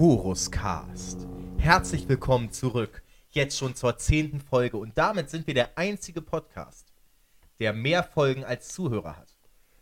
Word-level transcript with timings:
Chorus 0.00 0.50
Cast. 0.50 1.28
Herzlich 1.58 2.08
willkommen 2.08 2.50
zurück. 2.50 3.02
Jetzt 3.32 3.58
schon 3.58 3.74
zur 3.74 3.98
zehnten 3.98 4.40
Folge 4.40 4.78
und 4.78 4.96
damit 4.96 5.28
sind 5.28 5.46
wir 5.46 5.52
der 5.52 5.76
einzige 5.76 6.22
Podcast, 6.22 6.94
der 7.58 7.74
mehr 7.74 8.02
Folgen 8.02 8.42
als 8.42 8.68
Zuhörer 8.68 9.18
hat. 9.18 9.36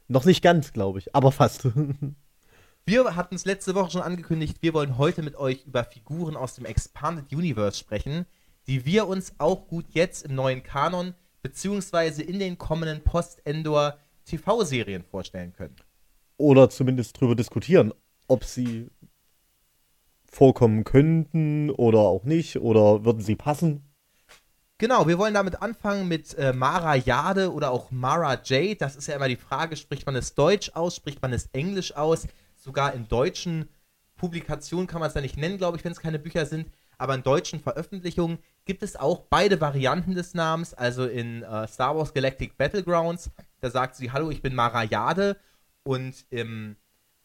Noch 0.09 0.25
nicht 0.25 0.43
ganz, 0.43 0.73
glaube 0.73 0.99
ich, 0.99 1.15
aber 1.15 1.31
fast. 1.31 1.69
Wir 2.85 3.15
hatten 3.15 3.37
es 3.37 3.45
letzte 3.45 3.77
Woche 3.77 3.93
schon 3.93 4.03
angekündigt, 4.03 4.57
wir 4.61 4.75
wollen 4.75 4.99
heute 4.99 5.23
mit 5.23 5.37
euch 5.37 5.65
über 5.67 5.85
Figuren 5.85 6.37
aus 6.37 6.57
dem 6.57 6.65
Expanded 6.65 7.33
Universe 7.33 7.79
sprechen, 7.79 8.27
die 8.67 8.85
wir 8.85 9.07
uns 9.07 9.35
auch 9.39 9.69
gut 9.69 9.85
jetzt 9.91 10.27
im 10.27 10.35
neuen 10.35 10.65
Kanon 10.65 11.15
beziehungsweise 11.43 12.25
in 12.25 12.41
den 12.41 12.59
kommenden 12.59 13.05
Post-Endor 13.05 13.97
TV-Serien 14.25 15.05
vorstellen 15.05 15.53
können. 15.53 15.77
Oder 16.39 16.71
zumindest 16.71 17.21
drüber 17.21 17.37
diskutieren, 17.37 17.93
ob 18.27 18.43
sie 18.45 18.91
vorkommen 20.31 20.85
könnten 20.85 21.71
oder 21.71 22.01
auch 22.01 22.25
nicht 22.25 22.61
oder 22.61 23.05
würden 23.05 23.23
sie 23.23 23.37
passen. 23.37 23.85
Genau, 24.81 25.09
wir 25.09 25.19
wollen 25.19 25.35
damit 25.35 25.61
anfangen 25.61 26.07
mit 26.07 26.39
äh, 26.39 26.53
Mara 26.53 26.95
Jade 26.95 27.53
oder 27.53 27.73
auch 27.73 27.91
Mara 27.91 28.39
Jade. 28.45 28.77
Das 28.77 28.95
ist 28.95 29.09
ja 29.09 29.17
immer 29.17 29.27
die 29.27 29.37
Frage, 29.37 29.77
spricht 29.77 30.07
man 30.07 30.15
es 30.15 30.35
Deutsch 30.35 30.71
aus, 30.75 30.95
spricht 30.95 31.21
man 31.21 31.33
es 31.33 31.49
Englisch 31.53 31.97
aus? 31.97 32.29
Sogar 32.55 32.95
in 32.95 33.09
deutschen 33.09 33.69
Publikationen 34.15 34.87
kann 34.87 35.01
man 35.01 35.09
es 35.09 35.15
ja 35.15 35.21
nicht 35.21 35.37
nennen, 35.37 35.59
glaube 35.59 35.77
ich, 35.77 35.85
wenn 35.85 35.91
es 35.91 36.01
keine 36.01 36.21
Bücher 36.21 36.47
sind. 36.47 36.69
Aber 36.97 37.15
in 37.15 37.25
deutschen 37.25 37.59
Veröffentlichungen 37.59 38.39
gibt 38.67 38.85
es 38.85 38.95
auch 38.95 39.25
beide 39.31 39.61
Varianten 39.61 40.15
des 40.15 40.35
Namens. 40.35 40.75
Also 40.75 41.07
in 41.07 41.43
äh, 41.43 41.67
Star 41.67 41.97
Wars 41.97 42.13
Galactic 42.13 42.57
Battlegrounds, 42.57 43.31
da 43.61 43.71
sagt 43.71 43.97
sie, 43.97 44.13
hallo, 44.13 44.31
ich 44.31 44.43
bin 44.43 44.55
Mara 44.55 44.85
Jade. 44.85 45.37
Und 45.83 46.25
im, 46.31 46.77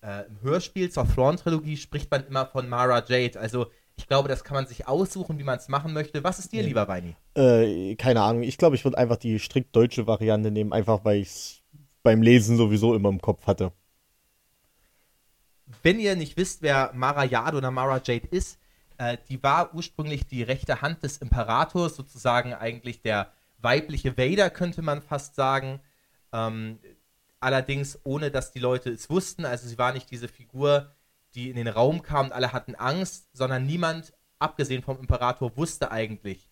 äh, 0.03 0.25
im 0.27 0.41
Hörspiel 0.41 0.91
zur 0.91 1.07
Thrawn-Trilogie 1.07 1.77
spricht 1.77 2.11
man 2.11 2.25
immer 2.27 2.45
von 2.45 2.67
Mara 2.69 3.03
Jade. 3.07 3.39
Also 3.39 3.67
ich 3.95 4.07
glaube, 4.07 4.27
das 4.27 4.43
kann 4.43 4.55
man 4.55 4.65
sich 4.65 4.87
aussuchen, 4.87 5.37
wie 5.39 5.43
man 5.43 5.57
es 5.57 5.67
machen 5.69 5.93
möchte. 5.93 6.23
Was 6.23 6.39
ist 6.39 6.51
dir 6.51 6.61
Ja. 6.61 6.67
lieber, 6.67 6.87
Weini? 6.87 7.15
Äh, 7.35 7.95
keine 7.95 8.21
Ahnung. 8.21 8.43
Ich 8.43 8.57
glaube, 8.57 8.75
ich 8.75 8.83
würde 8.83 8.97
einfach 8.97 9.17
die 9.17 9.39
strikt 9.39 9.75
deutsche 9.75 10.07
Variante 10.07 10.51
nehmen, 10.51 10.73
einfach 10.73 11.05
weil 11.05 11.17
ich 11.21 11.27
es 11.29 11.61
beim 12.01 12.21
Lesen 12.21 12.57
sowieso 12.57 12.95
immer 12.95 13.09
im 13.09 13.21
Kopf 13.21 13.45
hatte. 13.47 13.71
Wenn 15.81 15.99
ihr 15.99 16.15
nicht 16.15 16.37
wisst, 16.37 16.61
wer 16.61 16.91
Mara 16.93 17.23
Jade 17.23 17.57
oder 17.57 17.71
Mara 17.71 18.01
Jade 18.03 18.27
ist, 18.29 18.57
äh, 18.97 19.17
die 19.29 19.41
war 19.41 19.73
ursprünglich 19.73 20.25
die 20.27 20.43
rechte 20.43 20.81
Hand 20.81 21.03
des 21.03 21.17
Imperators, 21.17 21.95
sozusagen 21.95 22.53
eigentlich 22.53 23.01
der 23.01 23.31
weibliche 23.59 24.17
Vader, 24.17 24.49
könnte 24.49 24.81
man 24.81 25.01
fast 25.01 25.35
sagen. 25.35 25.79
Ähm, 26.31 26.79
allerdings 27.43 27.99
ohne, 28.03 28.31
dass 28.31 28.51
die 28.51 28.59
Leute 28.59 28.89
es 28.89 29.09
wussten. 29.09 29.45
Also 29.45 29.67
sie 29.67 29.77
war 29.77 29.93
nicht 29.93 30.09
diese 30.09 30.27
Figur, 30.27 30.95
die 31.35 31.49
in 31.49 31.55
den 31.55 31.67
Raum 31.67 32.01
kam 32.01 32.27
und 32.27 32.31
alle 32.31 32.53
hatten 32.53 32.75
Angst, 32.75 33.29
sondern 33.33 33.65
niemand, 33.65 34.13
abgesehen 34.39 34.81
vom 34.81 34.99
Imperator, 34.99 35.55
wusste 35.57 35.91
eigentlich, 35.91 36.51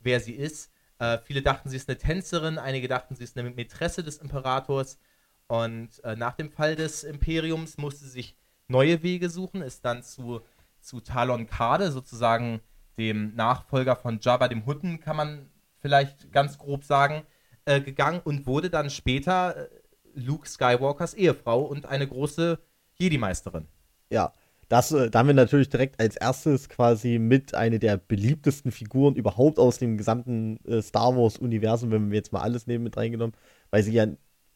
wer 0.00 0.20
sie 0.20 0.34
ist. 0.34 0.70
Äh, 0.98 1.18
viele 1.18 1.42
dachten, 1.42 1.68
sie 1.68 1.76
ist 1.76 1.88
eine 1.88 1.98
Tänzerin, 1.98 2.58
einige 2.58 2.88
dachten, 2.88 3.14
sie 3.14 3.24
ist 3.24 3.36
eine 3.36 3.50
Mätresse 3.50 4.02
des 4.02 4.18
Imperators. 4.18 4.98
Und 5.46 6.02
äh, 6.04 6.16
nach 6.16 6.34
dem 6.34 6.50
Fall 6.50 6.76
des 6.76 7.04
Imperiums 7.04 7.76
musste 7.76 8.04
sie 8.04 8.10
sich 8.10 8.36
neue 8.68 9.02
Wege 9.02 9.30
suchen, 9.30 9.62
ist 9.62 9.84
dann 9.84 10.02
zu, 10.02 10.40
zu 10.80 11.00
Talon 11.00 11.46
Kade, 11.46 11.92
sozusagen 11.92 12.60
dem 12.98 13.34
Nachfolger 13.34 13.96
von 13.96 14.18
Jabba 14.20 14.48
dem 14.48 14.66
Hutten, 14.66 15.00
kann 15.00 15.16
man 15.16 15.50
vielleicht 15.78 16.32
ganz 16.32 16.58
grob 16.58 16.84
sagen, 16.84 17.22
äh, 17.66 17.80
gegangen 17.80 18.20
und 18.24 18.46
wurde 18.46 18.70
dann 18.70 18.90
später 18.90 19.56
äh, 19.56 19.68
Luke 20.16 20.48
Skywalkers 20.48 21.14
Ehefrau 21.14 21.62
und 21.62 21.86
eine 21.86 22.08
große 22.08 22.58
Jedi-Meisterin. 22.98 23.66
Ja, 24.10 24.32
das, 24.68 24.90
äh, 24.90 25.10
da 25.10 25.20
haben 25.20 25.28
wir 25.28 25.34
natürlich 25.34 25.68
direkt 25.68 26.00
als 26.00 26.16
erstes 26.16 26.68
quasi 26.68 27.18
mit 27.18 27.54
eine 27.54 27.78
der 27.78 27.96
beliebtesten 27.98 28.72
Figuren 28.72 29.14
überhaupt 29.14 29.58
aus 29.58 29.78
dem 29.78 29.96
gesamten 29.96 30.58
äh, 30.66 30.82
Star 30.82 31.16
Wars-Universum, 31.16 31.90
wenn 31.92 32.10
wir 32.10 32.16
jetzt 32.16 32.32
mal 32.32 32.40
alles 32.40 32.66
nehmen 32.66 32.84
mit 32.84 32.96
reingenommen, 32.96 33.36
weil 33.70 33.82
sie 33.82 33.92
ja 33.92 34.06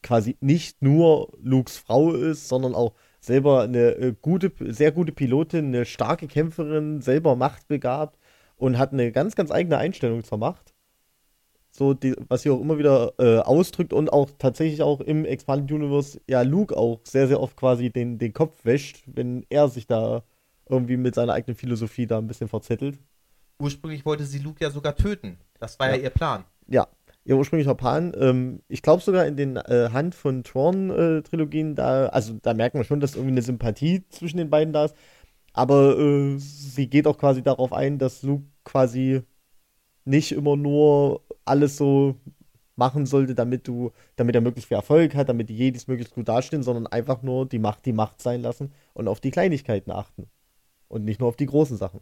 quasi 0.03 0.37
nicht 0.41 0.83
nur 0.83 1.33
Lukes 1.43 1.77
Frau 1.77 2.13
ist, 2.13 2.49
sondern 2.49 2.75
auch 2.75 2.95
selber 3.21 3.63
eine 3.63 3.91
äh, 3.97 4.15
gute, 4.21 4.53
sehr 4.73 4.93
gute 4.93 5.13
Pilotin, 5.13 5.67
eine 5.67 5.85
starke 5.85 6.27
Kämpferin, 6.27 7.03
selber 7.03 7.37
machtbegabt 7.37 8.19
und 8.57 8.79
hat 8.79 8.93
eine 8.93 9.13
ganz, 9.13 9.37
ganz 9.37 9.51
eigene 9.51 9.79
Einstellung 9.79 10.25
zur 10.25 10.39
Macht. 10.39 10.75
So, 11.73 11.95
die, 11.95 12.15
was 12.29 12.43
sie 12.43 12.51
auch 12.51 12.61
immer 12.61 12.79
wieder 12.79 13.13
äh, 13.19 13.39
ausdrückt 13.39 13.93
und 13.93 14.13
auch 14.13 14.29
tatsächlich 14.39 14.83
auch 14.83 15.01
im 15.01 15.25
Expanded 15.25 15.71
Universe 15.73 16.21
ja 16.29 16.43
Luke 16.43 16.77
auch 16.77 17.01
sehr, 17.05 17.29
sehr 17.29 17.41
oft 17.41 17.57
quasi 17.57 17.91
den, 17.91 18.19
den 18.19 18.33
Kopf 18.33 18.65
wäscht, 18.65 19.05
wenn 19.07 19.47
er 19.51 19.69
sich 19.69 19.87
da 19.87 20.25
irgendwie 20.69 20.97
mit 20.97 21.15
seiner 21.15 21.33
eigenen 21.33 21.57
Philosophie 21.57 22.07
da 22.07 22.19
ein 22.19 22.27
bisschen 22.27 22.49
verzettelt. 22.49 22.99
Ursprünglich 23.61 24.05
wollte 24.05 24.25
sie 24.25 24.39
Luke 24.39 24.63
ja 24.63 24.71
sogar 24.71 24.97
töten. 24.97 25.39
Das 25.59 25.79
war 25.79 25.91
ja, 25.91 25.97
Ja. 25.97 26.03
ihr 26.03 26.11
Plan. 26.11 26.45
Ja, 26.67 26.89
ihr 27.25 27.37
ursprünglicher 27.37 27.75
Plan. 27.75 28.13
Ähm, 28.19 28.63
ich 28.69 28.83
glaube 28.83 29.03
sogar 29.03 29.27
in 29.27 29.37
den 29.37 29.57
äh, 29.57 29.91
Hand 29.93 30.15
von 30.15 30.43
Tron-Trilogien, 30.43 31.75
da, 31.77 32.07
also 32.07 32.35
da 32.43 32.55
merkt 32.55 32.75
man 32.75 32.85
schon, 32.85 33.01
dass 33.01 33.15
irgendwie 33.15 33.33
eine 33.33 33.43
Sympathie 33.43 34.05
zwischen 34.09 34.39
den 34.39 34.51
beiden 34.51 34.73
da 34.73 34.87
ist. 34.87 34.97
Aber 35.53 35.99
äh, 35.99 36.39
sie 36.39 36.89
geht 36.89 37.07
auch 37.07 37.19
quasi 37.19 37.43
darauf 37.43 37.73
ein, 37.73 37.99
dass 37.99 38.23
Luke 38.23 38.45
quasi 38.65 39.23
nicht 40.05 40.33
immer 40.33 40.57
nur 40.57 41.23
alles 41.45 41.77
so 41.77 42.17
machen 42.77 43.07
sollte, 43.07 43.35
damit 43.35 43.69
du, 43.69 43.93
damit 44.17 44.35
er 44.35 44.41
möglichst 44.41 44.69
viel 44.69 44.77
Erfolg 44.77 45.15
hat, 45.15 45.29
damit 45.29 45.49
die 45.49 45.57
Jedis 45.57 45.87
möglichst 45.87 46.15
gut 46.15 46.29
dastehen, 46.29 46.63
sondern 46.63 46.87
einfach 46.87 47.23
nur 47.23 47.47
die 47.47 47.59
Macht 47.59 47.85
die 47.85 47.93
Macht 47.93 48.23
sein 48.23 48.41
lassen 48.41 48.73
und 48.95 49.07
auf 49.07 49.21
die 49.21 49.31
Kleinigkeiten 49.31 49.91
achten. 49.91 50.29
Und 50.89 51.05
nicht 51.05 51.21
nur 51.21 51.29
auf 51.29 51.37
die 51.37 51.47
großen 51.47 51.77
Sachen. 51.77 52.01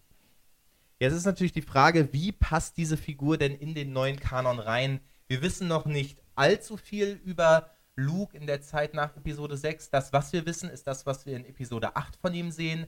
Jetzt 1.00 1.12
ist 1.12 1.26
natürlich 1.26 1.52
die 1.52 1.62
Frage, 1.62 2.12
wie 2.12 2.32
passt 2.32 2.76
diese 2.76 2.96
Figur 2.96 3.36
denn 3.36 3.54
in 3.54 3.74
den 3.74 3.92
neuen 3.92 4.18
Kanon 4.18 4.58
rein? 4.58 5.00
Wir 5.26 5.42
wissen 5.42 5.68
noch 5.68 5.84
nicht 5.84 6.18
allzu 6.34 6.76
viel 6.76 7.20
über 7.24 7.70
Luke 7.96 8.36
in 8.36 8.46
der 8.46 8.62
Zeit 8.62 8.94
nach 8.94 9.16
Episode 9.16 9.56
6. 9.56 9.90
Das, 9.90 10.12
was 10.12 10.32
wir 10.32 10.46
wissen, 10.46 10.70
ist 10.70 10.86
das, 10.86 11.04
was 11.06 11.26
wir 11.26 11.36
in 11.36 11.44
Episode 11.44 11.96
8 11.96 12.16
von 12.16 12.32
ihm 12.32 12.50
sehen. 12.50 12.86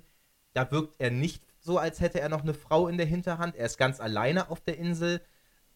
Da 0.54 0.70
wirkt 0.70 0.94
er 0.98 1.10
nicht 1.10 1.44
so, 1.58 1.78
als 1.78 2.00
hätte 2.00 2.20
er 2.20 2.28
noch 2.28 2.42
eine 2.42 2.54
Frau 2.54 2.88
in 2.88 2.96
der 2.96 3.06
Hinterhand. 3.06 3.56
Er 3.56 3.66
ist 3.66 3.76
ganz 3.76 4.00
alleine 4.00 4.50
auf 4.50 4.60
der 4.60 4.78
Insel. 4.78 5.20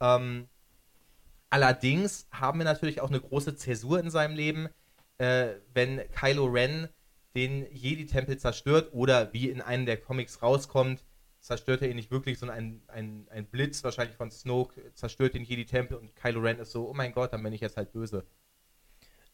Ähm, 0.00 0.48
allerdings 1.54 2.26
haben 2.32 2.58
wir 2.58 2.64
natürlich 2.64 3.00
auch 3.00 3.10
eine 3.10 3.20
große 3.20 3.54
Zäsur 3.54 4.00
in 4.00 4.10
seinem 4.10 4.34
Leben, 4.34 4.68
äh, 5.18 5.50
wenn 5.72 6.00
Kylo 6.10 6.46
Ren 6.46 6.88
den 7.36 7.64
Jedi-Tempel 7.72 8.38
zerstört 8.38 8.92
oder 8.92 9.32
wie 9.32 9.48
in 9.48 9.60
einem 9.60 9.86
der 9.86 9.96
Comics 9.96 10.42
rauskommt, 10.42 11.04
zerstört 11.38 11.82
er 11.82 11.90
ihn 11.90 11.94
nicht 11.94 12.10
wirklich, 12.10 12.40
sondern 12.40 12.58
ein, 12.58 12.82
ein, 12.88 13.28
ein 13.30 13.46
Blitz 13.46 13.84
wahrscheinlich 13.84 14.16
von 14.16 14.32
Snoke 14.32 14.92
zerstört 14.94 15.34
den 15.34 15.44
Jedi-Tempel 15.44 15.96
und 15.96 16.16
Kylo 16.16 16.40
Ren 16.40 16.58
ist 16.58 16.72
so, 16.72 16.88
oh 16.90 16.92
mein 16.92 17.12
Gott, 17.12 17.32
dann 17.32 17.44
bin 17.44 17.52
ich 17.52 17.60
jetzt 17.60 17.76
halt 17.76 17.92
böse. 17.92 18.26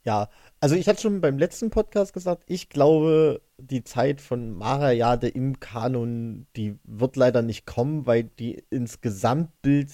Ja, 0.04 0.28
also 0.60 0.74
ich 0.74 0.88
hatte 0.88 1.00
schon 1.00 1.22
beim 1.22 1.38
letzten 1.38 1.70
Podcast 1.70 2.12
gesagt, 2.12 2.44
ich 2.46 2.68
glaube, 2.68 3.40
die 3.56 3.82
Zeit 3.82 4.20
von 4.20 4.52
Mara 4.52 4.92
Jade 4.92 5.28
im 5.28 5.58
Kanon, 5.58 6.46
die 6.54 6.78
wird 6.84 7.16
leider 7.16 7.40
nicht 7.40 7.64
kommen, 7.64 8.04
weil 8.04 8.24
die 8.24 8.62
ins 8.68 9.00
Gesamtbild 9.00 9.90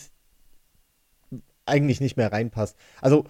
eigentlich 1.67 2.01
nicht 2.01 2.17
mehr 2.17 2.33
reinpasst. 2.33 2.77
Also 3.01 3.25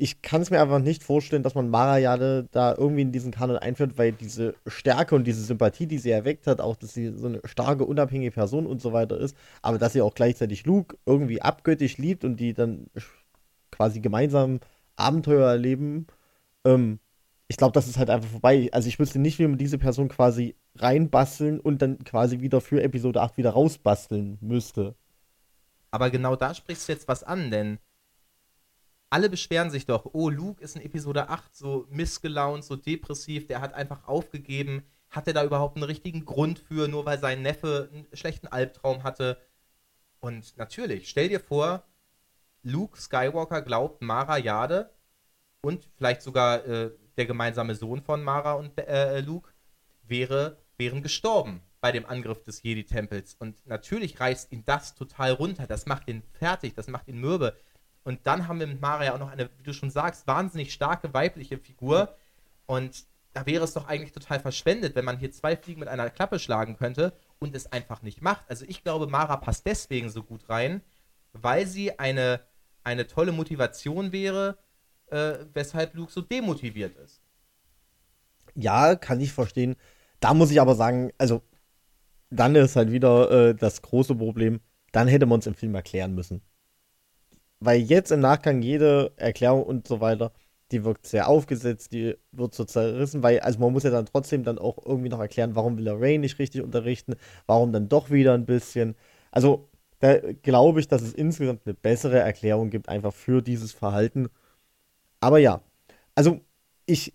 ich 0.00 0.22
kann 0.22 0.40
es 0.40 0.50
mir 0.50 0.60
einfach 0.60 0.78
nicht 0.78 1.02
vorstellen, 1.02 1.42
dass 1.42 1.56
man 1.56 1.68
Mara 1.70 1.98
Jade 1.98 2.48
da 2.52 2.74
irgendwie 2.76 3.02
in 3.02 3.10
diesen 3.10 3.32
Kanon 3.32 3.56
einführt, 3.56 3.98
weil 3.98 4.12
diese 4.12 4.54
Stärke 4.66 5.16
und 5.16 5.26
diese 5.26 5.42
Sympathie, 5.42 5.88
die 5.88 5.98
sie 5.98 6.10
erweckt 6.10 6.46
hat, 6.46 6.60
auch, 6.60 6.76
dass 6.76 6.94
sie 6.94 7.12
so 7.16 7.26
eine 7.26 7.40
starke, 7.44 7.84
unabhängige 7.84 8.30
Person 8.30 8.66
und 8.66 8.80
so 8.80 8.92
weiter 8.92 9.18
ist, 9.18 9.36
aber 9.60 9.78
dass 9.78 9.94
sie 9.94 10.02
auch 10.02 10.14
gleichzeitig 10.14 10.64
Luke 10.66 10.96
irgendwie 11.04 11.42
abgöttisch 11.42 11.98
liebt 11.98 12.24
und 12.24 12.38
die 12.38 12.54
dann 12.54 12.86
quasi 13.72 14.00
gemeinsam 14.00 14.60
Abenteuer 14.96 15.48
erleben, 15.48 16.06
ähm, 16.64 17.00
ich 17.48 17.56
glaube, 17.56 17.72
das 17.72 17.88
ist 17.88 17.98
halt 17.98 18.10
einfach 18.10 18.28
vorbei. 18.30 18.68
Also 18.72 18.88
ich 18.88 18.98
wüsste 18.98 19.18
nicht, 19.18 19.38
wie 19.38 19.46
man 19.46 19.58
diese 19.58 19.78
Person 19.78 20.08
quasi 20.08 20.54
reinbasteln 20.76 21.58
und 21.58 21.82
dann 21.82 21.98
quasi 22.04 22.40
wieder 22.40 22.60
für 22.60 22.82
Episode 22.82 23.22
8 23.22 23.38
wieder 23.38 23.50
rausbasteln 23.50 24.38
müsste. 24.40 24.94
Aber 25.90 26.10
genau 26.10 26.36
da 26.36 26.54
sprichst 26.54 26.88
du 26.88 26.92
jetzt 26.92 27.08
was 27.08 27.22
an, 27.22 27.50
denn 27.50 27.78
alle 29.10 29.30
beschweren 29.30 29.70
sich 29.70 29.86
doch, 29.86 30.06
oh, 30.12 30.28
Luke 30.28 30.62
ist 30.62 30.76
in 30.76 30.82
Episode 30.82 31.28
8 31.30 31.56
so 31.56 31.86
missgelaunt, 31.90 32.64
so 32.64 32.76
depressiv, 32.76 33.46
der 33.46 33.60
hat 33.60 33.74
einfach 33.74 34.06
aufgegeben. 34.06 34.84
Hat 35.08 35.26
er 35.26 35.32
da 35.32 35.44
überhaupt 35.44 35.76
einen 35.76 35.84
richtigen 35.84 36.26
Grund 36.26 36.58
für, 36.58 36.88
nur 36.88 37.06
weil 37.06 37.18
sein 37.18 37.40
Neffe 37.40 37.88
einen 37.90 38.06
schlechten 38.12 38.48
Albtraum 38.48 39.02
hatte? 39.04 39.40
Und 40.20 40.56
natürlich, 40.58 41.08
stell 41.08 41.28
dir 41.28 41.40
vor, 41.40 41.84
Luke 42.62 43.00
Skywalker 43.00 43.62
glaubt, 43.62 44.02
Mara 44.02 44.36
Jade 44.36 44.90
und 45.62 45.88
vielleicht 45.96 46.20
sogar 46.20 46.66
äh, 46.66 46.90
der 47.16 47.24
gemeinsame 47.24 47.74
Sohn 47.74 48.02
von 48.02 48.22
Mara 48.22 48.54
und 48.54 48.76
äh, 48.78 49.20
Luke 49.20 49.50
wäre, 50.02 50.58
wären 50.76 51.02
gestorben 51.02 51.62
bei 51.80 51.92
dem 51.92 52.06
Angriff 52.06 52.42
des 52.44 52.62
Jedi-Tempels. 52.62 53.36
Und 53.38 53.66
natürlich 53.66 54.18
reißt 54.18 54.52
ihn 54.52 54.64
das 54.64 54.94
total 54.94 55.32
runter. 55.32 55.66
Das 55.66 55.86
macht 55.86 56.08
ihn 56.08 56.22
fertig, 56.38 56.74
das 56.74 56.88
macht 56.88 57.08
ihn 57.08 57.20
mürbe. 57.20 57.56
Und 58.04 58.26
dann 58.26 58.48
haben 58.48 58.58
wir 58.58 58.66
mit 58.66 58.80
Mara 58.80 59.04
ja 59.04 59.14
auch 59.14 59.18
noch 59.18 59.30
eine, 59.30 59.50
wie 59.58 59.62
du 59.62 59.72
schon 59.72 59.90
sagst, 59.90 60.26
wahnsinnig 60.26 60.72
starke 60.72 61.12
weibliche 61.12 61.58
Figur. 61.58 62.14
Und 62.66 63.04
da 63.32 63.46
wäre 63.46 63.64
es 63.64 63.74
doch 63.74 63.86
eigentlich 63.86 64.12
total 64.12 64.40
verschwendet, 64.40 64.94
wenn 64.94 65.04
man 65.04 65.18
hier 65.18 65.30
zwei 65.30 65.56
Fliegen 65.56 65.80
mit 65.80 65.88
einer 65.88 66.10
Klappe 66.10 66.38
schlagen 66.38 66.76
könnte 66.76 67.12
und 67.38 67.54
es 67.54 67.70
einfach 67.70 68.02
nicht 68.02 68.22
macht. 68.22 68.44
Also 68.48 68.64
ich 68.66 68.82
glaube, 68.82 69.06
Mara 69.06 69.36
passt 69.36 69.66
deswegen 69.66 70.10
so 70.10 70.22
gut 70.22 70.48
rein, 70.48 70.82
weil 71.32 71.66
sie 71.66 71.98
eine, 71.98 72.40
eine 72.82 73.06
tolle 73.06 73.32
Motivation 73.32 74.12
wäre, 74.12 74.58
äh, 75.06 75.34
weshalb 75.52 75.94
Luke 75.94 76.10
so 76.10 76.20
demotiviert 76.20 76.96
ist. 76.96 77.20
Ja, 78.54 78.96
kann 78.96 79.20
ich 79.20 79.32
verstehen. 79.32 79.76
Da 80.20 80.34
muss 80.34 80.50
ich 80.50 80.60
aber 80.60 80.74
sagen, 80.74 81.12
also 81.18 81.42
dann 82.30 82.54
ist 82.54 82.76
halt 82.76 82.92
wieder 82.92 83.30
äh, 83.30 83.54
das 83.54 83.82
große 83.82 84.14
Problem, 84.14 84.60
dann 84.92 85.08
hätte 85.08 85.26
man 85.26 85.40
es 85.40 85.46
im 85.46 85.54
Film 85.54 85.74
erklären 85.74 86.14
müssen. 86.14 86.42
Weil 87.60 87.80
jetzt 87.80 88.12
im 88.12 88.20
Nachgang 88.20 88.62
jede 88.62 89.12
Erklärung 89.16 89.64
und 89.64 89.88
so 89.88 90.00
weiter, 90.00 90.32
die 90.70 90.84
wirkt 90.84 91.06
sehr 91.06 91.28
aufgesetzt, 91.28 91.92
die 91.92 92.14
wird 92.32 92.54
so 92.54 92.64
zerrissen, 92.64 93.22
weil, 93.22 93.40
also 93.40 93.58
man 93.58 93.72
muss 93.72 93.84
ja 93.84 93.90
dann 93.90 94.06
trotzdem 94.06 94.44
dann 94.44 94.58
auch 94.58 94.78
irgendwie 94.84 95.08
noch 95.08 95.20
erklären, 95.20 95.54
warum 95.54 95.78
will 95.78 95.86
er 95.86 96.00
Ray 96.00 96.18
nicht 96.18 96.38
richtig 96.38 96.62
unterrichten, 96.62 97.14
warum 97.46 97.72
dann 97.72 97.88
doch 97.88 98.10
wieder 98.10 98.34
ein 98.34 98.46
bisschen. 98.46 98.94
Also, 99.30 99.68
da 100.00 100.18
glaube 100.42 100.80
ich, 100.80 100.88
dass 100.88 101.02
es 101.02 101.14
insgesamt 101.14 101.62
eine 101.64 101.74
bessere 101.74 102.18
Erklärung 102.20 102.70
gibt, 102.70 102.88
einfach 102.88 103.12
für 103.14 103.42
dieses 103.42 103.72
Verhalten. 103.72 104.28
Aber 105.20 105.38
ja, 105.38 105.62
also 106.14 106.40
ich 106.86 107.14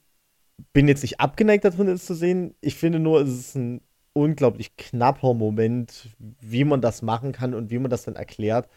bin 0.73 0.87
jetzt 0.87 1.01
nicht 1.03 1.19
abgeneigt 1.19 1.65
davon, 1.65 1.87
es 1.87 2.05
zu 2.05 2.15
sehen. 2.15 2.55
Ich 2.61 2.75
finde 2.75 2.99
nur, 2.99 3.21
es 3.21 3.29
ist 3.29 3.55
ein 3.55 3.81
unglaublich 4.13 4.75
knapper 4.77 5.33
Moment, 5.33 6.09
wie 6.19 6.63
man 6.63 6.81
das 6.81 7.01
machen 7.01 7.31
kann 7.31 7.53
und 7.53 7.71
wie 7.71 7.79
man 7.79 7.89
das 7.91 8.03
dann 8.03 8.15
erklärt. 8.15 8.69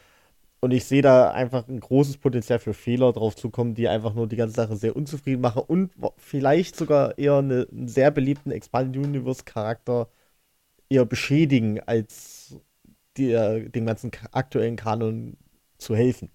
Und 0.61 0.73
ich 0.73 0.85
sehe 0.87 1.03
da 1.03 1.31
einfach 1.31 1.69
ein 1.69 1.81
großes 1.81 2.19
Potenzial 2.19 2.59
für 2.59 2.75
Fehler 2.75 3.13
drauf 3.13 3.37
zukommen, 3.37 3.75
die 3.75 3.89
einfach 3.89 4.15
nur 4.15 4.27
die 4.27 4.37
ganze 4.37 4.57
Sache 4.57 4.77
sehr 4.77 4.97
unzufrieden 4.97 5.43
machen 5.43 5.63
und 5.67 5.93
vielleicht 6.17 6.77
sogar 6.77 7.19
eher 7.19 7.37
eine, 7.37 7.69
einen 7.71 7.89
sehr 7.89 8.11
beliebten 8.11 8.51
Expanded 8.51 9.05
Universe 9.05 9.45
Charakter 9.45 10.09
eher 10.89 11.05
beschädigen, 11.05 11.81
als 11.81 12.57
äh, 13.19 13.69
dem 13.69 13.87
ganzen 13.87 14.11
aktuellen 14.33 14.77
Kanon 14.77 15.37
zu 15.79 15.95
helfen. 15.95 16.31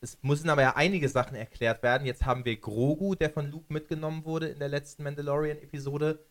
Es 0.00 0.18
müssen 0.22 0.48
aber 0.48 0.62
ja 0.62 0.76
einige 0.76 1.08
Sachen 1.08 1.36
erklärt 1.36 1.82
werden. 1.82 2.06
Jetzt 2.06 2.24
haben 2.24 2.44
wir 2.44 2.56
Grogu, 2.56 3.14
der 3.14 3.30
von 3.30 3.50
Luke 3.50 3.72
mitgenommen 3.72 4.24
wurde 4.24 4.48
in 4.48 4.58
der 4.58 4.68
letzten 4.68 5.02
Mandalorian-Episode. 5.02 6.24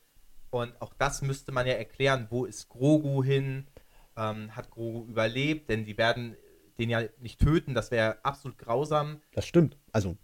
Und 0.51 0.81
auch 0.81 0.93
das 0.97 1.21
müsste 1.21 1.51
man 1.51 1.67
ja 1.67 1.73
erklären. 1.73 2.27
Wo 2.29 2.45
ist 2.45 2.69
Grogu 2.69 3.23
hin? 3.23 3.67
Ähm, 4.17 4.55
hat 4.55 4.69
Grogu 4.71 5.05
überlebt? 5.07 5.69
Denn 5.69 5.85
die 5.85 5.97
werden 5.97 6.35
den 6.79 6.89
ja 6.89 7.01
nicht 7.19 7.39
töten. 7.39 7.73
Das 7.73 7.91
wäre 7.91 8.17
absolut 8.23 8.57
grausam. 8.57 9.21
Das 9.33 9.45
stimmt. 9.45 9.77
Also, 9.91 10.17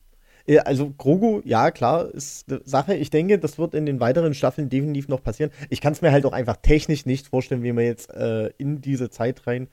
also 0.63 0.91
Grogu, 0.91 1.41
ja, 1.43 1.71
klar, 1.71 2.09
ist 2.13 2.49
eine 2.49 2.61
Sache. 2.65 2.95
Ich 2.95 3.09
denke, 3.09 3.37
das 3.39 3.57
wird 3.57 3.73
in 3.73 3.85
den 3.85 3.99
weiteren 3.99 4.33
Staffeln 4.33 4.69
definitiv 4.69 5.07
noch 5.07 5.23
passieren. 5.23 5.51
Ich 5.69 5.81
kann 5.81 5.93
es 5.93 6.01
mir 6.01 6.11
halt 6.11 6.25
auch 6.25 6.33
einfach 6.33 6.57
technisch 6.57 7.05
nicht 7.05 7.27
vorstellen, 7.27 7.63
wie 7.63 7.73
man 7.73 7.83
jetzt 7.83 8.11
äh, 8.11 8.47
in 8.57 8.81
diese 8.81 9.09
Zeit 9.09 9.45
rein 9.47 9.67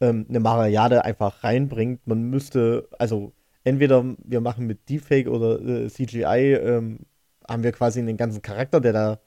ähm, 0.00 0.26
eine 0.28 0.40
Mariade 0.40 1.04
einfach 1.04 1.42
reinbringt. 1.44 2.06
Man 2.06 2.22
müsste, 2.22 2.88
also 2.98 3.32
entweder 3.64 4.04
wir 4.24 4.40
machen 4.40 4.66
mit 4.66 4.88
Deepfake 4.88 5.28
oder 5.28 5.60
äh, 5.60 5.88
CGI, 5.88 6.54
ähm, 6.54 7.00
haben 7.48 7.62
wir 7.62 7.72
quasi 7.72 8.00
einen 8.00 8.16
ganzen 8.16 8.42
Charakter, 8.42 8.80
der 8.80 8.92
da 8.92 9.20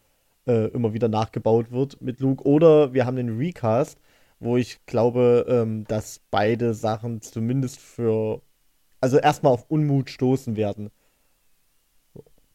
äh, 0.50 0.68
immer 0.68 0.94
wieder 0.94 1.08
nachgebaut 1.08 1.72
wird 1.72 2.02
mit 2.02 2.20
Luke, 2.20 2.44
oder 2.46 2.94
wir 2.94 3.06
haben 3.06 3.18
einen 3.18 3.38
Recast, 3.38 4.00
wo 4.40 4.58
ich 4.58 4.86
glaube, 4.86 5.46
ähm, 5.48 5.86
dass 5.86 6.22
beide 6.32 6.74
Sachen 6.74 7.22
zumindest 7.22 7.80
für, 7.80 8.42
also 9.02 9.18
erstmal 9.18 9.54
auf 9.54 9.70
Unmut 9.70 10.10
stoßen 10.10 10.56
werden. 10.56 10.90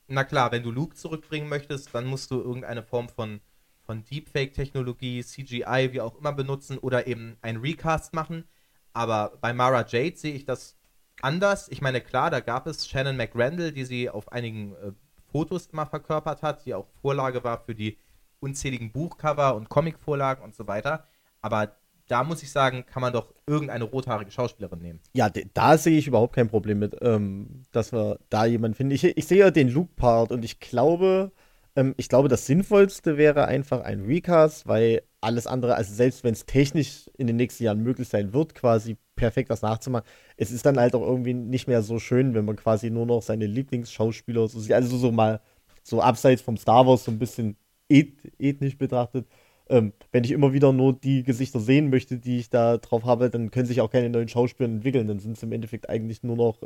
Na 0.09 0.25
klar, 0.25 0.53
wenn 0.53 0.63
du 0.63 0.71
Luke 0.71 0.97
zurückbringen 0.97 1.49
möchtest, 1.49 1.95
dann 1.95 2.07
musst 2.07 2.31
du 2.31 2.41
irgendeine 2.41 2.83
Form 2.83 3.09
von 3.09 3.41
von 3.85 4.05
Deepfake-Technologie, 4.05 5.23
CGI, 5.23 5.91
wie 5.93 6.01
auch 6.01 6.17
immer 6.17 6.33
benutzen 6.33 6.79
oder 6.79 7.07
eben 7.07 7.37
ein 7.43 7.59
Recast 7.59 8.15
machen. 8.15 8.45
Aber 8.93 9.39
bei 9.41 9.53
Mara 9.53 9.85
Jade 9.87 10.17
sehe 10.17 10.35
ich 10.35 10.45
das 10.47 10.77
anders. 11.21 11.69
Ich 11.69 11.81
meine, 11.83 12.01
klar, 12.01 12.31
da 12.31 12.41
gab 12.41 12.67
es 12.67 12.89
Shannon 12.89 13.17
McRandall, 13.17 13.73
die 13.73 13.85
sie 13.85 14.11
auf 14.11 14.33
einigen 14.33 14.75
äh, 14.75 14.93
Fotos 15.35 15.67
immer 15.73 15.85
verkörpert 15.85 16.43
hat, 16.43 16.65
die 16.65 16.75
auch 16.75 16.87
Vorlage 17.03 17.43
war 17.43 17.59
für 17.59 17.75
die 17.75 17.99
unzähligen 18.39 18.93
Buchcover 18.93 19.57
und 19.57 19.69
Comicvorlagen 19.69 20.45
und 20.45 20.55
so 20.55 20.69
weiter. 20.69 21.09
Aber 21.41 21.77
da 22.07 22.23
muss 22.23 22.45
ich 22.45 22.53
sagen, 22.53 22.87
kann 22.87 23.01
man 23.01 23.13
doch 23.13 23.35
irgendeine 23.45 23.83
rothaarige 23.83 24.31
Schauspielerin 24.31 24.79
nehmen. 24.79 25.01
Ja, 25.13 25.31
da 25.31 25.77
sehe 25.77 25.99
ich 25.99 26.07
überhaupt 26.07 26.37
kein 26.37 26.49
Problem 26.49 26.79
mit, 26.79 26.97
ähm, 27.01 27.65
dass 27.73 27.93
wir 27.93 28.21
da 28.31 28.45
jemanden 28.45 28.77
finden. 28.77 28.93
Ich, 28.93 29.03
ich 29.03 29.27
sehe 29.27 29.39
ja 29.39 29.51
den 29.51 29.71
Luke-Part 29.71 30.31
und 30.31 30.45
ich 30.45 30.61
glaube, 30.61 31.33
ähm, 31.75 31.95
ich 31.97 32.09
glaube, 32.09 32.29
das 32.29 32.47
Sinnvollste 32.47 33.17
wäre 33.17 33.47
einfach 33.47 33.81
ein 33.81 34.05
Recast, 34.05 34.69
weil 34.69 35.03
alles 35.25 35.47
andere, 35.47 35.75
also 35.77 35.93
selbst 35.95 36.25
wenn 36.25 36.35
es 36.35 36.47
technisch 36.47 37.11
in 37.19 37.27
den 37.27 37.37
nächsten 37.37 37.65
Jahren 37.65 37.83
möglich 37.83 38.09
sein 38.09 38.33
wird, 38.33 38.55
quasi 38.55 38.97
perfekt 39.17 39.51
was 39.51 39.63
nachzumachen, 39.63 40.07
es 40.37 40.51
ist 40.51 40.67
dann 40.67 40.79
halt 40.79 40.95
auch 40.95 41.03
irgendwie 41.03 41.35
nicht 41.35 41.69
mehr 41.69 41.83
so 41.83 41.99
schön, 41.99 42.35
wenn 42.35 42.45
man 42.45 42.57
quasi 42.57 42.91
nur 42.91 43.07
noch 43.07 43.23
seine 43.23 43.47
Lieblingsschauspieler 43.47 44.49
so 44.49 44.61
sieht. 44.61 44.73
Also 44.73 44.97
so 44.97 45.13
mal 45.13 45.41
so 45.83 46.01
abseits 46.01 46.43
vom 46.43 46.57
Star 46.57 46.87
Wars 46.87 47.05
so 47.05 47.11
ein 47.11 47.19
bisschen 47.19 47.57
eth 47.89 48.15
ethnisch 48.39 48.79
betrachtet. 48.79 49.27
Ähm, 49.69 49.93
wenn 50.13 50.25
ich 50.25 50.31
immer 50.33 50.53
wieder 50.53 50.73
nur 50.73 50.93
die 50.93 51.23
Gesichter 51.23 51.61
sehen 51.61 51.91
möchte, 51.91 52.19
die 52.19 52.39
ich 52.39 52.51
da 52.51 52.79
drauf 52.79 53.05
habe, 53.05 53.31
dann 53.31 53.51
können 53.51 53.67
sich 53.67 53.81
auch 53.81 53.91
keine 53.91 54.11
neuen 54.11 54.29
Schauspieler 54.29 54.69
entwickeln. 54.69 55.09
Dann 55.09 55.21
sind 55.21 55.37
es 55.37 55.43
im 55.43 55.53
Endeffekt 55.53 55.89
eigentlich 55.89 56.23
nur 56.23 56.37
noch 56.37 56.59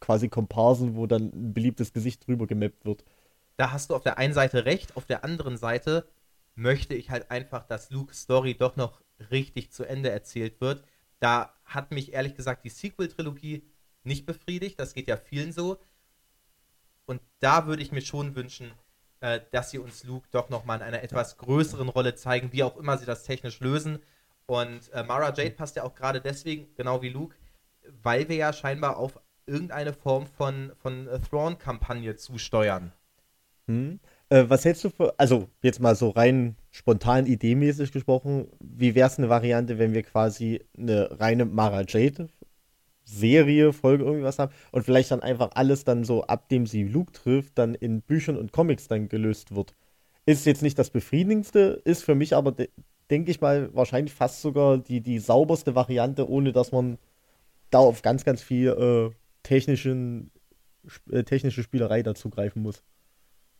quasi 0.00 0.28
Komparsen, 0.28 0.96
wo 0.96 1.06
dann 1.06 1.32
ein 1.34 1.54
beliebtes 1.54 1.92
Gesicht 1.92 2.26
drüber 2.26 2.46
gemappt 2.46 2.84
wird 2.84 3.04
da 3.56 3.72
hast 3.72 3.90
du 3.90 3.94
auf 3.94 4.02
der 4.02 4.18
einen 4.18 4.34
Seite 4.34 4.64
recht, 4.64 4.96
auf 4.96 5.06
der 5.06 5.24
anderen 5.24 5.56
Seite 5.56 6.06
möchte 6.56 6.94
ich 6.94 7.10
halt 7.10 7.30
einfach, 7.30 7.64
dass 7.64 7.90
Luke's 7.90 8.22
Story 8.22 8.54
doch 8.54 8.76
noch 8.76 9.00
richtig 9.30 9.72
zu 9.72 9.84
Ende 9.84 10.10
erzählt 10.10 10.60
wird. 10.60 10.84
Da 11.20 11.54
hat 11.64 11.92
mich 11.92 12.12
ehrlich 12.12 12.34
gesagt 12.34 12.64
die 12.64 12.70
Sequel-Trilogie 12.70 13.62
nicht 14.02 14.26
befriedigt, 14.26 14.80
das 14.80 14.94
geht 14.94 15.08
ja 15.08 15.16
vielen 15.16 15.52
so. 15.52 15.78
Und 17.06 17.20
da 17.40 17.66
würde 17.66 17.82
ich 17.82 17.92
mir 17.92 18.00
schon 18.00 18.34
wünschen, 18.34 18.72
äh, 19.20 19.40
dass 19.52 19.70
sie 19.70 19.78
uns 19.78 20.04
Luke 20.04 20.28
doch 20.30 20.48
nochmal 20.48 20.78
in 20.78 20.84
einer 20.84 21.02
etwas 21.02 21.36
größeren 21.38 21.88
Rolle 21.88 22.14
zeigen, 22.14 22.52
wie 22.52 22.62
auch 22.62 22.76
immer 22.76 22.98
sie 22.98 23.06
das 23.06 23.22
technisch 23.22 23.60
lösen. 23.60 24.02
Und 24.46 24.92
äh, 24.92 25.02
Mara 25.02 25.32
Jade 25.34 25.50
passt 25.50 25.76
ja 25.76 25.82
auch 25.82 25.94
gerade 25.94 26.20
deswegen, 26.20 26.74
genau 26.74 27.02
wie 27.02 27.08
Luke, 27.10 27.36
weil 28.02 28.28
wir 28.28 28.36
ja 28.36 28.52
scheinbar 28.52 28.96
auf 28.96 29.20
irgendeine 29.46 29.92
Form 29.92 30.26
von, 30.26 30.72
von 30.76 31.08
Thrawn-Kampagne 31.30 32.16
zusteuern. 32.16 32.92
Hm. 33.66 34.00
Äh, 34.28 34.44
was 34.48 34.64
hältst 34.64 34.84
du 34.84 34.90
für, 34.90 35.18
also 35.18 35.48
jetzt 35.62 35.80
mal 35.80 35.94
so 35.94 36.10
rein 36.10 36.56
spontan 36.70 37.26
ideenmäßig 37.26 37.92
gesprochen, 37.92 38.48
wie 38.60 38.94
wäre 38.94 39.08
es 39.08 39.18
eine 39.18 39.28
Variante, 39.28 39.78
wenn 39.78 39.94
wir 39.94 40.02
quasi 40.02 40.62
eine 40.76 41.20
reine 41.20 41.44
Mara 41.44 41.84
Jade 41.86 42.28
Serie, 43.04 43.72
Folge, 43.72 44.04
irgendwie 44.04 44.24
was 44.24 44.38
haben 44.38 44.52
und 44.72 44.82
vielleicht 44.84 45.12
dann 45.12 45.22
einfach 45.22 45.50
alles 45.54 45.84
dann 45.84 46.04
so, 46.04 46.24
ab 46.24 46.48
dem 46.48 46.66
sie 46.66 46.82
Luke 46.84 47.12
trifft, 47.12 47.56
dann 47.56 47.74
in 47.76 48.02
Büchern 48.02 48.36
und 48.36 48.52
Comics 48.52 48.88
dann 48.88 49.08
gelöst 49.08 49.54
wird. 49.54 49.74
Ist 50.26 50.44
jetzt 50.44 50.62
nicht 50.62 50.78
das 50.78 50.90
befriedigendste, 50.90 51.80
ist 51.84 52.02
für 52.04 52.16
mich 52.16 52.34
aber, 52.34 52.52
de 52.52 52.68
denke 53.10 53.30
ich 53.30 53.40
mal, 53.40 53.72
wahrscheinlich 53.72 54.12
fast 54.12 54.42
sogar 54.42 54.78
die, 54.78 55.00
die 55.00 55.20
sauberste 55.20 55.76
Variante, 55.76 56.28
ohne 56.28 56.52
dass 56.52 56.72
man 56.72 56.98
da 57.70 57.78
auf 57.78 58.02
ganz, 58.02 58.24
ganz 58.24 58.42
viel 58.42 58.70
äh, 58.70 59.14
technischen, 59.44 60.32
äh, 61.12 61.22
technische 61.22 61.62
Spielerei 61.62 62.02
dazugreifen 62.02 62.62
muss. 62.62 62.82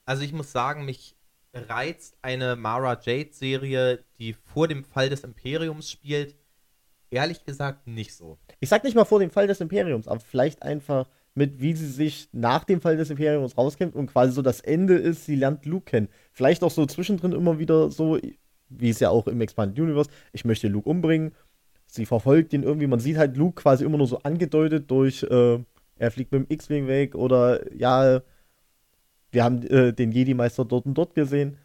Also 0.07 0.23
ich 0.23 0.33
muss 0.33 0.53
sagen, 0.53 0.85
mich 0.85 1.17
reizt 1.53 2.17
eine 2.23 2.57
Mara 2.57 2.99
Jade-Serie, 3.01 4.05
die 4.19 4.33
vor 4.33 4.69
dem 4.69 4.85
Fall 4.85 5.09
des 5.09 5.25
Imperiums 5.25 5.91
spielt, 5.91 6.37
ehrlich 7.11 7.45
gesagt 7.45 7.87
nicht 7.87 8.15
so. 8.15 8.39
Ich 8.61 8.69
sag 8.69 8.85
nicht 8.85 8.95
mal 8.95 9.05
vor 9.05 9.19
dem 9.19 9.31
Fall 9.31 9.47
des 9.47 9.61
Imperiums, 9.61 10.07
aber 10.07 10.21
vielleicht 10.21 10.63
einfach 10.63 11.09
mit, 11.35 11.61
wie 11.61 11.75
sie 11.75 11.89
sich 11.89 12.29
nach 12.33 12.65
dem 12.65 12.81
Fall 12.81 12.97
des 12.97 13.11
Imperiums 13.11 13.59
rauskämpft 13.59 13.97
und 13.97 14.07
quasi 14.07 14.33
so 14.33 14.43
das 14.43 14.61
Ende 14.61 14.95
ist, 14.95 15.27
sie 15.27 15.37
lernt 15.37 15.67
Luke 15.67 15.91
kennen. 15.91 16.09
Vielleicht 16.33 16.63
auch 16.63 16.71
so 16.71 16.87
zwischendrin 16.87 17.33
immer 17.33 17.59
wieder 17.59 17.91
so, 17.91 18.19
wie 18.69 18.91
es 18.91 19.01
ja 19.01 19.11
auch 19.11 19.27
im 19.27 19.41
Expanded 19.41 19.79
Universe, 19.79 20.11
ich 20.33 20.45
möchte 20.45 20.69
Luke 20.69 20.89
umbringen. 20.89 21.35
Sie 21.87 22.07
verfolgt 22.07 22.53
ihn 22.53 22.63
irgendwie, 22.63 22.87
man 22.87 23.01
sieht 23.01 23.17
halt 23.17 23.37
Luke 23.37 23.61
quasi 23.63 23.85
immer 23.85 23.99
nur 23.99 24.07
so 24.07 24.19
angedeutet 24.21 24.91
durch, 24.91 25.23
äh, 25.25 25.59
er 25.99 26.11
fliegt 26.11 26.33
mit 26.33 26.43
dem 26.43 26.47
X-Wing 26.49 26.87
weg 26.89 27.15
oder 27.15 27.73
ja, 27.75 28.21
wir 29.37 29.45
haben 29.45 29.63
äh, 29.67 29.93
den 29.93 30.13
Jedi-Meister 30.13 30.65
dort 30.65 30.87
und 30.87 30.95
dort 30.95 31.15
gesehen. 31.15 31.59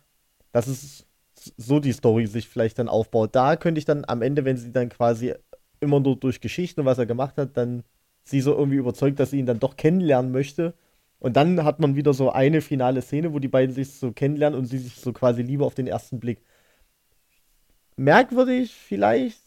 Das 0.51 0.67
ist 0.67 1.07
so 1.55 1.79
die 1.79 1.93
Story 1.93 2.27
sich 2.27 2.49
vielleicht 2.49 2.77
dann 2.77 2.89
aufbaut. 2.89 3.33
Da 3.33 3.55
könnte 3.55 3.79
ich 3.79 3.85
dann 3.85 4.03
am 4.05 4.21
Ende, 4.21 4.43
wenn 4.43 4.57
sie 4.57 4.73
dann 4.73 4.89
quasi 4.89 5.33
immer 5.79 6.01
nur 6.01 6.17
durch 6.17 6.41
Geschichten 6.41 6.81
und 6.81 6.85
was 6.85 6.97
er 6.97 7.05
gemacht 7.05 7.37
hat, 7.37 7.55
dann 7.55 7.83
sie 8.25 8.41
so 8.41 8.53
irgendwie 8.53 8.75
überzeugt, 8.75 9.21
dass 9.21 9.31
sie 9.31 9.39
ihn 9.39 9.45
dann 9.45 9.61
doch 9.61 9.77
kennenlernen 9.77 10.33
möchte. 10.33 10.73
Und 11.19 11.37
dann 11.37 11.63
hat 11.63 11.79
man 11.79 11.95
wieder 11.95 12.13
so 12.13 12.29
eine 12.29 12.59
finale 12.59 13.01
Szene, 13.01 13.31
wo 13.33 13.39
die 13.39 13.47
beiden 13.47 13.73
sich 13.73 13.93
so 13.93 14.11
kennenlernen 14.11 14.59
und 14.59 14.65
sie 14.65 14.77
sich 14.77 14.95
so 14.95 15.13
quasi 15.13 15.41
lieber 15.41 15.65
auf 15.65 15.75
den 15.75 15.87
ersten 15.87 16.19
Blick. 16.19 16.41
Merkwürdig 17.95 18.73
vielleicht, 18.73 19.39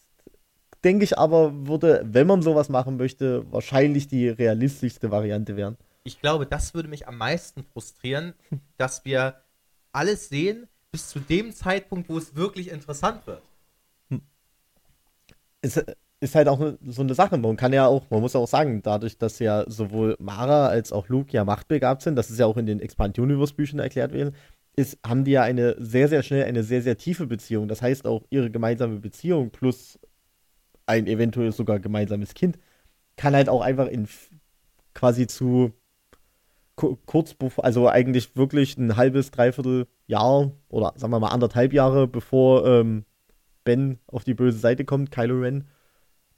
denke 0.83 1.05
ich 1.05 1.19
aber, 1.19 1.67
würde, 1.67 2.07
wenn 2.07 2.27
man 2.27 2.41
sowas 2.41 2.71
machen 2.71 2.97
möchte, 2.97 3.45
wahrscheinlich 3.53 4.09
die 4.09 4.31
realistischste 4.31 5.11
Variante 5.11 5.59
werden 5.59 5.77
ich 6.05 6.21
glaube, 6.21 6.47
das 6.47 6.75
würde 6.75 6.89
mich 6.89 7.09
am 7.09 7.19
meisten 7.19 7.65
frustrieren, 7.65 8.35
dass 8.77 9.05
wir 9.05 9.43
alles 9.93 10.29
sehen 10.29 10.69
bis 10.93 11.09
zu 11.09 11.19
dem 11.19 11.53
Zeitpunkt, 11.53 12.09
wo 12.09 12.19
es 12.19 12.37
wirklich 12.37 12.71
interessant 12.71 13.27
wird. 13.27 13.43
es 15.61 15.83
ist 16.21 16.35
halt 16.35 16.49
auch 16.49 16.75
so 16.87 17.03
eine 17.03 17.15
Sache. 17.15 17.37
Man 17.37 17.57
kann 17.57 17.73
ja 17.73 17.87
auch, 17.87 18.09
man 18.11 18.21
muss 18.21 18.35
ja 18.35 18.41
auch 18.41 18.49
sagen, 18.49 18.81
dadurch, 18.83 19.19
dass 19.19 19.39
ja 19.41 19.69
sowohl 19.69 20.17
Mara 20.21 20.69
als 20.69 20.93
auch 20.93 21.09
Luke 21.09 21.33
ja 21.33 21.45
machtbegabt 21.45 22.03
sind, 22.03 22.17
das 22.17 22.31
ist 22.31 22.39
ja 22.39 22.47
auch 22.47 22.57
in 22.57 22.67
den 22.67 22.81
Expand 22.81 23.19
Universe 23.19 23.55
Büchern 23.55 23.81
erklärt 23.81 24.13
werden, 24.13 24.37
ist, 24.77 24.99
haben 25.07 25.25
die 25.25 25.33
ja 25.33 25.43
eine 25.43 25.77
sehr, 25.79 26.09
sehr 26.09 26.23
schnell 26.23 26.45
eine 26.45 26.63
sehr, 26.63 26.83
sehr 26.83 26.97
tiefe 26.97 27.27
Beziehung. 27.27 27.67
Das 27.69 27.83
heißt 27.83 28.07
auch 28.07 28.25
ihre 28.31 28.51
gemeinsame 28.51 29.01
Beziehung 29.01 29.51
plus 29.51 29.99
ein 30.87 31.07
eventuell 31.07 31.53
sogar 31.53 31.81
gemeinsames 31.81 32.35
Kind 32.35 32.59
kann 33.17 33.35
halt 33.35 33.49
auch 33.49 33.63
einfach 33.63 33.87
in 33.87 34.09
quasi 34.93 35.27
zu 35.27 35.73
kurz 36.77 37.35
bevor, 37.35 37.65
also 37.65 37.89
eigentlich 37.89 38.37
wirklich 38.37 38.77
ein 38.77 38.97
halbes, 38.97 39.31
dreiviertel 39.31 39.87
Jahr 40.07 40.53
oder 40.69 40.93
sagen 40.97 41.13
wir 41.13 41.21
mal 41.21 41.29
anderthalb 41.29 41.73
Jahre 41.73 42.09
bevor 42.09 42.67
ähm, 42.67 43.05
Ben 43.65 43.99
auf 44.07 44.25
die 44.25 44.35
böse 44.35 44.59
Seite 44.59 44.85
kommt, 44.85 45.11
Kylo 45.11 45.41
Ren, 45.41 45.69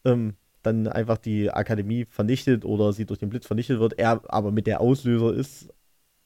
ähm, 0.04 0.34
dann 0.62 0.88
einfach 0.88 1.18
die 1.18 1.50
Akademie 1.50 2.04
vernichtet 2.04 2.64
oder 2.64 2.92
sie 2.92 3.06
durch 3.06 3.18
den 3.18 3.30
Blitz 3.30 3.46
vernichtet 3.46 3.78
wird, 3.80 3.98
er 3.98 4.22
aber 4.28 4.52
mit 4.52 4.66
der 4.66 4.80
Auslöser 4.80 5.34
ist. 5.34 5.68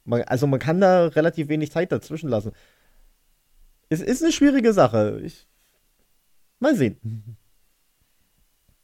Man, 0.04 0.22
also 0.22 0.46
man 0.46 0.60
kann 0.60 0.80
da 0.80 1.06
relativ 1.06 1.48
wenig 1.48 1.70
Zeit 1.70 1.92
dazwischen 1.92 2.28
lassen. 2.28 2.52
Es 3.88 4.00
ist 4.00 4.22
eine 4.22 4.32
schwierige 4.32 4.72
Sache. 4.72 5.20
Ich, 5.22 5.46
mal 6.58 6.74
sehen. 6.74 7.36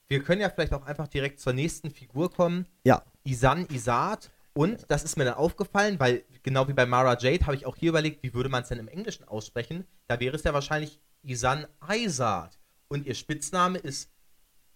Wir 0.09 0.23
können 0.23 0.41
ja 0.41 0.51
vielleicht 0.51 0.73
auch 0.73 0.87
einfach 0.87 1.09
direkt 1.09 1.41
zur 1.41 1.53
nächsten 1.53 1.91
Figur 1.91 2.31
kommen. 2.31 2.67
Ja. 2.85 3.03
Isan 3.25 3.67
Isat. 3.71 4.31
Und 4.57 4.87
das 4.89 5.05
ist 5.05 5.19
mir 5.19 5.27
dann 5.27 5.35
aufgefallen, 5.35 6.01
weil 6.01 6.25
genau 6.43 6.67
wie 6.67 6.73
bei 6.73 6.87
Mara 6.87 7.19
Jade 7.19 7.45
habe 7.45 7.57
ich 7.57 7.67
auch 7.67 7.77
hier 7.77 7.91
überlegt, 7.91 8.23
wie 8.23 8.33
würde 8.33 8.49
man 8.49 8.63
es 8.63 8.71
denn 8.71 8.79
im 8.79 8.89
Englischen 8.89 9.29
aussprechen? 9.29 9.85
Da 10.07 10.19
wäre 10.19 10.35
es 10.35 10.45
ja 10.45 10.55
wahrscheinlich 10.55 10.99
Isan 11.23 11.67
Isat. 11.93 12.59
Und 12.89 13.07
ihr 13.07 13.15
Spitzname 13.15 13.77
ist 13.79 14.11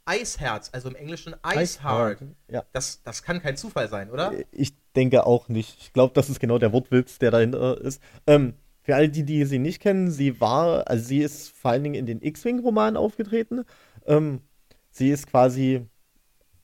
Eisherz, 0.05 0.69
also 0.73 0.89
im 0.89 0.97
Englischen 0.97 1.35
Iceheart. 1.47 2.23
Ja. 2.49 2.65
Das, 2.73 3.03
das 3.05 3.23
kann 3.23 3.41
kein 3.41 3.57
Zufall 3.57 3.89
sein, 3.89 4.11
oder? 4.11 4.33
Ich 4.51 4.75
denke 4.95 5.25
auch 5.25 5.49
nicht. 5.49 5.79
Ich 5.81 5.93
glaube, 5.95 6.13
das 6.15 6.29
ist 6.29 6.41
genau 6.41 6.59
der 6.59 6.73
Wortwitz, 6.73 7.19
der 7.19 7.31
dahinter 7.31 7.81
ist. 7.81 8.03
Ähm, 8.27 8.55
für 8.83 8.97
alle, 8.97 9.09
die, 9.09 9.25
die 9.25 9.47
sie 9.47 9.59
nicht 9.59 9.81
kennen, 9.81 10.11
sie 10.11 10.41
war, 10.43 10.89
also 10.89 11.05
sie 11.07 11.21
ist 11.21 11.51
vor 11.51 11.71
allen 11.71 11.85
Dingen 11.85 11.95
in 11.95 12.07
den 12.07 12.21
X-Wing-Romanen 12.21 12.99
aufgetreten. 12.99 13.65
Ähm, 14.05 14.43
sie 14.91 15.11
ist 15.11 15.27
quasi 15.27 15.87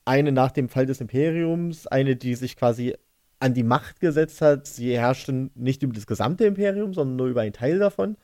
eine 0.05 0.31
nach 0.31 0.51
dem 0.51 0.69
Fall 0.69 0.85
des 0.85 1.01
Imperiums, 1.01 1.87
eine, 1.87 2.15
die 2.15 2.35
sich 2.35 2.55
quasi 2.55 2.95
an 3.39 3.53
die 3.53 3.63
Macht 3.63 3.99
gesetzt 3.99 4.41
hat. 4.41 4.67
Sie 4.67 4.97
herrschte 4.97 5.49
nicht 5.55 5.83
über 5.83 5.93
das 5.93 6.07
gesamte 6.07 6.45
Imperium, 6.45 6.93
sondern 6.93 7.15
nur 7.17 7.27
über 7.27 7.41
einen 7.41 7.53
Teil 7.53 7.79
davon, 7.79 8.17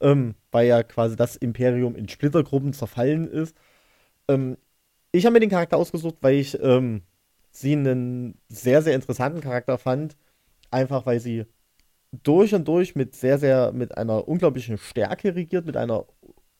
ähm, 0.00 0.34
weil 0.50 0.66
ja 0.68 0.82
quasi 0.82 1.16
das 1.16 1.36
Imperium 1.36 1.96
in 1.96 2.08
Splittergruppen 2.08 2.72
zerfallen 2.72 3.26
ist. 3.26 3.56
Ähm, 4.28 4.56
ich 5.12 5.26
habe 5.26 5.34
mir 5.34 5.40
den 5.40 5.50
Charakter 5.50 5.76
ausgesucht, 5.76 6.16
weil 6.20 6.34
ich 6.36 6.58
ähm, 6.62 7.02
sie 7.50 7.72
einen 7.74 8.38
sehr, 8.48 8.82
sehr 8.82 8.94
interessanten 8.94 9.40
Charakter 9.40 9.78
fand. 9.78 10.16
Einfach 10.70 11.06
weil 11.06 11.20
sie 11.20 11.46
durch 12.22 12.54
und 12.54 12.66
durch 12.66 12.94
mit 12.96 13.14
sehr, 13.14 13.38
sehr, 13.38 13.72
mit 13.72 13.96
einer 13.96 14.28
unglaublichen 14.28 14.78
Stärke 14.78 15.34
regiert, 15.34 15.66
mit 15.66 15.76
einer 15.76 16.06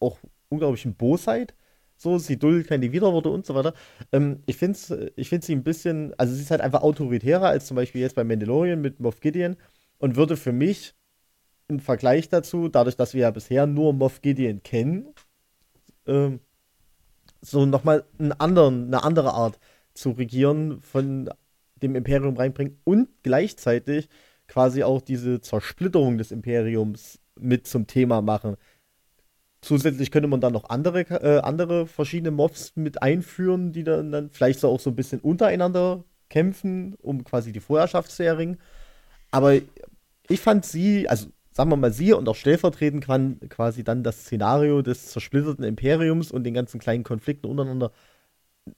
auch 0.00 0.18
unglaublichen 0.48 0.94
Bosheit. 0.94 1.54
So, 1.96 2.18
sie 2.18 2.38
duldet 2.38 2.68
keine 2.68 2.92
Widerworte 2.92 3.30
und 3.30 3.46
so 3.46 3.54
weiter. 3.54 3.74
Ähm, 4.12 4.42
ich 4.46 4.56
finde 4.56 5.12
ich 5.16 5.28
find 5.28 5.44
sie 5.44 5.54
ein 5.54 5.64
bisschen, 5.64 6.12
also 6.18 6.34
sie 6.34 6.42
ist 6.42 6.50
halt 6.50 6.60
einfach 6.60 6.82
autoritärer 6.82 7.48
als 7.48 7.66
zum 7.66 7.76
Beispiel 7.76 8.00
jetzt 8.00 8.16
bei 8.16 8.24
Mandalorian 8.24 8.80
mit 8.80 9.00
Moff 9.00 9.20
Gideon 9.20 9.56
und 9.98 10.16
würde 10.16 10.36
für 10.36 10.52
mich 10.52 10.94
im 11.68 11.80
Vergleich 11.80 12.28
dazu, 12.28 12.68
dadurch, 12.68 12.96
dass 12.96 13.14
wir 13.14 13.22
ja 13.22 13.30
bisher 13.30 13.66
nur 13.66 13.92
Moff 13.92 14.22
Gideon 14.22 14.62
kennen, 14.62 15.14
ähm, 16.06 16.40
so 17.40 17.66
nochmal 17.66 18.04
eine 18.18 18.40
andere 18.40 19.32
Art 19.34 19.58
zu 19.94 20.10
regieren 20.10 20.80
von 20.80 21.30
dem 21.76 21.94
Imperium 21.94 22.36
reinbringen 22.36 22.80
und 22.84 23.08
gleichzeitig 23.22 24.08
quasi 24.48 24.82
auch 24.82 25.00
diese 25.00 25.40
Zersplitterung 25.40 26.18
des 26.18 26.32
Imperiums 26.32 27.20
mit 27.38 27.66
zum 27.66 27.86
Thema 27.86 28.22
machen. 28.22 28.56
Zusätzlich 29.64 30.10
könnte 30.10 30.28
man 30.28 30.42
dann 30.42 30.52
noch 30.52 30.68
andere, 30.68 31.00
äh, 31.00 31.40
andere 31.40 31.86
verschiedene 31.86 32.30
Mobs 32.30 32.72
mit 32.76 33.02
einführen, 33.02 33.72
die 33.72 33.82
dann, 33.82 34.12
dann 34.12 34.30
vielleicht 34.30 34.60
so 34.60 34.68
auch 34.68 34.78
so 34.78 34.90
ein 34.90 34.96
bisschen 34.96 35.20
untereinander 35.20 36.04
kämpfen, 36.28 36.94
um 37.00 37.24
quasi 37.24 37.50
die 37.50 37.60
Vorherrschaft 37.60 38.10
zu 38.10 38.22
erringen. 38.24 38.58
Aber 39.30 39.54
ich 40.28 40.40
fand 40.40 40.66
sie, 40.66 41.08
also 41.08 41.28
sagen 41.50 41.70
wir 41.70 41.76
mal 41.76 41.92
sie 41.92 42.12
und 42.12 42.28
auch 42.28 42.36
stellvertretend 42.36 43.02
kann 43.02 43.40
quasi 43.48 43.84
dann 43.84 44.02
das 44.02 44.24
Szenario 44.24 44.82
des 44.82 45.06
zersplitterten 45.06 45.64
Imperiums 45.64 46.30
und 46.30 46.44
den 46.44 46.52
ganzen 46.52 46.78
kleinen 46.78 47.04
Konflikten 47.04 47.46
untereinander 47.46 47.90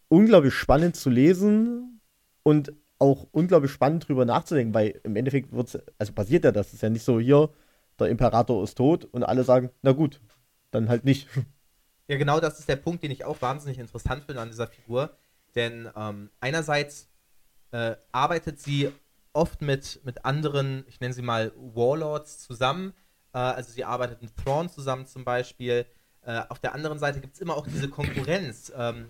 unglaublich 0.09 0.55
spannend 0.55 0.95
zu 0.95 1.11
lesen 1.11 2.01
und 2.45 2.73
auch 2.99 3.27
unglaublich 3.33 3.73
spannend 3.73 4.09
drüber 4.09 4.25
nachzudenken, 4.25 4.73
weil 4.75 5.01
im 5.03 5.17
Endeffekt 5.17 5.53
wird 5.53 5.83
also 5.99 6.13
passiert 6.13 6.45
ja 6.45 6.53
das, 6.53 6.73
ist 6.73 6.83
ja 6.83 6.91
nicht 6.91 7.05
so 7.05 7.19
hier, 7.19 7.51
der 7.99 8.09
Imperator 8.09 8.63
ist 8.63 8.77
tot 8.77 9.05
und 9.05 9.25
alle 9.25 9.43
sagen, 9.43 9.71
na 9.83 9.93
gut, 9.93 10.21
dann 10.71 10.89
halt 10.89 11.05
nicht. 11.05 11.29
Ja, 12.09 12.17
genau 12.19 12.39
das 12.39 12.61
ist 12.61 12.69
der 12.69 12.77
Punkt, 12.77 13.03
den 13.03 13.11
ich 13.11 13.25
auch 13.25 13.43
wahnsinnig 13.43 13.79
interessant 13.79 14.25
finde 14.25 14.41
an 14.41 14.49
dieser 14.49 14.69
Figur. 14.69 15.17
Denn 15.57 15.91
ähm, 15.97 16.31
einerseits 16.39 17.09
äh, 17.73 17.97
arbeitet 18.13 18.61
sie 18.61 18.93
oft 19.33 19.61
mit, 19.61 20.01
mit 20.05 20.25
anderen, 20.25 20.85
ich 20.87 21.01
nenne 21.01 21.15
sie 21.15 21.23
mal 21.23 21.53
Warlords 21.57 22.39
zusammen. 22.39 22.95
Äh, 23.33 23.39
also 23.39 23.73
sie 23.73 23.85
arbeitet 23.85 24.23
mit 24.23 24.37
Thrawn 24.37 24.69
zusammen 24.69 25.07
zum 25.07 25.25
Beispiel. 25.25 25.87
Äh, 26.23 26.43
auf 26.49 26.59
der 26.59 26.75
anderen 26.75 26.99
Seite 26.99 27.21
gibt 27.21 27.35
es 27.35 27.41
immer 27.41 27.57
auch 27.57 27.67
diese 27.67 27.89
Konkurrenz. 27.89 28.73
Ähm, 28.77 29.09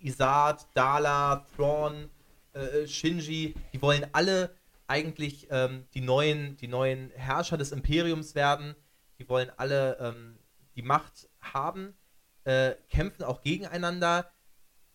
Isard, 0.00 0.66
Dala, 0.74 1.46
Thrawn, 1.56 2.10
äh, 2.52 2.86
Shinji, 2.86 3.54
die 3.72 3.82
wollen 3.82 4.06
alle 4.12 4.54
eigentlich 4.86 5.46
ähm, 5.50 5.84
die, 5.94 6.00
neuen, 6.00 6.56
die 6.56 6.68
neuen 6.68 7.10
Herrscher 7.10 7.56
des 7.56 7.72
Imperiums 7.72 8.34
werden. 8.34 8.74
Die 9.18 9.28
wollen 9.28 9.50
alle 9.56 9.98
ähm, 10.00 10.38
die 10.80 10.86
Macht 10.86 11.28
haben, 11.40 11.94
äh, 12.44 12.72
kämpfen 12.88 13.24
auch 13.24 13.42
gegeneinander, 13.42 14.30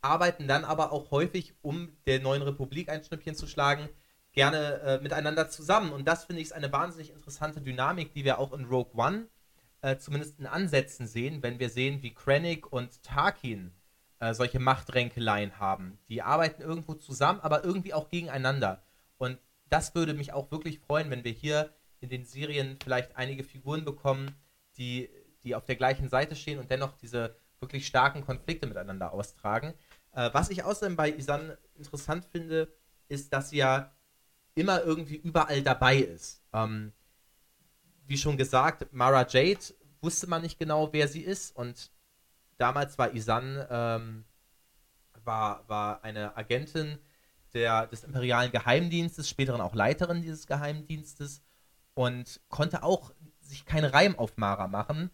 arbeiten 0.02 0.48
dann 0.48 0.66
aber 0.66 0.92
auch 0.92 1.12
häufig, 1.12 1.54
um 1.62 1.96
der 2.08 2.20
neuen 2.20 2.42
Republik 2.42 2.90
ein 2.90 3.04
Schnippchen 3.04 3.36
zu 3.36 3.46
schlagen, 3.46 3.88
gerne 4.32 4.82
äh, 4.82 5.02
miteinander 5.02 5.48
zusammen. 5.50 5.92
Und 5.92 6.08
das 6.08 6.26
finde 6.26 6.42
ich 6.42 6.48
ist 6.48 6.54
eine 6.54 6.72
wahnsinnig 6.72 7.12
interessante 7.12 7.62
Dynamik, 7.62 8.14
die 8.14 8.26
wir 8.26 8.40
auch 8.40 8.52
in 8.52 8.66
Rogue 8.66 8.94
One 8.96 9.28
äh, 9.82 9.98
zumindest 9.98 10.40
in 10.40 10.48
Ansätzen 10.48 11.08
sehen, 11.08 11.44
wenn 11.44 11.60
wir 11.60 11.70
sehen, 11.70 12.02
wie 12.02 12.14
Krennic 12.14 12.72
und 12.72 13.04
Tarkin 13.04 13.72
äh, 14.20 14.34
solche 14.34 14.60
Machtränkeleien 14.60 15.60
haben. 15.60 16.00
Die 16.10 16.24
arbeiten 16.24 16.64
irgendwo 16.64 16.96
zusammen, 16.96 17.40
aber 17.42 17.64
irgendwie 17.64 17.94
auch 17.94 18.10
gegeneinander. 18.10 18.84
Und 19.18 19.38
das 19.70 19.94
würde 19.94 20.16
mich 20.16 20.34
auch 20.34 20.50
wirklich 20.52 20.80
freuen, 20.80 21.12
wenn 21.12 21.24
wir 21.24 21.32
hier 21.32 21.76
in 22.00 22.10
den 22.10 22.26
Serien 22.26 22.78
vielleicht 22.84 23.16
einige 23.16 23.44
Figuren 23.44 23.86
bekommen, 23.86 24.36
die 24.78 25.10
die 25.46 25.56
auf 25.56 25.66
der 25.66 25.76
gleichen 25.76 26.10
Seite 26.10 26.36
stehen 26.36 26.60
und 26.60 26.70
dennoch 26.70 26.98
diese 26.98 27.36
wirklich 27.60 27.88
starken 27.88 28.26
Konflikte 28.26 28.68
miteinander 28.68 29.14
austragen. 29.14 29.74
Äh, 30.12 30.30
was 30.34 30.50
ich 30.50 30.64
außerdem 30.64 30.96
bei 30.96 31.12
Isan 31.12 31.56
interessant 31.76 32.26
finde, 32.26 32.74
ist, 33.08 33.32
dass 33.32 33.52
sie 33.52 33.58
ja 33.58 33.96
immer 34.56 34.82
irgendwie 34.84 35.16
überall 35.16 35.62
dabei 35.62 35.98
ist. 35.98 36.42
Ähm, 36.54 36.92
wie 38.08 38.18
schon 38.18 38.38
gesagt, 38.38 38.92
Mara 38.92 39.26
Jade 39.28 39.74
wusste 40.02 40.28
man 40.28 40.42
nicht 40.42 40.60
genau, 40.60 40.92
wer 40.94 41.08
sie 41.08 41.22
ist 41.22 41.56
und 41.56 41.92
damals 42.58 42.98
war 42.98 43.14
Isan 43.14 43.66
ähm, 43.70 44.26
war, 45.24 45.68
war 45.68 46.04
eine 46.04 46.38
Agentin 46.38 47.00
der, 47.54 47.88
des 47.88 48.04
imperialen 48.04 48.52
Geheimdienstes, 48.52 49.30
späteren 49.30 49.62
auch 49.62 49.74
Leiterin 49.74 50.22
dieses 50.22 50.46
Geheimdienstes 50.46 51.42
und 51.94 52.42
konnte 52.50 52.84
auch 52.84 53.12
sich 53.40 53.66
keinen 53.66 53.86
Reim 53.86 54.18
auf 54.18 54.38
Mara 54.38 54.68
machen, 54.68 55.10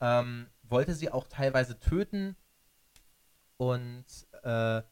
ähm, 0.00 0.48
wollte 0.62 0.94
sie 0.94 1.10
auch 1.10 1.26
teilweise 1.28 1.78
töten 1.78 2.36
und 3.56 4.04
äh, 4.42 4.82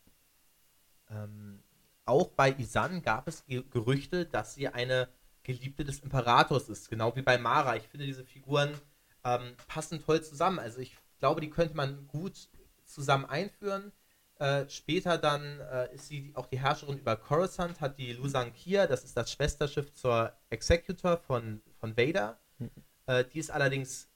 ähm, 1.11 1.63
auch 2.05 2.29
bei 2.29 2.53
Isan 2.53 3.03
gab 3.03 3.29
es 3.29 3.45
Gerüchte, 3.47 4.27
dass 4.27 4.55
sie 4.55 4.69
eine 4.69 5.09
Geliebte 5.43 5.85
des 5.85 6.01
Imperators 6.01 6.69
ist, 6.69 6.91
genau 6.91 7.15
wie 7.17 7.23
bei 7.23 7.39
Mara. 7.39 7.77
Ich 7.77 7.89
finde, 7.89 8.07
diese 8.07 8.25
Figuren 8.25 8.75
ähm, 9.25 9.55
passen 9.67 10.03
toll 10.05 10.23
zusammen. 10.23 10.59
Also 10.59 10.81
ich 10.81 10.97
glaube, 11.19 11.41
die 11.41 11.51
könnte 11.51 11.75
man 11.75 12.07
gut 12.09 12.49
zusammen 12.85 13.25
einführen. 13.25 13.93
Äh, 14.39 14.69
später 14.69 15.19
dann 15.19 15.61
äh, 15.61 15.95
ist 15.95 16.09
sie 16.09 16.31
auch 16.35 16.47
die 16.47 16.61
Herrscherin 16.61 16.99
über 16.99 17.17
Coruscant, 17.17 17.81
hat 17.81 17.99
die 17.99 18.13
Lusan 18.13 18.53
Kia, 18.53 18.87
das 18.87 19.05
ist 19.05 19.17
das 19.17 19.33
Schwesterschiff 19.33 19.93
zur 19.95 20.33
Executor 20.51 21.17
von, 21.17 21.61
von 21.81 21.97
Vader. 21.97 22.39
Mhm. 22.59 22.71
Äh, 23.07 23.25
die 23.25 23.39
ist 23.39 23.51
allerdings 23.51 24.09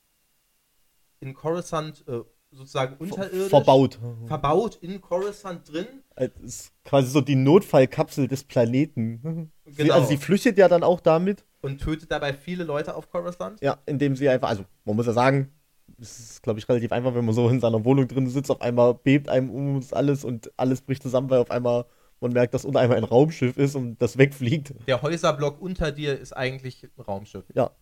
in 1.22 1.34
Coruscant 1.34 2.04
äh, 2.06 2.20
sozusagen 2.50 2.96
unterirdisch 2.98 3.48
verbaut. 3.48 3.98
verbaut 4.26 4.76
in 4.82 5.00
Coruscant 5.00 5.72
drin. 5.72 5.86
Das 6.16 6.30
ist 6.42 6.72
quasi 6.84 7.10
so 7.10 7.20
die 7.20 7.36
Notfallkapsel 7.36 8.28
des 8.28 8.44
Planeten. 8.44 9.50
Genau. 9.64 9.84
Sie, 9.84 9.92
also 9.92 10.06
sie 10.08 10.16
flüchtet 10.18 10.58
ja 10.58 10.68
dann 10.68 10.82
auch 10.82 11.00
damit. 11.00 11.44
Und 11.62 11.80
tötet 11.80 12.10
dabei 12.10 12.34
viele 12.34 12.64
Leute 12.64 12.94
auf 12.94 13.10
Coruscant. 13.10 13.60
Ja, 13.62 13.78
indem 13.86 14.16
sie 14.16 14.28
einfach, 14.28 14.48
also 14.48 14.64
man 14.84 14.96
muss 14.96 15.06
ja 15.06 15.12
sagen, 15.12 15.52
es 15.98 16.18
ist, 16.18 16.42
glaube 16.42 16.58
ich, 16.58 16.68
relativ 16.68 16.92
einfach, 16.92 17.14
wenn 17.14 17.24
man 17.24 17.34
so 17.34 17.48
in 17.48 17.60
seiner 17.60 17.84
Wohnung 17.84 18.08
drin 18.08 18.28
sitzt, 18.28 18.50
auf 18.50 18.60
einmal 18.60 18.94
bebt 18.94 19.28
einem 19.28 19.50
um 19.50 19.76
uns 19.76 19.92
alles 19.92 20.24
und 20.24 20.50
alles 20.56 20.82
bricht 20.82 21.02
zusammen, 21.02 21.30
weil 21.30 21.38
auf 21.38 21.50
einmal 21.50 21.86
man 22.20 22.32
merkt, 22.32 22.54
dass 22.54 22.64
unter 22.64 22.80
einem 22.80 22.92
ein 22.92 23.04
Raumschiff 23.04 23.56
ist 23.56 23.74
und 23.74 24.00
das 24.00 24.16
wegfliegt. 24.16 24.74
Der 24.86 25.02
Häuserblock 25.02 25.60
unter 25.60 25.90
dir 25.90 26.18
ist 26.18 26.32
eigentlich 26.32 26.84
ein 26.84 27.02
Raumschiff. 27.02 27.44
Ja. 27.54 27.72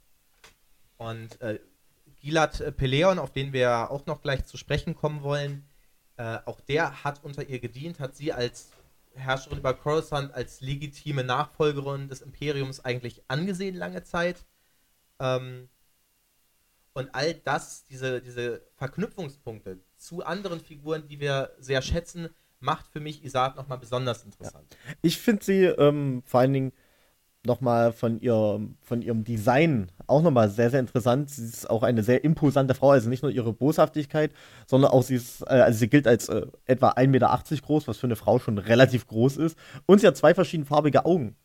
Und 0.96 1.40
äh, 1.40 1.60
Gilad 2.20 2.60
äh, 2.60 2.72
Peleon, 2.72 3.18
auf 3.18 3.32
den 3.32 3.52
wir 3.52 3.90
auch 3.90 4.06
noch 4.06 4.22
gleich 4.22 4.44
zu 4.44 4.56
sprechen 4.56 4.94
kommen 4.94 5.22
wollen, 5.22 5.64
äh, 6.16 6.38
auch 6.44 6.60
der 6.60 7.04
hat 7.04 7.24
unter 7.24 7.48
ihr 7.48 7.60
gedient, 7.60 7.98
hat 7.98 8.14
sie 8.14 8.32
als 8.32 8.70
Herrscherin 9.14 9.58
über 9.58 9.74
Coruscant, 9.74 10.32
als 10.34 10.60
legitime 10.60 11.24
Nachfolgerin 11.24 12.08
des 12.08 12.20
Imperiums 12.20 12.84
eigentlich 12.84 13.22
angesehen 13.28 13.74
lange 13.74 14.04
Zeit. 14.04 14.44
Ähm, 15.18 15.68
und 16.92 17.14
all 17.14 17.34
das, 17.34 17.84
diese, 17.84 18.20
diese 18.20 18.62
Verknüpfungspunkte 18.76 19.78
zu 19.96 20.24
anderen 20.24 20.60
Figuren, 20.60 21.06
die 21.06 21.20
wir 21.20 21.52
sehr 21.58 21.82
schätzen, 21.82 22.28
macht 22.58 22.86
für 22.88 23.00
mich 23.00 23.24
Isaac 23.24 23.56
nochmal 23.56 23.78
besonders 23.78 24.24
interessant. 24.24 24.76
Ja. 24.86 24.94
Ich 25.02 25.18
finde 25.18 25.44
sie 25.44 25.64
ähm, 25.64 26.22
vor 26.24 26.40
allen 26.40 26.52
Dingen 26.52 26.72
nochmal 27.44 27.92
von, 27.92 28.20
ihr, 28.20 28.60
von 28.82 29.02
ihrem 29.02 29.24
Design 29.24 29.90
auch 30.06 30.22
nochmal 30.22 30.50
sehr, 30.50 30.70
sehr 30.70 30.80
interessant. 30.80 31.30
Sie 31.30 31.44
ist 31.44 31.70
auch 31.70 31.82
eine 31.82 32.02
sehr 32.02 32.24
imposante 32.24 32.74
Frau, 32.74 32.90
also 32.90 33.08
nicht 33.08 33.22
nur 33.22 33.32
ihre 33.32 33.52
Boshaftigkeit, 33.52 34.32
sondern 34.66 34.90
auch 34.90 35.02
sie 35.02 35.14
ist, 35.14 35.42
äh, 35.42 35.60
also 35.60 35.78
sie 35.78 35.88
gilt 35.88 36.06
als 36.06 36.28
äh, 36.28 36.46
etwa 36.66 36.90
1,80 36.90 37.06
Meter 37.08 37.40
groß, 37.62 37.88
was 37.88 37.98
für 37.98 38.06
eine 38.06 38.16
Frau 38.16 38.38
schon 38.38 38.58
relativ 38.58 39.06
groß 39.06 39.38
ist. 39.38 39.58
Und 39.86 40.00
sie 40.00 40.06
hat 40.06 40.16
zwei 40.16 40.34
verschiedenfarbige 40.34 41.04
Augen. 41.04 41.36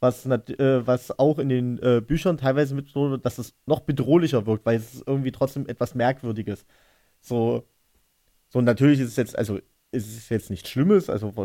Was, 0.00 0.24
äh, 0.24 0.86
was 0.86 1.18
auch 1.18 1.38
in 1.38 1.50
den 1.50 1.78
äh, 1.82 2.00
Büchern 2.00 2.38
teilweise 2.38 2.74
mit 2.74 2.88
so, 2.88 3.18
dass 3.18 3.38
es 3.38 3.54
noch 3.66 3.80
bedrohlicher 3.80 4.46
wirkt, 4.46 4.64
weil 4.64 4.78
es 4.78 5.02
irgendwie 5.06 5.32
trotzdem 5.32 5.66
etwas 5.66 5.94
Merkwürdiges. 5.94 6.64
So, 7.20 7.66
so 8.48 8.60
natürlich 8.62 9.00
ist 9.00 9.08
es 9.08 9.16
jetzt, 9.16 9.38
also 9.38 9.58
ist 9.92 10.16
es 10.16 10.28
jetzt 10.30 10.50
nichts 10.50 10.70
Schlimmes, 10.70 11.10
also 11.10 11.36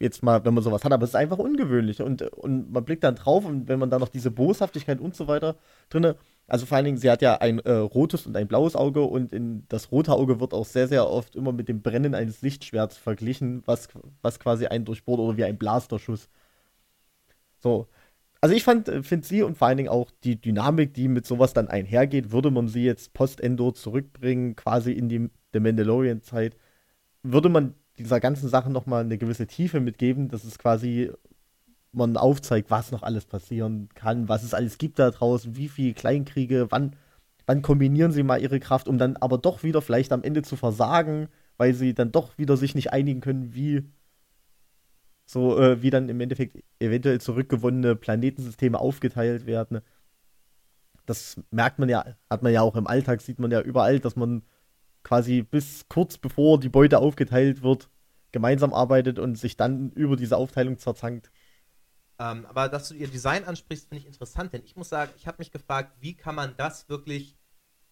jetzt 0.00 0.22
mal, 0.22 0.44
wenn 0.44 0.54
man 0.54 0.64
sowas 0.64 0.82
hat, 0.82 0.92
aber 0.92 1.04
es 1.04 1.10
ist 1.10 1.16
einfach 1.16 1.38
ungewöhnlich 1.38 2.00
und, 2.00 2.22
und 2.22 2.72
man 2.72 2.84
blickt 2.84 3.04
dann 3.04 3.16
drauf 3.16 3.44
und 3.44 3.68
wenn 3.68 3.78
man 3.78 3.90
da 3.90 3.98
noch 3.98 4.08
diese 4.08 4.30
Boshaftigkeit 4.30 5.00
und 5.00 5.14
so 5.14 5.28
weiter 5.28 5.56
drin, 5.90 6.14
also 6.46 6.66
vor 6.66 6.76
allen 6.76 6.86
Dingen, 6.86 6.96
sie 6.96 7.10
hat 7.10 7.22
ja 7.22 7.36
ein 7.36 7.60
äh, 7.60 7.72
rotes 7.72 8.26
und 8.26 8.36
ein 8.36 8.48
blaues 8.48 8.74
Auge 8.74 9.02
und 9.02 9.32
in 9.32 9.64
das 9.68 9.92
rote 9.92 10.12
Auge 10.12 10.40
wird 10.40 10.54
auch 10.54 10.64
sehr, 10.64 10.88
sehr 10.88 11.08
oft 11.08 11.36
immer 11.36 11.52
mit 11.52 11.68
dem 11.68 11.82
Brennen 11.82 12.14
eines 12.14 12.42
Lichtschwerts 12.42 12.96
verglichen, 12.96 13.62
was, 13.66 13.88
was 14.22 14.40
quasi 14.40 14.66
einen 14.66 14.84
durchbohrt 14.84 15.20
oder 15.20 15.36
wie 15.36 15.44
ein 15.44 15.58
Blasterschuss. 15.58 16.28
So. 17.58 17.86
Also 18.40 18.54
ich 18.54 18.64
fand, 18.64 18.88
finde 19.04 19.26
sie 19.26 19.42
und 19.42 19.58
vor 19.58 19.68
allen 19.68 19.76
Dingen 19.76 19.90
auch 19.90 20.10
die 20.24 20.40
Dynamik, 20.40 20.94
die 20.94 21.08
mit 21.08 21.26
sowas 21.26 21.52
dann 21.52 21.68
einhergeht, 21.68 22.32
würde 22.32 22.50
man 22.50 22.68
sie 22.68 22.84
jetzt 22.84 23.12
post-Endor 23.12 23.74
zurückbringen, 23.74 24.56
quasi 24.56 24.92
in 24.92 25.08
die 25.10 25.28
The 25.52 25.60
Mandalorian-Zeit, 25.60 26.56
würde 27.22 27.50
man 27.50 27.74
dieser 28.02 28.20
ganzen 28.20 28.48
Sache 28.48 28.70
nochmal 28.70 29.04
eine 29.04 29.18
gewisse 29.18 29.46
Tiefe 29.46 29.80
mitgeben, 29.80 30.28
dass 30.28 30.44
es 30.44 30.58
quasi 30.58 31.10
man 31.92 32.16
aufzeigt, 32.16 32.70
was 32.70 32.92
noch 32.92 33.02
alles 33.02 33.24
passieren 33.26 33.88
kann, 33.94 34.28
was 34.28 34.42
es 34.42 34.54
alles 34.54 34.78
gibt 34.78 34.98
da 34.98 35.10
draußen, 35.10 35.56
wie 35.56 35.68
viele 35.68 35.94
Kleinkriege, 35.94 36.66
wann, 36.70 36.96
wann 37.46 37.62
kombinieren 37.62 38.12
sie 38.12 38.22
mal 38.22 38.40
ihre 38.40 38.60
Kraft, 38.60 38.88
um 38.88 38.98
dann 38.98 39.16
aber 39.16 39.38
doch 39.38 39.62
wieder 39.62 39.82
vielleicht 39.82 40.12
am 40.12 40.22
Ende 40.22 40.42
zu 40.42 40.56
versagen, 40.56 41.28
weil 41.56 41.74
sie 41.74 41.94
dann 41.94 42.12
doch 42.12 42.38
wieder 42.38 42.56
sich 42.56 42.74
nicht 42.74 42.92
einigen 42.92 43.20
können, 43.20 43.54
wie 43.54 43.84
so 45.26 45.58
äh, 45.60 45.82
wie 45.82 45.90
dann 45.90 46.08
im 46.08 46.20
Endeffekt 46.20 46.62
eventuell 46.80 47.20
zurückgewonnene 47.20 47.94
Planetensysteme 47.96 48.78
aufgeteilt 48.78 49.46
werden. 49.46 49.80
Das 51.06 51.40
merkt 51.50 51.78
man 51.78 51.88
ja, 51.88 52.04
hat 52.28 52.42
man 52.42 52.52
ja 52.52 52.62
auch 52.62 52.76
im 52.76 52.86
Alltag, 52.86 53.20
sieht 53.20 53.38
man 53.38 53.50
ja 53.50 53.60
überall, 53.60 54.00
dass 54.00 54.16
man 54.16 54.42
quasi 55.02 55.42
bis 55.42 55.86
kurz 55.88 56.18
bevor 56.18 56.60
die 56.60 56.68
Beute 56.68 56.98
aufgeteilt 56.98 57.62
wird, 57.62 57.88
gemeinsam 58.32 58.72
arbeitet 58.72 59.18
und 59.18 59.36
sich 59.36 59.56
dann 59.56 59.90
über 59.92 60.16
diese 60.16 60.36
Aufteilung 60.36 60.78
zerzankt. 60.78 61.30
Ähm, 62.18 62.44
aber 62.46 62.68
dass 62.68 62.88
du 62.88 62.94
ihr 62.94 63.08
Design 63.08 63.44
ansprichst, 63.44 63.88
finde 63.88 64.02
ich 64.02 64.06
interessant, 64.06 64.52
denn 64.52 64.62
ich 64.64 64.76
muss 64.76 64.90
sagen, 64.90 65.10
ich 65.16 65.26
habe 65.26 65.38
mich 65.38 65.50
gefragt, 65.50 65.96
wie 66.00 66.14
kann 66.14 66.34
man 66.34 66.54
das 66.56 66.88
wirklich 66.88 67.36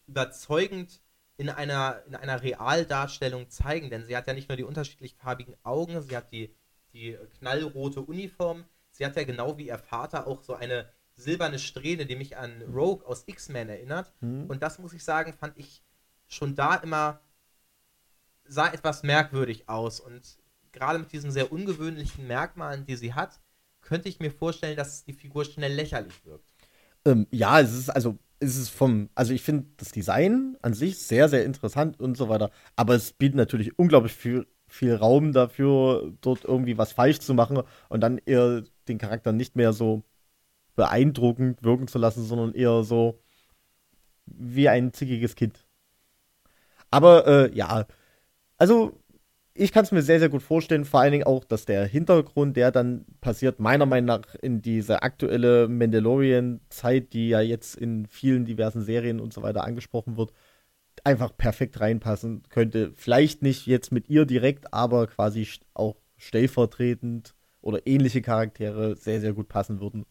überzeugend 0.07 1.01
in 1.39 1.49
einer, 1.49 2.03
in 2.07 2.15
einer 2.15 2.43
Realdarstellung 2.43 3.49
zeigen? 3.49 3.89
Denn 3.89 4.05
sie 4.05 4.17
hat 4.17 4.27
ja 4.27 4.35
nicht 4.35 4.49
nur 4.49 4.57
die 4.57 4.65
unterschiedlich 4.65 5.15
farbigen 5.15 5.55
Augen, 5.63 6.03
sie 6.03 6.17
hat 6.17 6.31
die, 6.31 6.55
die 6.93 7.17
knallrote 7.39 8.03
Uniform, 8.03 8.65
sie 8.91 9.07
hat 9.07 9.17
ja 9.17 9.25
genau 9.25 9.57
wie 9.57 9.69
ihr 9.69 9.79
Vater 9.79 10.27
auch 10.27 10.43
so 10.43 10.55
eine 10.55 10.91
silberne 11.17 11.59
Strähne, 11.59 12.07
die 12.07 12.17
mich 12.17 12.37
an 12.37 12.63
Rogue 12.63 13.07
aus 13.07 13.25
X-Men 13.27 13.69
erinnert. 13.69 14.13
Mhm. 14.21 14.45
Und 14.47 14.63
das 14.63 14.79
muss 14.79 14.93
ich 14.93 15.03
sagen, 15.03 15.33
fand 15.33 15.57
ich 15.57 15.83
schon 16.29 16.55
da 16.55 16.77
immer 16.77 17.21
sah 18.45 18.73
etwas 18.73 19.03
merkwürdig 19.03 19.69
aus. 19.69 20.01
Und 20.01 20.39
gerade 20.73 20.99
mit 20.99 21.13
diesen 21.13 21.31
sehr 21.31 21.53
ungewöhnlichen 21.53 22.27
Merkmalen, 22.27 22.87
die 22.87 22.97
sie 22.97 23.15
hat, 23.15 23.41
könnte 23.81 24.09
ich 24.09 24.21
mir 24.21 24.31
vorstellen, 24.31 24.77
dass 24.77 25.05
die 25.05 25.13
Figur 25.13 25.45
schnell 25.45 25.73
lächerlich 25.73 26.25
wirkt. 26.25 26.53
Ähm, 27.05 27.27
ja, 27.31 27.61
es 27.61 27.73
ist 27.73 27.91
also 27.91 28.19
es 28.41 28.57
ist 28.57 28.69
vom, 28.69 29.11
also 29.15 29.33
ich 29.33 29.43
finde 29.43 29.67
das 29.77 29.91
Design 29.91 30.57
an 30.63 30.75
sich 30.75 30.99
sehr, 30.99 31.29
sehr 31.29 31.45
interessant 31.45 32.01
und 32.01 32.17
so 32.17 32.29
weiter. 32.29 32.51
Aber 32.77 32.95
es 32.95 33.13
bietet 33.13 33.37
natürlich 33.37 33.79
unglaublich 33.79 34.13
viel, 34.13 34.47
viel 34.69 34.95
Raum 34.95 35.33
dafür, 35.33 36.13
dort 36.21 36.45
irgendwie 36.45 36.79
was 36.79 36.93
falsch 36.93 37.19
zu 37.21 37.35
machen 37.35 37.63
und 37.89 38.01
dann 38.01 38.19
eher 38.19 38.63
den 38.87 38.99
Charakter 38.99 39.33
nicht 39.33 39.57
mehr 39.57 39.73
so 39.73 40.05
beeindruckend 40.77 41.63
wirken 41.65 41.89
zu 41.89 41.99
lassen, 41.99 42.25
sondern 42.25 42.55
eher 42.55 42.85
so 42.85 43.21
wie 44.27 44.69
ein 44.69 44.93
zickiges 44.93 45.35
Kind. 45.35 45.68
Aber 46.91 47.27
äh, 47.27 47.55
ja, 47.55 47.87
also 48.57 48.99
ich 49.59 49.73
kann 49.73 49.85
es 49.85 49.93
mir 49.93 50.03
sehr, 50.03 50.21
sehr 50.21 50.29
gut 50.29 50.43
vorstellen, 50.43 50.85
vor 50.85 51.01
allen 51.01 51.13
Dingen 51.13 51.27
auch, 51.27 51.45
dass 51.45 51.65
der 51.65 51.85
Hintergrund, 51.85 52.57
der 52.57 52.71
dann 52.71 53.05
passiert, 53.21 53.59
meiner 53.59 53.87
Meinung 53.87 54.07
nach 54.07 54.35
in 54.37 54.63
diese 54.63 55.03
aktuelle 55.03 55.67
Mandalorian-Zeit, 55.69 57.13
die 57.13 57.31
ja 57.31 57.41
jetzt 57.41 57.75
in 57.75 58.07
vielen 58.07 58.45
diversen 58.45 58.83
Serien 58.83 59.21
und 59.21 59.33
so 59.33 59.43
weiter 59.43 59.65
angesprochen 59.65 60.17
wird, 60.17 60.33
einfach 61.05 61.37
perfekt 61.37 61.81
reinpassen 61.81 62.45
könnte. 62.49 62.93
Vielleicht 62.95 63.43
nicht 63.43 63.67
jetzt 63.67 63.91
mit 63.91 64.09
ihr 64.09 64.27
direkt, 64.27 64.73
aber 64.73 65.09
quasi 65.09 65.47
auch 65.75 65.97
stellvertretend 66.17 67.35
oder 67.61 67.87
ähnliche 67.87 68.23
Charaktere 68.23 68.95
sehr, 68.95 69.21
sehr 69.21 69.33
gut 69.33 69.49
passen 69.49 69.81
würden. 69.81 70.07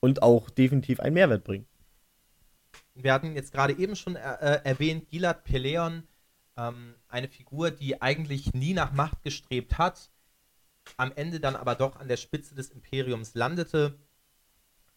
Und 0.00 0.22
auch 0.22 0.50
definitiv 0.50 1.00
einen 1.00 1.14
Mehrwert 1.14 1.44
bringen. 1.44 1.66
Wir 2.94 3.12
hatten 3.12 3.34
jetzt 3.34 3.52
gerade 3.52 3.74
eben 3.78 3.96
schon 3.96 4.16
äh, 4.16 4.20
äh 4.40 4.60
erwähnt, 4.64 5.08
Gilad 5.08 5.44
Peleon 5.44 6.04
ähm, 6.60 6.94
eine 7.08 7.28
Figur, 7.28 7.70
die 7.70 8.02
eigentlich 8.02 8.52
nie 8.52 8.74
nach 8.74 8.92
Macht 8.92 9.22
gestrebt 9.22 9.78
hat, 9.78 10.10
am 10.96 11.12
Ende 11.14 11.40
dann 11.40 11.56
aber 11.56 11.74
doch 11.74 11.96
an 11.96 12.08
der 12.08 12.16
Spitze 12.16 12.54
des 12.54 12.70
Imperiums 12.70 13.34
landete. 13.34 13.98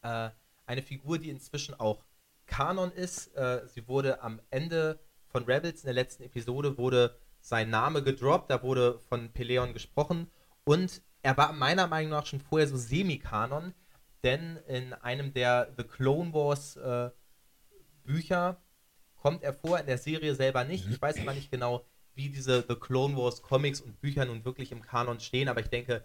Äh, 0.02 0.30
eine 0.66 0.82
Figur, 0.82 1.20
die 1.20 1.30
inzwischen 1.30 1.80
auch 1.80 2.06
Kanon 2.46 2.92
ist. 2.92 3.36
Äh, 3.36 3.68
sie 3.68 3.88
wurde 3.88 4.22
am 4.22 4.42
Ende 4.50 5.00
von 5.28 5.46
Rebels 5.46 5.82
in 5.82 5.88
der 5.88 5.94
letzten 5.94 6.24
Episode 6.24 6.78
wurde 6.78 7.18
sein 7.40 7.70
Name 7.70 8.04
gedroppt, 8.04 8.52
da 8.52 8.64
wurde 8.64 9.00
von 9.10 9.32
Peleon 9.34 9.74
gesprochen 9.74 10.32
und 10.64 11.02
er 11.24 11.36
war 11.36 11.52
meiner 11.52 11.88
Meinung 11.88 12.12
nach 12.12 12.26
schon 12.26 12.40
vorher 12.40 12.68
so 12.68 12.78
semi-Kanon, 12.78 13.74
denn 14.24 14.58
in 14.68 14.94
einem 14.94 15.34
der 15.34 15.74
The 15.76 15.84
Clone 15.84 16.34
Wars 16.34 16.78
äh, 16.78 17.10
Bücher 18.04 18.62
kommt 19.24 19.42
er 19.42 19.54
vor, 19.54 19.80
in 19.80 19.86
der 19.86 19.98
Serie 19.98 20.36
selber 20.36 20.66
nicht. 20.66 20.88
Ich 20.90 21.02
weiß 21.02 21.20
aber 21.22 21.34
nicht 21.34 21.50
genau, 21.50 21.86
wie 22.14 22.30
diese 22.30 22.64
The 22.68 22.76
Clone 22.76 23.16
Wars 23.16 23.42
Comics 23.42 23.80
und 23.80 24.02
Bücher 24.02 24.26
nun 24.26 24.44
wirklich 24.44 24.72
im 24.74 24.82
Kanon 24.82 25.22
stehen, 25.22 25.48
aber 25.48 25.62
ich 25.62 25.70
denke, 25.70 26.04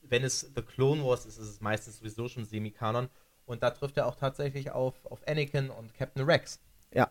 wenn 0.00 0.24
es 0.24 0.50
The 0.56 0.62
Clone 0.62 1.04
Wars 1.04 1.26
ist, 1.26 1.36
ist 1.36 1.48
es 1.48 1.60
meistens 1.60 1.98
sowieso 1.98 2.28
schon 2.28 2.46
Semi-Kanon. 2.46 3.08
Und 3.44 3.62
da 3.62 3.70
trifft 3.70 3.98
er 3.98 4.06
auch 4.06 4.16
tatsächlich 4.16 4.70
auf, 4.70 5.04
auf 5.04 5.26
Anakin 5.28 5.70
und 5.70 5.92
Captain 5.92 6.24
Rex. 6.24 6.60
Ja, 6.94 7.10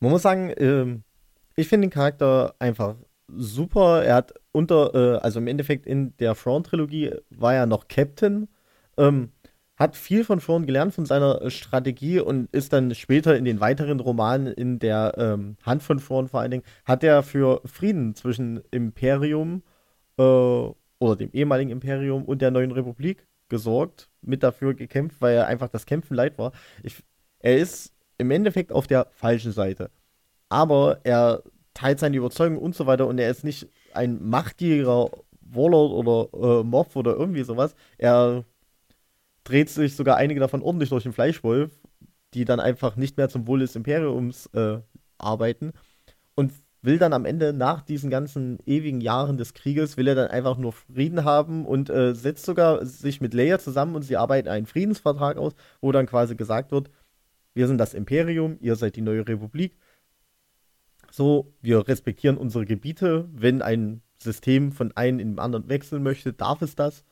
man 0.00 0.10
muss 0.10 0.22
sagen, 0.22 0.52
ähm, 0.56 1.04
ich 1.54 1.68
finde 1.68 1.86
den 1.86 1.92
Charakter 1.92 2.54
einfach 2.58 2.96
super. 3.28 4.02
Er 4.04 4.16
hat 4.16 4.34
unter, 4.50 4.94
äh, 4.94 5.18
also 5.18 5.38
im 5.38 5.46
Endeffekt 5.46 5.86
in 5.86 6.16
der 6.16 6.34
Front-Trilogie 6.34 7.14
war 7.30 7.54
er 7.54 7.66
noch 7.66 7.86
Captain. 7.86 8.48
Ähm, 8.96 9.30
hat 9.78 9.96
viel 9.96 10.24
von 10.24 10.40
Thrawn 10.40 10.66
gelernt, 10.66 10.92
von 10.92 11.06
seiner 11.06 11.40
äh, 11.40 11.50
Strategie 11.50 12.18
und 12.20 12.48
ist 12.52 12.72
dann 12.72 12.94
später 12.94 13.36
in 13.36 13.44
den 13.44 13.60
weiteren 13.60 14.00
Romanen 14.00 14.48
in 14.48 14.78
der 14.78 15.14
ähm, 15.16 15.56
Hand 15.62 15.82
von 15.82 15.98
Thrawn 15.98 16.28
vor 16.28 16.40
allen 16.40 16.50
Dingen, 16.50 16.64
hat 16.84 17.04
er 17.04 17.22
für 17.22 17.62
Frieden 17.64 18.14
zwischen 18.14 18.60
Imperium 18.70 19.62
äh, 20.18 20.22
oder 20.22 21.16
dem 21.16 21.30
ehemaligen 21.32 21.70
Imperium 21.70 22.24
und 22.24 22.42
der 22.42 22.50
neuen 22.50 22.72
Republik 22.72 23.26
gesorgt, 23.48 24.10
mit 24.20 24.42
dafür 24.42 24.74
gekämpft, 24.74 25.20
weil 25.20 25.36
er 25.36 25.46
einfach 25.46 25.68
das 25.68 25.86
Kämpfen 25.86 26.14
leid 26.14 26.38
war. 26.38 26.52
Ich, 26.82 27.02
er 27.38 27.56
ist 27.56 27.94
im 28.18 28.30
Endeffekt 28.32 28.72
auf 28.72 28.88
der 28.88 29.06
falschen 29.12 29.52
Seite. 29.52 29.90
Aber 30.48 31.00
er 31.04 31.42
teilt 31.72 32.00
seine 32.00 32.16
Überzeugung 32.16 32.58
und 32.58 32.74
so 32.74 32.86
weiter 32.86 33.06
und 33.06 33.18
er 33.18 33.30
ist 33.30 33.44
nicht 33.44 33.68
ein 33.94 34.28
machtgieriger 34.28 35.10
Warlord 35.40 35.92
oder 35.92 36.60
äh, 36.60 36.64
Mob 36.64 36.96
oder 36.96 37.14
irgendwie 37.14 37.44
sowas. 37.44 37.74
Er 37.96 38.44
dreht 39.48 39.70
sich 39.70 39.96
sogar 39.96 40.16
einige 40.16 40.40
davon 40.40 40.62
ordentlich 40.62 40.90
durch 40.90 41.04
den 41.04 41.12
Fleischwolf, 41.12 41.70
die 42.34 42.44
dann 42.44 42.60
einfach 42.60 42.96
nicht 42.96 43.16
mehr 43.16 43.28
zum 43.28 43.46
Wohl 43.46 43.60
des 43.60 43.76
Imperiums 43.76 44.46
äh, 44.54 44.80
arbeiten. 45.18 45.72
und 46.34 46.52
will 46.80 46.98
dann 46.98 47.12
am 47.12 47.24
Ende 47.24 47.52
nach 47.52 47.82
diesen 47.82 48.08
ganzen 48.08 48.60
ewigen 48.64 49.00
Jahren 49.00 49.36
des 49.36 49.52
Krieges, 49.52 49.96
will 49.96 50.06
er 50.06 50.14
dann 50.14 50.28
einfach 50.30 50.56
nur 50.56 50.72
Frieden 50.72 51.24
haben 51.24 51.66
und 51.66 51.90
äh, 51.90 52.14
setzt 52.14 52.44
sogar 52.44 52.86
sich 52.86 53.20
mit 53.20 53.34
Leia 53.34 53.58
zusammen 53.58 53.96
und 53.96 54.02
sie 54.02 54.16
arbeiten 54.16 54.48
einen 54.48 54.66
Friedensvertrag 54.66 55.38
aus, 55.38 55.54
wo 55.80 55.90
dann 55.90 56.06
quasi 56.06 56.36
gesagt 56.36 56.70
wird, 56.70 56.90
wir 57.54 57.66
sind 57.66 57.78
das 57.78 57.94
Imperium, 57.94 58.58
ihr 58.60 58.76
seid 58.76 58.94
die 58.94 59.00
neue 59.00 59.26
Republik. 59.26 59.76
So, 61.10 61.52
wir 61.60 61.88
respektieren 61.88 62.38
unsere 62.38 62.64
Gebiete. 62.64 63.28
Wenn 63.32 63.60
ein 63.60 64.02
System 64.18 64.70
von 64.70 64.96
einem 64.96 65.18
in 65.18 65.32
den 65.32 65.38
anderen 65.40 65.68
wechseln 65.68 66.04
möchte, 66.04 66.32
darf 66.32 66.62
es 66.62 66.76
das 66.76 67.04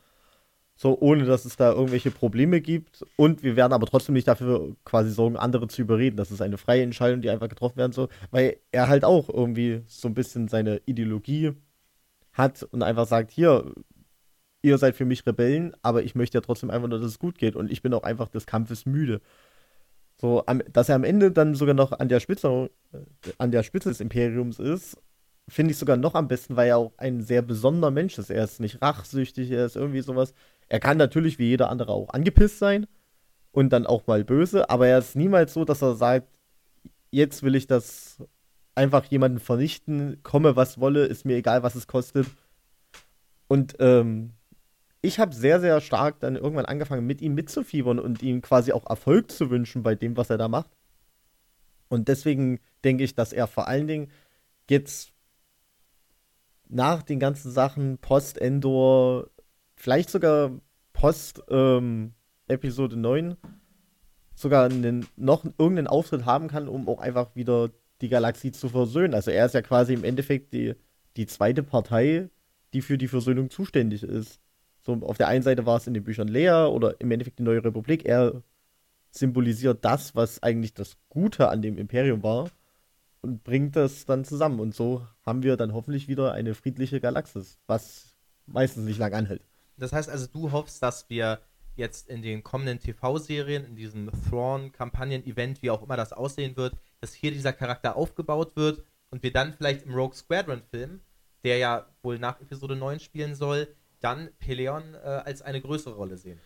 so 0.76 0.98
ohne 1.00 1.24
dass 1.24 1.46
es 1.46 1.56
da 1.56 1.72
irgendwelche 1.72 2.10
Probleme 2.10 2.60
gibt. 2.60 3.04
Und 3.16 3.42
wir 3.42 3.56
werden 3.56 3.72
aber 3.72 3.86
trotzdem 3.86 4.14
nicht 4.14 4.28
dafür 4.28 4.76
quasi 4.84 5.10
sorgen, 5.10 5.36
andere 5.36 5.68
zu 5.68 5.82
überreden. 5.82 6.16
Das 6.16 6.30
ist 6.30 6.42
eine 6.42 6.58
freie 6.58 6.82
Entscheidung, 6.82 7.22
die 7.22 7.30
einfach 7.30 7.48
getroffen 7.48 7.78
werden 7.78 7.92
soll, 7.92 8.08
weil 8.30 8.58
er 8.72 8.88
halt 8.88 9.04
auch 9.04 9.28
irgendwie 9.28 9.82
so 9.86 10.06
ein 10.08 10.14
bisschen 10.14 10.48
seine 10.48 10.82
Ideologie 10.84 11.52
hat 12.34 12.62
und 12.62 12.82
einfach 12.82 13.06
sagt, 13.06 13.30
hier, 13.30 13.72
ihr 14.60 14.76
seid 14.76 14.96
für 14.96 15.06
mich 15.06 15.26
Rebellen, 15.26 15.74
aber 15.80 16.02
ich 16.02 16.14
möchte 16.14 16.36
ja 16.36 16.42
trotzdem 16.42 16.70
einfach 16.70 16.88
nur, 16.88 16.98
dass 16.98 17.08
es 17.08 17.18
gut 17.18 17.38
geht 17.38 17.56
und 17.56 17.72
ich 17.72 17.82
bin 17.82 17.94
auch 17.94 18.02
einfach 18.02 18.28
des 18.28 18.46
Kampfes 18.46 18.84
müde. 18.84 19.22
So, 20.20 20.44
dass 20.72 20.88
er 20.88 20.94
am 20.94 21.04
Ende 21.04 21.30
dann 21.30 21.54
sogar 21.54 21.74
noch 21.74 21.92
an 21.92 22.08
der 22.08 22.20
Spitze, 22.20 22.70
äh, 22.92 22.98
an 23.38 23.50
der 23.50 23.62
Spitze 23.62 23.90
des 23.90 24.00
Imperiums 24.00 24.58
ist, 24.58 24.98
finde 25.48 25.72
ich 25.72 25.78
sogar 25.78 25.96
noch 25.96 26.14
am 26.14 26.28
besten, 26.28 26.56
weil 26.56 26.68
er 26.68 26.78
auch 26.78 26.92
ein 26.96 27.22
sehr 27.22 27.42
besonderer 27.42 27.90
Mensch 27.90 28.18
ist. 28.18 28.30
Er 28.30 28.44
ist 28.44 28.60
nicht 28.60 28.82
rachsüchtig, 28.82 29.50
er 29.50 29.66
ist 29.66 29.76
irgendwie 29.76 30.00
sowas. 30.00 30.34
Er 30.68 30.80
kann 30.80 30.96
natürlich 30.96 31.38
wie 31.38 31.48
jeder 31.48 31.70
andere 31.70 31.92
auch 31.92 32.10
angepisst 32.10 32.58
sein 32.58 32.86
und 33.52 33.70
dann 33.70 33.86
auch 33.86 34.06
mal 34.06 34.24
böse, 34.24 34.68
aber 34.68 34.88
er 34.88 34.98
ist 34.98 35.16
niemals 35.16 35.54
so, 35.54 35.64
dass 35.64 35.82
er 35.82 35.94
sagt, 35.94 36.28
jetzt 37.10 37.42
will 37.42 37.54
ich 37.54 37.66
das 37.66 38.18
einfach 38.74 39.04
jemanden 39.06 39.40
vernichten, 39.40 40.22
komme 40.22 40.56
was 40.56 40.78
wolle, 40.78 41.06
ist 41.06 41.24
mir 41.24 41.36
egal, 41.36 41.62
was 41.62 41.74
es 41.74 41.86
kostet. 41.86 42.26
Und 43.48 43.76
ähm, 43.78 44.32
ich 45.00 45.18
habe 45.18 45.34
sehr, 45.34 45.60
sehr 45.60 45.80
stark 45.80 46.20
dann 46.20 46.36
irgendwann 46.36 46.66
angefangen, 46.66 47.06
mit 47.06 47.22
ihm 47.22 47.34
mitzufiebern 47.34 47.98
und 47.98 48.22
ihm 48.22 48.42
quasi 48.42 48.72
auch 48.72 48.88
Erfolg 48.88 49.30
zu 49.30 49.50
wünschen 49.50 49.82
bei 49.82 49.94
dem, 49.94 50.16
was 50.16 50.30
er 50.30 50.38
da 50.38 50.48
macht. 50.48 50.70
Und 51.88 52.08
deswegen 52.08 52.58
denke 52.84 53.04
ich, 53.04 53.14
dass 53.14 53.32
er 53.32 53.46
vor 53.46 53.68
allen 53.68 53.86
Dingen 53.86 54.10
jetzt 54.68 55.12
nach 56.68 57.02
den 57.02 57.20
ganzen 57.20 57.52
Sachen 57.52 57.98
Post-Endor 57.98 59.30
vielleicht 59.76 60.10
sogar 60.10 60.50
Post 60.92 61.42
ähm, 61.48 62.12
Episode 62.48 62.96
9 62.96 63.36
sogar 64.34 64.66
einen, 64.66 65.06
noch 65.16 65.44
irgendeinen 65.44 65.86
Auftritt 65.86 66.26
haben 66.26 66.48
kann, 66.48 66.68
um 66.68 66.88
auch 66.88 67.00
einfach 67.00 67.34
wieder 67.34 67.70
die 68.00 68.08
Galaxie 68.08 68.52
zu 68.52 68.68
versöhnen. 68.68 69.14
Also 69.14 69.30
er 69.30 69.46
ist 69.46 69.54
ja 69.54 69.62
quasi 69.62 69.94
im 69.94 70.04
Endeffekt 70.04 70.52
die, 70.52 70.74
die 71.16 71.26
zweite 71.26 71.62
Partei, 71.62 72.28
die 72.72 72.82
für 72.82 72.98
die 72.98 73.08
Versöhnung 73.08 73.50
zuständig 73.50 74.02
ist. 74.02 74.40
So, 74.82 74.92
auf 75.02 75.16
der 75.16 75.28
einen 75.28 75.42
Seite 75.42 75.66
war 75.66 75.78
es 75.78 75.86
in 75.86 75.94
den 75.94 76.04
Büchern 76.04 76.28
Lea 76.28 76.68
oder 76.70 77.00
im 77.00 77.10
Endeffekt 77.10 77.38
die 77.38 77.42
Neue 77.42 77.64
Republik. 77.64 78.04
Er 78.04 78.42
symbolisiert 79.10 79.84
das, 79.84 80.14
was 80.14 80.42
eigentlich 80.42 80.74
das 80.74 80.96
Gute 81.08 81.48
an 81.48 81.62
dem 81.62 81.78
Imperium 81.78 82.22
war 82.22 82.50
und 83.22 83.42
bringt 83.42 83.74
das 83.74 84.04
dann 84.04 84.24
zusammen. 84.24 84.60
Und 84.60 84.74
so 84.74 85.06
haben 85.24 85.42
wir 85.42 85.56
dann 85.56 85.72
hoffentlich 85.72 86.06
wieder 86.06 86.32
eine 86.32 86.54
friedliche 86.54 87.00
Galaxis, 87.00 87.58
was 87.66 88.14
meistens 88.46 88.84
nicht 88.84 88.98
lang 88.98 89.14
anhält. 89.14 89.42
Das 89.76 89.92
heißt 89.92 90.08
also, 90.08 90.26
du 90.26 90.52
hoffst, 90.52 90.82
dass 90.82 91.08
wir 91.10 91.40
jetzt 91.76 92.08
in 92.08 92.22
den 92.22 92.42
kommenden 92.42 92.80
TV-Serien, 92.80 93.64
in 93.64 93.76
diesem 93.76 94.10
Thrawn-Kampagnen-Event, 94.28 95.62
wie 95.62 95.70
auch 95.70 95.82
immer 95.82 95.96
das 95.96 96.12
aussehen 96.12 96.56
wird, 96.56 96.74
dass 97.00 97.12
hier 97.12 97.30
dieser 97.30 97.52
Charakter 97.52 97.96
aufgebaut 97.96 98.56
wird 98.56 98.82
und 99.10 99.22
wir 99.22 99.32
dann 99.32 99.52
vielleicht 99.52 99.84
im 99.84 99.94
Rogue 99.94 100.14
Squadron-Film, 100.14 101.00
der 101.44 101.58
ja 101.58 101.86
wohl 102.02 102.18
nach 102.18 102.40
Episode 102.40 102.76
9 102.76 103.00
spielen 103.00 103.34
soll, 103.34 103.68
dann 104.00 104.30
Peleon 104.38 104.94
äh, 104.94 105.06
als 105.06 105.42
eine 105.42 105.60
größere 105.60 105.94
Rolle 105.94 106.16
sehen. 106.16 106.40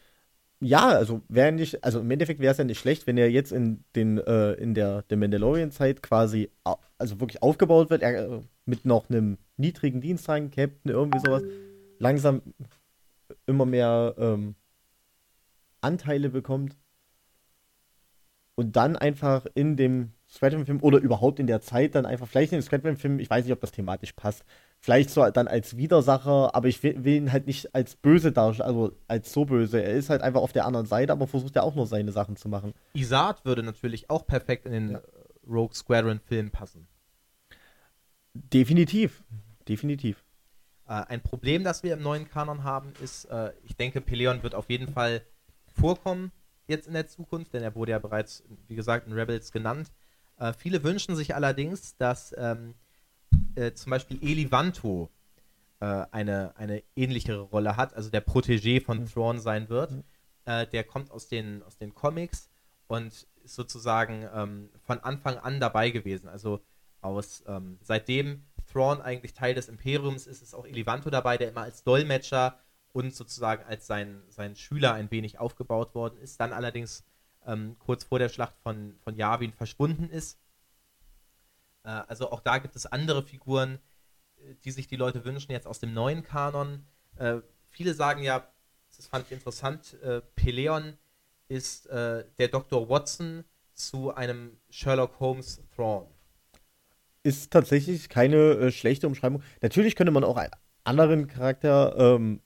Ja, 0.63 0.89
also 0.89 1.23
wäre 1.29 1.53
nicht, 1.53 1.83
also 1.83 2.01
im 2.01 2.11
Endeffekt 2.11 2.39
wäre 2.39 2.53
es 2.53 2.59
ja 2.59 2.65
nicht 2.65 2.79
schlecht, 2.79 3.07
wenn 3.07 3.17
er 3.17 3.31
jetzt 3.31 3.51
in 3.51 3.83
den 3.97 4.19
äh, 4.19 4.53
in 4.55 4.75
der, 4.75 5.03
der 5.03 5.17
Mandalorian-Zeit 5.17 6.03
quasi 6.03 6.51
also 6.99 7.19
wirklich 7.19 7.43
aufgebaut 7.43 7.89
wird, 7.89 8.03
er, 8.03 8.31
äh, 8.31 8.41
mit 8.67 8.85
noch 8.85 9.09
einem 9.09 9.39
niedrigen 9.57 10.03
Dienstrang, 10.03 10.51
Captain, 10.51 10.93
irgendwie 10.93 11.19
sowas, 11.19 11.43
langsam 11.99 12.43
immer 13.51 13.67
mehr 13.67 14.15
ähm, 14.19 14.55
Anteile 15.81 16.31
bekommt 16.31 16.77
und 18.55 18.77
dann 18.77 18.97
einfach 18.97 19.47
in 19.55 19.77
dem 19.77 20.13
Scatman-Film 20.29 20.83
oder 20.83 20.99
überhaupt 20.99 21.41
in 21.41 21.47
der 21.47 21.61
Zeit 21.61 21.95
dann 21.95 22.07
einfach, 22.07 22.29
vielleicht 22.29 22.53
in 22.53 22.59
dem 22.59 22.63
Scatman-Film, 22.63 23.19
ich 23.19 23.29
weiß 23.29 23.45
nicht, 23.45 23.53
ob 23.53 23.61
das 23.61 23.73
thematisch 23.73 24.13
passt, 24.13 24.45
vielleicht 24.79 25.11
so 25.11 25.29
dann 25.31 25.49
als 25.49 25.77
Widersacher, 25.77 26.55
aber 26.55 26.69
ich 26.69 26.83
will, 26.83 27.03
will 27.05 27.15
ihn 27.15 27.33
halt 27.33 27.47
nicht 27.47 27.75
als 27.75 27.97
böse 27.97 28.33
darstellen, 28.33 28.69
also 28.69 28.93
als 29.09 29.33
so 29.33 29.45
böse. 29.45 29.83
Er 29.83 29.95
ist 29.95 30.11
halt 30.11 30.23
einfach 30.23 30.41
auf 30.41 30.53
der 30.53 30.67
anderen 30.67 30.87
Seite, 30.87 31.13
aber 31.13 31.27
versucht 31.27 31.57
ja 31.57 31.63
auch 31.63 31.75
nur 31.75 31.87
seine 31.87 32.13
Sachen 32.13 32.37
zu 32.37 32.49
machen. 32.49 32.75
Isard 32.93 33.45
würde 33.45 33.63
natürlich 33.63 34.09
auch 34.09 34.27
perfekt 34.27 34.67
in 34.67 34.73
den 34.73 34.91
ja. 34.93 35.03
Rogue 35.49 35.75
Squadron-Film 35.75 36.51
passen. 36.51 36.87
Definitiv, 38.35 39.25
definitiv. 39.69 40.23
Äh, 40.91 41.05
ein 41.09 41.23
Problem, 41.23 41.63
das 41.63 41.85
wir 41.85 41.95
im 41.95 42.03
neuen 42.03 42.29
Kanon 42.29 42.65
haben, 42.65 42.93
ist, 43.01 43.27
äh, 43.27 43.53
ich 43.63 43.77
denke, 43.77 44.01
Peleon 44.01 44.43
wird 44.43 44.57
auf 44.57 44.69
jeden 44.69 44.89
Fall 44.89 45.23
vorkommen 45.73 46.33
jetzt 46.67 46.89
in 46.89 46.95
der 46.95 47.07
Zukunft, 47.07 47.55
denn 47.55 47.63
er 47.63 47.77
wurde 47.77 47.93
ja 47.93 48.01
bereits, 48.01 48.43
wie 48.67 48.75
gesagt, 48.75 49.07
in 49.07 49.13
Rebels 49.13 49.53
genannt. 49.53 49.93
Äh, 50.39 50.53
viele 50.53 50.83
wünschen 50.83 51.15
sich 51.15 51.35
allerdings, 51.37 51.97
dass 51.97 52.35
ähm, 52.37 52.75
äh, 53.55 53.73
zum 53.73 53.91
Beispiel 53.91 54.19
Eli 54.21 54.51
Vanto 54.51 55.11
äh, 55.79 55.85
eine, 56.11 56.57
eine 56.57 56.83
ähnlichere 56.97 57.43
Rolle 57.43 57.77
hat, 57.77 57.95
also 57.95 58.11
der 58.11 58.27
Protégé 58.27 58.83
von 58.83 59.01
mhm. 59.01 59.07
Thrawn 59.07 59.39
sein 59.39 59.69
wird. 59.69 59.93
Mhm. 59.93 60.05
Äh, 60.45 60.67
der 60.67 60.83
kommt 60.83 61.13
aus 61.13 61.29
den, 61.29 61.63
aus 61.63 61.79
den 61.79 61.95
Comics 61.95 62.51
und 62.89 63.29
ist 63.45 63.55
sozusagen 63.55 64.27
ähm, 64.35 64.71
von 64.83 64.99
Anfang 64.99 65.39
an 65.39 65.61
dabei 65.61 65.91
gewesen. 65.91 66.29
Also 66.29 66.61
aus 67.01 67.45
ähm, 67.47 67.79
seitdem 67.81 68.45
Thrawn 68.71 69.01
eigentlich 69.01 69.35
Teil 69.35 69.55
des 69.55 69.69
Imperiums 69.69 70.27
ist, 70.27 70.43
ist 70.43 70.55
auch 70.55 70.67
Elivanto 70.67 71.11
dabei, 71.11 71.37
der 71.37 71.49
immer 71.49 71.63
als 71.63 71.83
Dolmetscher 71.85 72.59
und 72.93 73.15
sozusagen 73.15 73.65
als 73.65 73.87
sein, 73.87 74.23
sein 74.29 74.57
Schüler 74.57 74.95
ein 74.95 75.11
wenig 75.11 75.39
aufgebaut 75.39 75.95
worden 75.95 76.19
ist, 76.19 76.41
dann 76.41 76.53
allerdings 76.53 77.05
ähm, 77.47 77.77
kurz 77.79 78.05
vor 78.05 78.19
der 78.19 78.29
Schlacht 78.29 78.57
von, 78.63 78.97
von 79.03 79.17
Yavin 79.17 79.53
verschwunden 79.53 80.09
ist. 80.11 80.39
Äh, 81.85 81.89
also 81.89 82.31
auch 82.31 82.41
da 82.41 82.59
gibt 82.59 82.77
es 82.77 82.87
andere 82.87 83.23
Figuren, 83.23 83.79
äh, 84.37 84.55
die 84.65 84.71
sich 84.71 84.89
die 84.89 84.97
Leute 84.97 85.25
wünschen, 85.25 85.53
jetzt 85.53 85.67
aus 85.67 85.79
dem 85.79 85.95
neuen 85.95 86.23
Kanon. 86.23 86.87
Äh, 87.17 87.39
viele 87.69 87.95
sagen 87.95 88.23
ja, 88.23 88.53
das 88.97 89.07
fand 89.07 89.27
ich 89.27 89.33
interessant, 89.33 89.95
äh, 90.03 90.21
Peleon 90.35 90.99
ist 91.49 91.87
äh, 91.87 92.25
der 92.39 92.49
Dr. 92.49 92.89
Watson 92.89 93.45
zu 93.73 94.15
einem 94.15 94.61
Sherlock 94.69 95.19
Holmes 95.21 95.63
Thrawn 95.75 96.07
ist 97.23 97.53
tatsächlich 97.53 98.09
keine 98.09 98.37
äh, 98.37 98.73
schlechte 98.73 99.07
Umschreibung. 99.07 99.43
Natürlich 99.63 99.97
könnte 99.97 100.13
man 100.13 100.25
auch 100.25 100.37
einen 100.37 100.53
anderen 100.85 101.27
Charakter 101.27 101.95
ähm, 101.99 102.41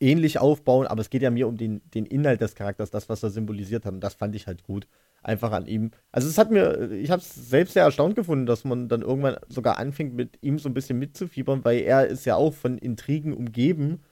ähnlich 0.00 0.38
aufbauen, 0.38 0.86
aber 0.86 1.00
es 1.00 1.10
geht 1.10 1.22
ja 1.22 1.30
mir 1.30 1.48
um 1.48 1.56
den, 1.56 1.80
den 1.90 2.06
Inhalt 2.06 2.40
des 2.40 2.54
Charakters, 2.54 2.90
das, 2.90 3.08
was 3.08 3.22
er 3.22 3.30
symbolisiert 3.30 3.84
hat. 3.84 3.94
Und 3.94 4.00
das 4.00 4.14
fand 4.14 4.34
ich 4.34 4.46
halt 4.46 4.62
gut. 4.62 4.86
Einfach 5.22 5.50
an 5.50 5.66
ihm. 5.66 5.90
Also 6.12 6.28
es 6.28 6.38
hat 6.38 6.52
mir, 6.52 6.92
ich 6.92 7.10
habe 7.10 7.20
es 7.20 7.34
selbst 7.34 7.72
sehr 7.72 7.82
erstaunt 7.82 8.14
gefunden, 8.14 8.46
dass 8.46 8.64
man 8.64 8.88
dann 8.88 9.02
irgendwann 9.02 9.36
sogar 9.48 9.78
anfängt, 9.78 10.14
mit 10.14 10.38
ihm 10.40 10.58
so 10.58 10.68
ein 10.68 10.74
bisschen 10.74 10.98
mitzufiebern, 10.98 11.64
weil 11.64 11.80
er 11.80 12.06
ist 12.06 12.26
ja 12.26 12.36
auch 12.36 12.54
von 12.54 12.78
Intrigen 12.78 13.32
umgeben 13.32 14.04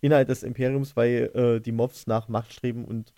innerhalb 0.00 0.28
des 0.28 0.42
Imperiums, 0.42 0.94
weil 0.94 1.30
äh, 1.34 1.60
die 1.60 1.72
Mobs 1.72 2.06
nach 2.06 2.28
Macht 2.28 2.52
streben 2.52 2.84
und 2.84 3.14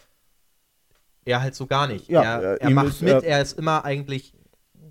er 1.24 1.42
halt 1.42 1.54
so 1.54 1.66
gar 1.66 1.88
nicht. 1.88 2.08
Ja, 2.08 2.40
er, 2.40 2.60
er 2.60 2.70
macht 2.70 2.88
ist, 2.88 3.02
mit, 3.02 3.22
er 3.22 3.42
ist 3.42 3.58
immer 3.58 3.84
eigentlich 3.84 4.32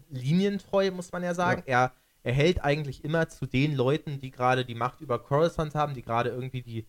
linientreu, 0.10 0.92
muss 0.92 1.12
man 1.12 1.24
ja 1.24 1.34
sagen. 1.34 1.64
Ja. 1.66 1.86
Er, 1.86 1.94
er 2.24 2.34
hält 2.34 2.64
eigentlich 2.64 3.04
immer 3.04 3.30
zu 3.30 3.46
den 3.46 3.76
Leuten, 3.76 4.20
die 4.20 4.32
gerade 4.32 4.66
die 4.66 4.76
Macht 4.76 5.02
über 5.02 5.20
Coruscant 5.20 5.76
haben, 5.76 5.94
die 5.94 6.02
gerade 6.02 6.30
irgendwie 6.30 6.62
die, 6.62 6.88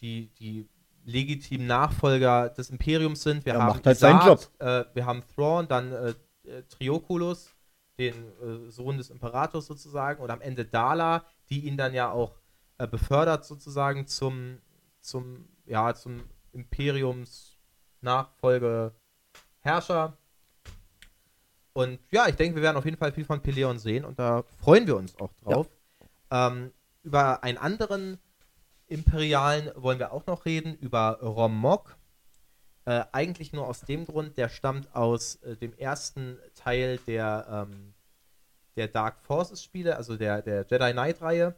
die, 0.00 0.28
die 0.38 0.68
legitimen 1.04 1.66
Nachfolger 1.66 2.50
des 2.50 2.70
Imperiums 2.70 3.22
sind. 3.22 3.46
Wir 3.46 3.54
er 3.54 3.60
haben 3.60 3.68
macht 3.68 3.86
halt 3.86 3.96
Isard, 3.96 4.22
seinen 4.22 4.28
Job. 4.28 4.50
Äh, 4.58 4.84
wir 4.94 5.06
haben 5.06 5.22
Thrawn, 5.34 5.68
dann 5.68 5.92
äh, 5.92 6.14
äh, 6.44 6.62
Trioculus, 6.68 7.54
den 7.98 8.14
äh, 8.14 8.70
Sohn 8.70 8.98
des 8.98 9.10
Imperators 9.10 9.66
sozusagen, 9.66 10.22
und 10.22 10.30
am 10.30 10.40
Ende 10.40 10.64
Dala, 10.64 11.24
die 11.48 11.66
ihn 11.66 11.76
dann 11.76 11.94
ja 11.94 12.10
auch 12.10 12.34
äh, 12.78 12.86
befördert 12.86 13.44
sozusagen 13.44 14.06
zum, 14.06 14.58
zum, 15.00 15.48
ja, 15.64 15.94
zum 15.94 16.22
Imperiums 16.52 17.56
Nachfolgeherrscher. 18.00 20.16
Und 21.76 21.98
ja, 22.10 22.26
ich 22.26 22.36
denke, 22.36 22.56
wir 22.56 22.62
werden 22.62 22.78
auf 22.78 22.86
jeden 22.86 22.96
Fall 22.96 23.12
viel 23.12 23.26
von 23.26 23.42
Peleon 23.42 23.78
sehen 23.78 24.06
und 24.06 24.18
da 24.18 24.44
freuen 24.62 24.86
wir 24.86 24.96
uns 24.96 25.14
auch 25.20 25.30
drauf. 25.44 25.68
Ja. 26.30 26.48
Ähm, 26.48 26.72
über 27.02 27.44
einen 27.44 27.58
anderen 27.58 28.18
Imperialen 28.86 29.70
wollen 29.74 29.98
wir 29.98 30.10
auch 30.10 30.24
noch 30.24 30.46
reden, 30.46 30.74
über 30.76 31.18
Romok. 31.20 31.98
Äh, 32.86 33.04
eigentlich 33.12 33.52
nur 33.52 33.68
aus 33.68 33.82
dem 33.82 34.06
Grund, 34.06 34.38
der 34.38 34.48
stammt 34.48 34.96
aus 34.96 35.34
äh, 35.42 35.54
dem 35.56 35.76
ersten 35.76 36.38
Teil 36.54 36.98
der, 37.06 37.66
ähm, 37.68 37.92
der 38.76 38.88
Dark 38.88 39.20
Forces 39.20 39.62
Spiele, 39.62 39.98
also 39.98 40.16
der, 40.16 40.40
der 40.40 40.64
Jedi 40.70 40.92
Knight 40.92 41.20
Reihe. 41.20 41.56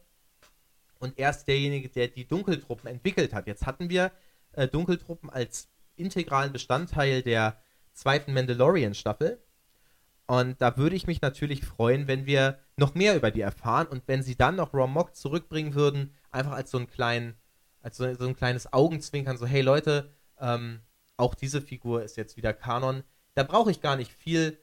Und 0.99 1.17
er 1.17 1.31
ist 1.31 1.45
derjenige, 1.45 1.91
der 1.91 2.09
die 2.09 2.27
Dunkeltruppen 2.27 2.91
entwickelt 2.91 3.33
hat. 3.33 3.47
Jetzt 3.47 3.67
hatten 3.67 3.89
wir 3.89 4.11
äh, 4.51 4.67
Dunkeltruppen 4.67 5.31
als 5.31 5.69
integralen 5.95 6.53
Bestandteil 6.53 7.23
der 7.23 7.57
zweiten 7.93 8.35
Mandalorian-Staffel. 8.35 9.41
Und 10.29 10.61
da 10.61 10.77
würde 10.77 10.95
ich 10.95 11.07
mich 11.07 11.23
natürlich 11.23 11.65
freuen, 11.65 12.07
wenn 12.07 12.27
wir 12.27 12.59
noch 12.77 12.95
mehr 12.95 13.17
über 13.17 13.31
die 13.31 13.41
erfahren 13.41 13.87
und 13.87 14.03
wenn 14.07 14.23
sie 14.23 14.37
dann 14.37 14.57
noch 14.57 14.75
Rom 14.75 14.93
Mock 14.93 15.17
zurückbringen 15.17 15.75
würden, 15.75 16.13
einfach 16.31 16.53
als 16.53 16.71
so, 16.71 16.77
einen 16.77 16.87
kleinen, 16.87 17.35
als 17.81 17.97
so, 17.97 18.15
so 18.15 18.29
ein 18.29 18.37
kleines 18.37 18.71
Augenzwinkern, 18.71 19.39
so, 19.39 19.47
hey 19.47 19.63
Leute, 19.63 20.11
ähm, 20.39 20.81
auch 21.17 21.35
diese 21.35 21.63
Figur 21.63 22.03
ist 22.03 22.19
jetzt 22.19 22.37
wieder 22.37 22.53
Kanon. 22.53 23.05
Da 23.35 23.43
brauche 23.43 23.71
ich 23.71 23.81
gar 23.81 23.97
nicht 23.97 24.13
viel, 24.13 24.59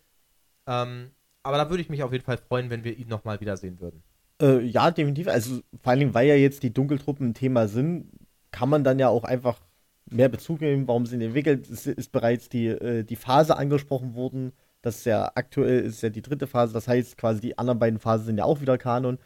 ähm, 0.68 1.10
aber 1.42 1.58
da 1.58 1.68
würde 1.72 1.82
ich 1.82 1.90
mich 1.90 2.04
auf 2.04 2.12
jeden 2.12 2.24
Fall 2.24 2.38
freuen, 2.38 2.70
wenn 2.70 2.84
wir 2.84 2.96
ihn 2.96 3.08
nochmal 3.08 3.42
wiedersehen 3.42 3.80
würden. 3.80 4.04
Äh, 4.40 4.62
ja, 4.62 4.92
definitiv. 4.92 5.28
Also 5.28 5.62
vor 5.82 5.96
Dingen, 5.96 6.14
weil 6.14 6.28
ja 6.28 6.36
jetzt 6.36 6.62
die 6.62 6.74
Dunkeltruppen 6.74 7.30
ein 7.30 7.34
Thema 7.34 7.68
sind, 7.68 8.12
kann 8.52 8.70
man 8.70 8.84
dann 8.84 9.00
ja 9.00 9.10
auch 9.10 9.24
einfach 9.24 9.60
mehr 10.06 10.30
Bezug 10.30 10.62
nehmen, 10.62 10.88
warum 10.88 11.08
sind 11.08 11.22
entwickelt. 11.22 11.68
Es 11.68 11.88
ist 11.88 12.12
bereits 12.12 12.50
die, 12.50 12.68
äh, 12.68 13.04
die 13.04 13.16
Phase 13.16 13.58
angesprochen 13.58 14.14
worden. 14.14 14.54
Das 14.86 14.98
ist 14.98 15.06
ja 15.06 15.32
aktuell 15.34 15.82
ist 15.82 16.04
ja 16.04 16.10
die 16.10 16.22
dritte 16.22 16.46
Phase. 16.46 16.72
Das 16.74 16.88
heißt, 16.88 17.18
quasi 17.18 17.42
die 17.42 17.58
anderen 17.58 17.80
beiden 17.80 17.98
Phasen 18.00 18.28
sind 18.28 18.38
ja 18.38 18.44
auch 18.46 18.62
wieder 18.62 18.78
Kanon. 18.78 19.18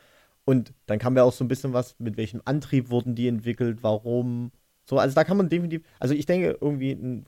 Und 0.45 0.74
dann 0.86 1.00
kam 1.00 1.17
ja 1.17 1.24
auch 1.24 1.34
so 1.34 1.43
ein 1.43 1.50
bisschen 1.50 1.74
was, 1.74 1.95
mit 2.00 2.15
welchem 2.15 2.41
Antrieb 2.45 2.89
wurden 2.89 3.13
die 3.13 3.28
entwickelt, 3.28 3.80
warum. 3.84 4.52
So, 4.86 4.98
also 4.98 5.13
da 5.13 5.26
kann 5.26 5.36
man 5.36 5.50
definitiv, 5.50 5.84
also 6.00 6.13
ich 6.13 6.26
denke, 6.26 6.58
irgendwie 6.62 6.93
eine 6.93 7.24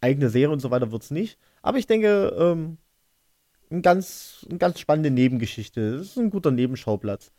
eigene 0.00 0.30
Serie 0.30 0.52
und 0.52 0.60
so 0.60 0.72
weiter 0.72 0.90
wird 0.90 1.02
es 1.02 1.12
nicht. 1.12 1.38
Aber 1.62 1.78
ich 1.78 1.86
denke, 1.86 2.34
ähm, 2.36 2.78
ein 3.70 3.82
ganz, 3.82 4.44
eine 4.50 4.58
ganz 4.58 4.80
spannende 4.80 5.12
Nebengeschichte. 5.12 5.98
Das 5.98 6.08
ist 6.08 6.18
ein 6.18 6.30
guter 6.30 6.50
Nebenschauplatz. 6.50 7.30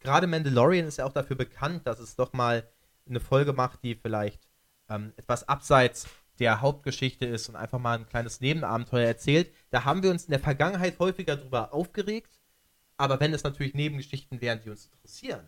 Gerade 0.00 0.26
Mandalorian 0.26 0.86
ist 0.86 0.96
ja 0.96 1.04
auch 1.04 1.12
dafür 1.12 1.36
bekannt, 1.36 1.86
dass 1.86 2.00
es 2.00 2.16
doch 2.16 2.32
mal 2.32 2.66
eine 3.06 3.20
Folge 3.20 3.52
macht, 3.52 3.84
die 3.84 3.94
vielleicht 3.94 4.48
ähm, 4.88 5.12
etwas 5.18 5.46
abseits 5.46 6.06
der 6.42 6.60
Hauptgeschichte 6.60 7.24
ist 7.24 7.48
und 7.48 7.54
einfach 7.54 7.78
mal 7.78 7.98
ein 7.98 8.08
kleines 8.08 8.40
Nebenabenteuer 8.40 9.06
erzählt. 9.06 9.52
Da 9.70 9.84
haben 9.84 10.02
wir 10.02 10.10
uns 10.10 10.24
in 10.24 10.32
der 10.32 10.40
Vergangenheit 10.40 10.98
häufiger 10.98 11.36
drüber 11.36 11.72
aufgeregt. 11.72 12.40
Aber 12.96 13.20
wenn 13.20 13.32
es 13.32 13.44
natürlich 13.44 13.74
Nebengeschichten 13.74 14.40
wären, 14.40 14.60
die 14.60 14.70
uns 14.70 14.86
interessieren, 14.86 15.46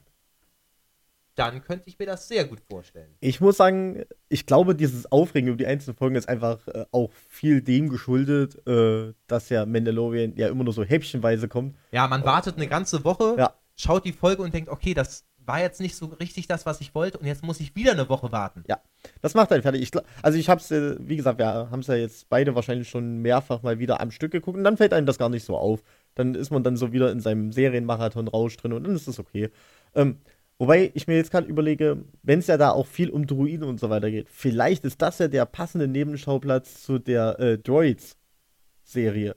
dann 1.34 1.64
könnte 1.64 1.88
ich 1.88 1.98
mir 1.98 2.06
das 2.06 2.28
sehr 2.28 2.44
gut 2.44 2.60
vorstellen. 2.60 3.12
Ich 3.18 3.40
muss 3.40 3.56
sagen, 3.56 4.04
ich 4.28 4.46
glaube, 4.46 4.76
dieses 4.76 5.10
Aufregen 5.10 5.48
über 5.48 5.56
die 5.56 5.66
einzelnen 5.66 5.96
Folgen 5.96 6.14
ist 6.14 6.28
einfach 6.28 6.66
äh, 6.68 6.86
auch 6.92 7.10
viel 7.28 7.60
dem 7.60 7.88
geschuldet, 7.88 8.64
äh, 8.68 9.14
dass 9.26 9.48
ja 9.48 9.66
Mandalorian 9.66 10.36
ja 10.36 10.46
immer 10.46 10.62
nur 10.62 10.72
so 10.72 10.84
häppchenweise 10.84 11.48
kommt. 11.48 11.76
Ja, 11.90 12.06
man 12.06 12.24
wartet 12.24 12.54
eine 12.54 12.68
ganze 12.68 13.04
Woche, 13.04 13.34
ja. 13.36 13.52
schaut 13.74 14.04
die 14.04 14.12
Folge 14.12 14.42
und 14.42 14.54
denkt, 14.54 14.68
okay, 14.68 14.94
das 14.94 15.24
war 15.46 15.60
jetzt 15.60 15.80
nicht 15.80 15.96
so 15.96 16.06
richtig 16.06 16.46
das, 16.48 16.66
was 16.66 16.80
ich 16.80 16.94
wollte 16.94 17.18
und 17.18 17.26
jetzt 17.26 17.44
muss 17.44 17.60
ich 17.60 17.74
wieder 17.76 17.92
eine 17.92 18.08
Woche 18.08 18.32
warten. 18.32 18.64
Ja, 18.68 18.80
das 19.20 19.34
macht 19.34 19.52
einen 19.52 19.62
fertig. 19.62 19.82
Ich, 19.82 19.90
also 20.22 20.38
ich 20.38 20.48
habe 20.48 20.60
es, 20.60 20.70
äh, 20.70 20.96
wie 21.00 21.16
gesagt, 21.16 21.38
wir 21.38 21.46
haben 21.46 21.80
es 21.80 21.86
ja 21.86 21.94
jetzt 21.94 22.28
beide 22.28 22.54
wahrscheinlich 22.54 22.88
schon 22.88 23.18
mehrfach 23.18 23.62
mal 23.62 23.78
wieder 23.78 24.00
am 24.00 24.10
Stück 24.10 24.32
geguckt 24.32 24.56
und 24.56 24.64
dann 24.64 24.76
fällt 24.76 24.92
einem 24.92 25.06
das 25.06 25.18
gar 25.18 25.28
nicht 25.28 25.44
so 25.44 25.56
auf. 25.56 25.82
Dann 26.14 26.34
ist 26.34 26.50
man 26.50 26.62
dann 26.62 26.76
so 26.76 26.92
wieder 26.92 27.10
in 27.10 27.20
seinem 27.20 27.52
Serienmarathon-Rausch 27.52 28.56
drin 28.56 28.72
und 28.72 28.84
dann 28.84 28.94
ist 28.94 29.08
das 29.08 29.18
okay. 29.18 29.50
Ähm, 29.94 30.18
Wobei 30.58 30.92
ich 30.94 31.08
mir 31.08 31.16
jetzt 31.16 31.32
gerade 31.32 31.48
überlege, 31.48 32.04
wenn 32.22 32.38
es 32.38 32.46
ja 32.46 32.56
da 32.56 32.70
auch 32.70 32.86
viel 32.86 33.10
um 33.10 33.26
Druiden 33.26 33.68
und 33.68 33.80
so 33.80 33.90
weiter 33.90 34.10
geht, 34.10 34.28
vielleicht 34.30 34.84
ist 34.84 35.02
das 35.02 35.18
ja 35.18 35.26
der 35.26 35.46
passende 35.46 35.88
Nebenschauplatz 35.88 36.82
zu 36.84 36.98
der 36.98 37.38
äh, 37.40 37.58
Droids-Serie. 37.58 39.34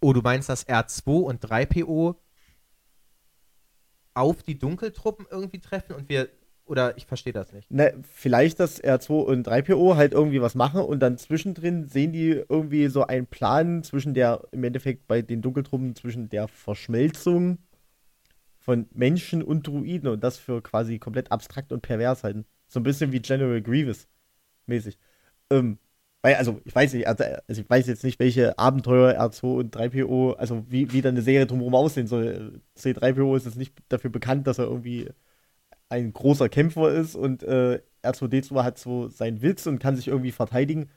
Oh, 0.00 0.12
du 0.12 0.20
meinst, 0.22 0.48
dass 0.48 0.66
R2 0.66 1.22
und 1.22 1.44
3PO 1.44 2.16
auf 4.18 4.42
die 4.42 4.58
Dunkeltruppen 4.58 5.26
irgendwie 5.30 5.60
treffen 5.60 5.94
und 5.94 6.08
wir. 6.08 6.28
Oder 6.64 6.98
ich 6.98 7.06
verstehe 7.06 7.32
das 7.32 7.54
nicht. 7.54 7.70
Ne, 7.70 7.94
vielleicht, 8.02 8.60
dass 8.60 8.82
R2 8.82 9.22
und 9.22 9.48
3PO 9.48 9.96
halt 9.96 10.12
irgendwie 10.12 10.42
was 10.42 10.54
machen 10.54 10.82
und 10.82 11.00
dann 11.00 11.16
zwischendrin 11.16 11.88
sehen 11.88 12.12
die 12.12 12.44
irgendwie 12.46 12.88
so 12.88 13.06
einen 13.06 13.26
Plan 13.26 13.82
zwischen 13.82 14.12
der, 14.12 14.42
im 14.52 14.64
Endeffekt 14.64 15.06
bei 15.06 15.22
den 15.22 15.40
Dunkeltruppen, 15.40 15.96
zwischen 15.96 16.28
der 16.28 16.46
Verschmelzung 16.46 17.56
von 18.58 18.86
Menschen 18.92 19.42
und 19.42 19.66
Druiden 19.66 20.10
und 20.10 20.22
das 20.22 20.36
für 20.36 20.60
quasi 20.60 20.98
komplett 20.98 21.32
abstrakt 21.32 21.72
und 21.72 21.80
pervers 21.80 22.22
halten. 22.22 22.44
So 22.66 22.80
ein 22.80 22.82
bisschen 22.82 23.12
wie 23.12 23.20
General 23.20 23.62
Grievous 23.62 24.06
mäßig. 24.68 24.98
Ähm, 25.50 25.78
weil, 26.22 26.34
also, 26.34 26.60
ich 26.64 26.74
weiß 26.74 26.94
nicht, 26.94 27.06
also, 27.06 27.24
also, 27.46 27.62
ich 27.62 27.70
weiß 27.70 27.86
jetzt 27.86 28.04
nicht, 28.04 28.18
welche 28.18 28.58
Abenteuer 28.58 29.20
R2 29.20 29.58
und 29.58 29.76
3PO, 29.76 30.34
also 30.34 30.64
wie, 30.68 30.92
wie 30.92 31.00
dann 31.00 31.14
eine 31.14 31.22
Serie 31.22 31.46
drumherum 31.46 31.74
aussehen 31.74 32.08
soll. 32.08 32.60
C3PO 32.76 33.36
ist 33.36 33.46
jetzt 33.46 33.56
nicht 33.56 33.74
dafür 33.88 34.10
bekannt, 34.10 34.46
dass 34.46 34.58
er 34.58 34.64
irgendwie 34.64 35.08
ein 35.88 36.12
großer 36.12 36.48
Kämpfer 36.48 36.90
ist 36.90 37.14
und 37.14 37.42
äh, 37.42 37.80
R2D2 38.02 38.62
hat 38.62 38.78
so 38.78 39.08
seinen 39.08 39.42
Witz 39.42 39.66
und 39.66 39.78
kann 39.78 39.96
sich 39.96 40.08
irgendwie 40.08 40.32
verteidigen. 40.32 40.90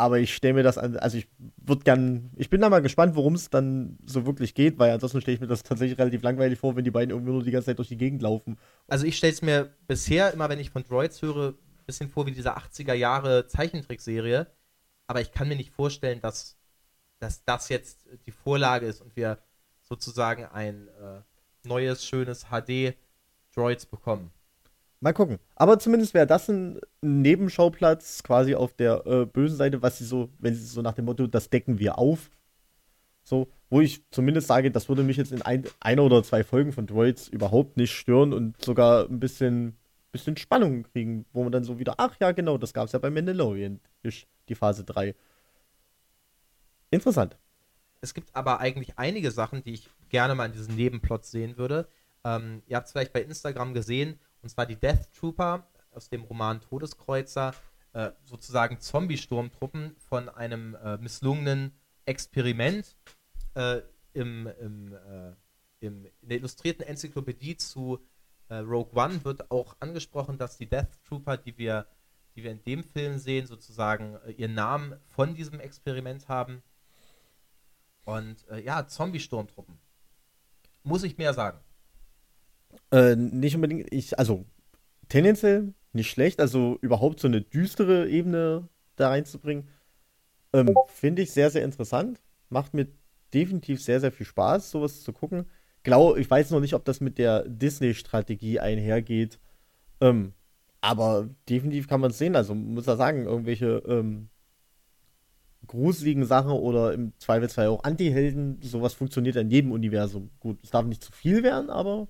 Aber 0.00 0.20
ich 0.20 0.34
stelle 0.34 0.54
mir 0.54 0.62
das 0.62 0.78
an, 0.78 0.96
also 0.96 1.18
ich 1.18 1.26
würde 1.56 1.82
gern, 1.82 2.30
ich 2.36 2.50
bin 2.50 2.60
da 2.60 2.68
mal 2.70 2.82
gespannt, 2.82 3.16
worum 3.16 3.34
es 3.34 3.50
dann 3.50 3.98
so 4.06 4.26
wirklich 4.26 4.54
geht, 4.54 4.78
weil 4.78 4.92
ansonsten 4.92 5.20
stelle 5.20 5.34
ich 5.34 5.40
mir 5.40 5.48
das 5.48 5.64
tatsächlich 5.64 5.98
relativ 5.98 6.22
langweilig 6.22 6.58
vor, 6.58 6.76
wenn 6.76 6.84
die 6.84 6.92
beiden 6.92 7.10
irgendwie 7.10 7.32
nur 7.32 7.42
die 7.42 7.50
ganze 7.50 7.66
Zeit 7.66 7.78
durch 7.78 7.88
die 7.88 7.96
Gegend 7.96 8.22
laufen. 8.22 8.58
Also 8.86 9.06
ich 9.06 9.16
stelle 9.16 9.32
es 9.32 9.42
mir 9.42 9.70
bisher 9.88 10.32
immer, 10.32 10.48
wenn 10.48 10.60
ich 10.60 10.70
von 10.70 10.84
Droids 10.84 11.20
höre, 11.20 11.54
bisschen 11.88 12.08
vor 12.08 12.26
wie 12.26 12.32
diese 12.32 12.56
80er 12.56 12.94
Jahre 12.94 13.48
Zeichentrickserie. 13.48 14.46
Aber 15.08 15.20
ich 15.20 15.32
kann 15.32 15.48
mir 15.48 15.56
nicht 15.56 15.72
vorstellen, 15.72 16.20
dass, 16.20 16.56
dass 17.18 17.44
das 17.44 17.68
jetzt 17.70 18.06
die 18.26 18.30
Vorlage 18.30 18.86
ist 18.86 19.00
und 19.00 19.16
wir 19.16 19.38
sozusagen 19.82 20.44
ein 20.44 20.88
äh, 20.88 21.22
neues, 21.64 22.04
schönes 22.04 22.46
HD-Droids 22.50 23.86
bekommen. 23.86 24.30
Mal 25.00 25.14
gucken. 25.14 25.38
Aber 25.54 25.78
zumindest 25.78 26.12
wäre 26.12 26.26
das 26.26 26.48
ein 26.48 26.78
Nebenschauplatz 27.00 28.22
quasi 28.22 28.54
auf 28.54 28.74
der 28.74 29.06
äh, 29.06 29.26
bösen 29.26 29.56
Seite, 29.56 29.80
was 29.80 29.98
sie 29.98 30.04
so, 30.04 30.28
wenn 30.38 30.54
sie 30.54 30.66
so 30.66 30.82
nach 30.82 30.94
dem 30.94 31.06
Motto, 31.06 31.26
das 31.26 31.50
decken 31.50 31.78
wir 31.78 31.98
auf. 31.98 32.30
So, 33.22 33.48
wo 33.70 33.80
ich 33.80 34.02
zumindest 34.10 34.48
sage, 34.48 34.70
das 34.70 34.88
würde 34.88 35.02
mich 35.02 35.16
jetzt 35.16 35.32
in 35.32 35.42
ein, 35.42 35.64
einer 35.80 36.02
oder 36.02 36.22
zwei 36.22 36.44
Folgen 36.44 36.72
von 36.72 36.86
Droids 36.86 37.28
überhaupt 37.28 37.76
nicht 37.76 37.92
stören 37.92 38.32
und 38.32 38.62
sogar 38.62 39.08
ein 39.08 39.20
bisschen, 39.20 39.76
bisschen 40.10 40.36
Spannung 40.36 40.84
kriegen, 40.84 41.26
wo 41.32 41.42
man 41.42 41.52
dann 41.52 41.64
so 41.64 41.78
wieder, 41.78 41.94
ach 41.98 42.16
ja, 42.20 42.32
genau, 42.32 42.58
das 42.58 42.72
gab 42.72 42.86
es 42.86 42.92
ja 42.92 42.98
bei 42.98 43.10
Mandalorian, 43.10 43.80
die 44.48 44.54
Phase 44.54 44.84
3. 44.84 45.14
Interessant. 46.90 47.38
Es 48.00 48.14
gibt 48.14 48.34
aber 48.34 48.60
eigentlich 48.60 48.98
einige 48.98 49.30
Sachen, 49.30 49.62
die 49.62 49.74
ich 49.74 49.90
gerne 50.08 50.34
mal 50.34 50.46
in 50.46 50.52
diesen 50.52 50.76
Nebenplots 50.76 51.30
sehen 51.30 51.58
würde. 51.58 51.88
Ähm, 52.24 52.62
ihr 52.66 52.76
habt 52.76 52.86
es 52.86 52.92
vielleicht 52.92 53.12
bei 53.12 53.22
Instagram 53.22 53.74
gesehen, 53.74 54.18
und 54.42 54.48
zwar 54.48 54.66
die 54.66 54.76
Death 54.76 55.12
Trooper 55.12 55.66
aus 55.90 56.08
dem 56.08 56.22
Roman 56.22 56.60
Todeskreuzer, 56.60 57.54
äh, 57.92 58.10
sozusagen 58.24 58.80
Zombie-Sturmtruppen 58.80 59.96
von 59.98 60.28
einem 60.28 60.76
äh, 60.76 60.98
misslungenen 60.98 61.72
Experiment 62.04 62.96
äh, 63.54 63.80
im, 64.12 64.46
im, 64.60 64.92
äh, 64.92 65.34
im, 65.80 66.06
in 66.20 66.28
der 66.28 66.38
illustrierten 66.38 66.86
Enzyklopädie 66.86 67.56
zu 67.56 67.98
äh, 68.48 68.56
Rogue 68.56 68.92
One 68.94 69.24
wird 69.24 69.50
auch 69.50 69.76
angesprochen, 69.80 70.38
dass 70.38 70.56
die 70.56 70.68
Death 70.68 71.02
Trooper, 71.04 71.36
die 71.36 71.56
wir, 71.58 71.86
die 72.34 72.42
wir 72.42 72.52
in 72.52 72.62
dem 72.64 72.84
Film 72.84 73.18
sehen, 73.18 73.46
sozusagen 73.46 74.16
äh, 74.26 74.32
ihren 74.32 74.54
Namen 74.54 74.96
von 75.06 75.34
diesem 75.34 75.60
Experiment 75.60 76.28
haben. 76.28 76.62
Und 78.04 78.46
ja, 78.64 78.86
Zombie-Sturmtruppen. 78.86 79.78
Muss 80.82 81.02
ich 81.02 81.18
mehr 81.18 81.34
sagen. 81.34 81.60
Äh, 82.90 83.16
nicht 83.16 83.54
unbedingt, 83.54 83.92
ich, 83.92 84.18
also 84.18 84.46
tendenziell 85.08 85.74
nicht 85.92 86.10
schlecht, 86.10 86.40
also 86.40 86.78
überhaupt 86.80 87.20
so 87.20 87.28
eine 87.28 87.42
düstere 87.42 88.08
Ebene 88.08 88.68
da 88.96 89.08
reinzubringen, 89.08 89.68
ähm, 90.52 90.74
finde 90.86 91.22
ich 91.22 91.32
sehr, 91.32 91.50
sehr 91.50 91.64
interessant. 91.64 92.20
Macht 92.48 92.74
mir 92.74 92.88
definitiv 93.34 93.82
sehr, 93.82 94.00
sehr 94.00 94.12
viel 94.12 94.26
Spaß, 94.26 94.70
sowas 94.70 95.02
zu 95.02 95.12
gucken. 95.12 95.46
Glau, 95.82 96.16
ich 96.16 96.30
weiß 96.30 96.50
noch 96.50 96.60
nicht, 96.60 96.74
ob 96.74 96.84
das 96.84 97.00
mit 97.00 97.18
der 97.18 97.48
Disney-Strategie 97.48 98.60
einhergeht. 98.60 99.38
Ähm, 100.00 100.32
aber 100.80 101.28
definitiv 101.48 101.88
kann 101.88 102.00
man 102.00 102.10
es 102.10 102.18
sehen. 102.18 102.36
Also 102.36 102.54
muss 102.54 102.86
er 102.86 102.96
sagen, 102.96 103.24
irgendwelche 103.24 103.82
ähm, 103.86 104.28
gruseligen 105.66 106.24
Sachen 106.24 106.52
oder 106.52 106.92
im 106.92 107.12
Zweifelsfall 107.18 107.68
auch 107.68 107.84
Anti-Helden, 107.84 108.60
sowas 108.62 108.94
funktioniert 108.94 109.36
in 109.36 109.50
jedem 109.50 109.72
Universum. 109.72 110.30
Gut, 110.40 110.58
es 110.62 110.70
darf 110.70 110.86
nicht 110.86 111.02
zu 111.02 111.12
viel 111.12 111.42
werden, 111.42 111.70
aber 111.70 112.08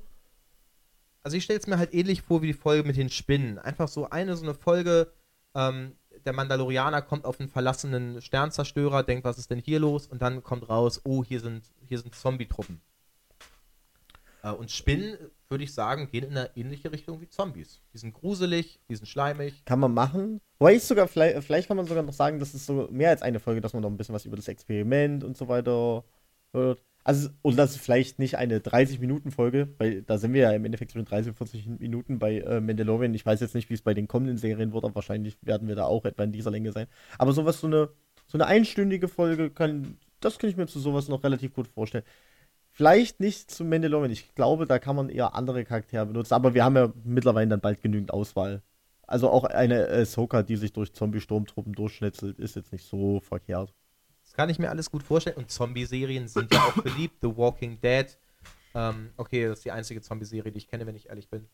also 1.22 1.37
ich 1.37 1.44
stelle 1.44 1.59
es 1.59 1.66
mir 1.66 1.78
halt 1.78 1.92
ähnlich 1.92 2.22
vor 2.22 2.40
wie 2.42 2.46
die 2.48 2.52
Folge 2.52 2.87
mit 2.87 2.96
den 2.96 3.11
Spinnen. 3.11 3.59
Einfach 3.59 3.88
so 3.88 4.09
eine 4.09 4.37
so 4.37 4.44
eine 4.44 4.54
Folge, 4.54 5.12
ähm, 5.54 5.96
der 6.24 6.33
Mandalorianer 6.33 7.02
kommt 7.02 7.24
auf 7.24 7.40
einen 7.40 7.48
verlassenen 7.48 8.22
Sternzerstörer, 8.22 9.02
denkt, 9.02 9.24
was 9.24 9.38
ist 9.38 9.50
denn 9.50 9.59
hier 9.59 9.81
los? 9.81 10.07
Und 10.07 10.22
dann 10.22 10.42
kommt 10.42 10.68
raus, 10.68 11.02
oh, 11.04 11.22
hier 11.24 11.40
sind, 11.40 11.64
hier 11.87 11.98
sind 11.98 12.14
Zombie-Truppen. 12.14 12.81
Äh, 14.48 14.56
und 14.56 14.70
Spinnen, 14.70 15.16
würde 15.48 15.64
ich 15.64 15.72
sagen, 15.72 16.08
gehen 16.11 16.24
in 16.24 16.37
eine 16.37 16.50
ähnliche 16.56 16.92
Richtung 16.92 17.20
wie 17.20 17.28
Zombies. 17.28 17.80
Die 17.92 17.98
sind 17.98 18.12
gruselig, 18.12 18.80
die 18.88 18.96
sind 18.96 19.06
schleimig. 19.06 19.64
Kann 19.64 19.80
man 19.80 19.94
machen. 19.94 20.40
Wobei 20.58 20.74
ich 20.74 20.84
sogar, 20.84 21.08
vielleicht, 21.08 21.42
vielleicht 21.44 21.68
kann 21.68 21.76
man 21.76 21.87
sogar 21.87 22.02
noch 22.02 22.12
sagen, 22.12 22.38
das 22.38 22.54
ist 22.54 22.66
so 22.66 22.88
mehr 22.90 23.11
als 23.11 23.22
eine 23.22 23.40
Folge, 23.40 23.61
dass 23.61 23.72
man 23.72 23.82
noch 23.82 23.90
ein 23.90 23.96
bisschen 23.96 24.14
was 24.14 24.26
über 24.26 24.37
das 24.37 24.48
Experiment 24.48 25.24
und 25.24 25.37
so 25.37 25.48
weiter 25.48 26.04
hört. 26.52 26.82
Also, 27.04 27.30
und 27.40 27.56
das 27.56 27.70
ist 27.70 27.80
vielleicht 27.80 28.18
nicht 28.18 28.37
eine 28.37 28.58
30-Minuten-Folge, 28.58 29.68
weil 29.78 30.02
da 30.02 30.18
sind 30.18 30.34
wir 30.34 30.42
ja 30.42 30.52
im 30.52 30.64
Endeffekt 30.66 30.90
zwischen 30.90 31.06
30 31.06 31.30
und 31.30 31.37
40 31.37 31.66
Minuten 31.78 32.18
bei 32.18 32.40
äh, 32.40 32.61
Mandalorian. 32.61 33.14
Ich 33.14 33.24
weiß 33.24 33.40
jetzt 33.40 33.54
nicht, 33.54 33.70
wie 33.70 33.74
es 33.74 33.82
bei 33.82 33.94
den 33.94 34.08
kommenden 34.08 34.37
Serien 34.37 34.74
wird, 34.74 34.84
aber 34.84 34.94
wahrscheinlich 34.96 35.38
werden 35.40 35.68
wir 35.68 35.74
da 35.74 35.87
auch 35.87 36.04
etwa 36.04 36.24
in 36.24 36.32
dieser 36.32 36.50
Länge 36.50 36.72
sein. 36.72 36.87
Aber 37.16 37.32
sowas, 37.32 37.61
so 37.61 37.66
eine, 37.66 37.88
so 38.26 38.37
eine 38.37 38.46
einstündige 38.46 39.08
Folge, 39.08 39.48
kann, 39.48 39.96
das 40.20 40.38
kann 40.38 40.50
ich 40.50 40.58
mir 40.58 40.66
zu 40.66 40.80
sowas 40.80 41.08
noch 41.08 41.24
relativ 41.24 41.54
gut 41.54 41.68
vorstellen. 41.68 42.04
Vielleicht 42.78 43.18
nicht 43.18 43.50
zu 43.50 43.64
Mandalorian. 43.64 44.12
Ich 44.12 44.36
glaube, 44.36 44.64
da 44.64 44.78
kann 44.78 44.94
man 44.94 45.08
eher 45.08 45.34
andere 45.34 45.64
Charaktere 45.64 46.06
benutzen, 46.06 46.34
aber 46.34 46.54
wir 46.54 46.62
haben 46.62 46.76
ja 46.76 46.92
mittlerweile 47.02 47.48
dann 47.48 47.60
bald 47.60 47.82
genügend 47.82 48.12
Auswahl. 48.12 48.62
Also 49.02 49.28
auch 49.30 49.42
eine 49.42 49.88
Ahsoka, 49.88 50.44
die 50.44 50.54
sich 50.54 50.72
durch 50.72 50.92
Zombie-Sturmtruppen 50.92 51.72
durchschnetzelt, 51.72 52.38
ist 52.38 52.54
jetzt 52.54 52.70
nicht 52.70 52.86
so 52.86 53.18
verkehrt. 53.18 53.74
Das 54.22 54.32
kann 54.32 54.48
ich 54.48 54.60
mir 54.60 54.70
alles 54.70 54.92
gut 54.92 55.02
vorstellen. 55.02 55.38
Und 55.38 55.50
Zombie-Serien 55.50 56.28
sind 56.28 56.54
ja 56.54 56.60
auch 56.60 56.80
beliebt. 56.80 57.16
The 57.20 57.36
Walking 57.36 57.80
Dead. 57.80 58.16
Ähm, 58.76 59.10
okay, 59.16 59.48
das 59.48 59.58
ist 59.58 59.64
die 59.64 59.72
einzige 59.72 60.00
Zombie-Serie, 60.00 60.52
die 60.52 60.58
ich 60.58 60.68
kenne, 60.68 60.86
wenn 60.86 60.94
ich 60.94 61.08
ehrlich 61.08 61.28
bin. 61.28 61.48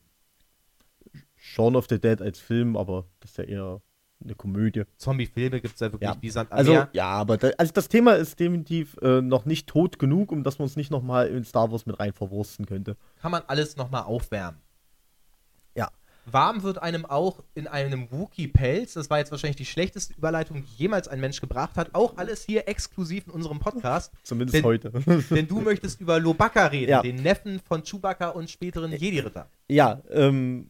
Shaun 1.36 1.74
of 1.74 1.86
the 1.88 1.98
Dead 1.98 2.20
als 2.20 2.38
Film, 2.38 2.76
aber 2.76 3.06
das 3.20 3.30
ist 3.30 3.38
ja 3.38 3.44
eher 3.44 3.80
eine 4.24 4.34
Komödie. 4.34 4.82
Zombie-Filme 4.96 5.60
gibt 5.60 5.74
es 5.74 5.80
ja 5.80 5.92
wirklich 5.92 6.08
Ja. 6.10 6.16
wie 6.20 6.30
Sand 6.30 6.50
Also, 6.52 6.86
ja, 6.92 7.06
aber 7.06 7.36
da, 7.36 7.50
also 7.58 7.72
das 7.72 7.88
Thema 7.88 8.14
ist 8.14 8.40
definitiv 8.40 8.96
äh, 9.02 9.20
noch 9.20 9.44
nicht 9.44 9.66
tot 9.68 9.98
genug, 9.98 10.32
um 10.32 10.42
dass 10.42 10.58
man 10.58 10.66
es 10.66 10.76
nicht 10.76 10.90
nochmal 10.90 11.28
in 11.28 11.44
Star 11.44 11.70
Wars 11.70 11.86
mit 11.86 11.98
rein 12.00 12.12
verwursten 12.12 12.66
könnte. 12.66 12.96
Kann 13.20 13.30
man 13.30 13.42
alles 13.46 13.76
nochmal 13.76 14.02
aufwärmen. 14.04 14.60
Ja. 15.74 15.90
Warm 16.26 16.62
wird 16.62 16.78
einem 16.80 17.04
auch 17.04 17.42
in 17.54 17.66
einem 17.66 18.10
Wookie-Pelz. 18.10 18.94
Das 18.94 19.10
war 19.10 19.18
jetzt 19.18 19.30
wahrscheinlich 19.30 19.56
die 19.56 19.66
schlechteste 19.66 20.14
Überleitung, 20.14 20.64
die 20.64 20.82
jemals 20.82 21.06
ein 21.06 21.20
Mensch 21.20 21.38
gebracht 21.40 21.76
hat. 21.76 21.90
Auch 21.94 22.16
alles 22.16 22.44
hier 22.44 22.66
exklusiv 22.66 23.26
in 23.26 23.32
unserem 23.34 23.58
Podcast. 23.58 24.10
Zumindest 24.22 24.54
Denn- 24.56 24.64
heute. 24.64 24.90
Denn 25.30 25.46
du 25.46 25.60
möchtest 25.60 26.00
über 26.00 26.18
Lobaka 26.18 26.66
reden, 26.68 26.90
Ja. 26.90 27.02
den 27.02 27.16
Neffen 27.16 27.60
von 27.60 27.82
Chewbacca 27.82 28.30
und 28.30 28.48
späteren 28.48 28.92
Jedi-Ritter. 28.92 29.48
Ja, 29.68 30.00
ähm, 30.10 30.68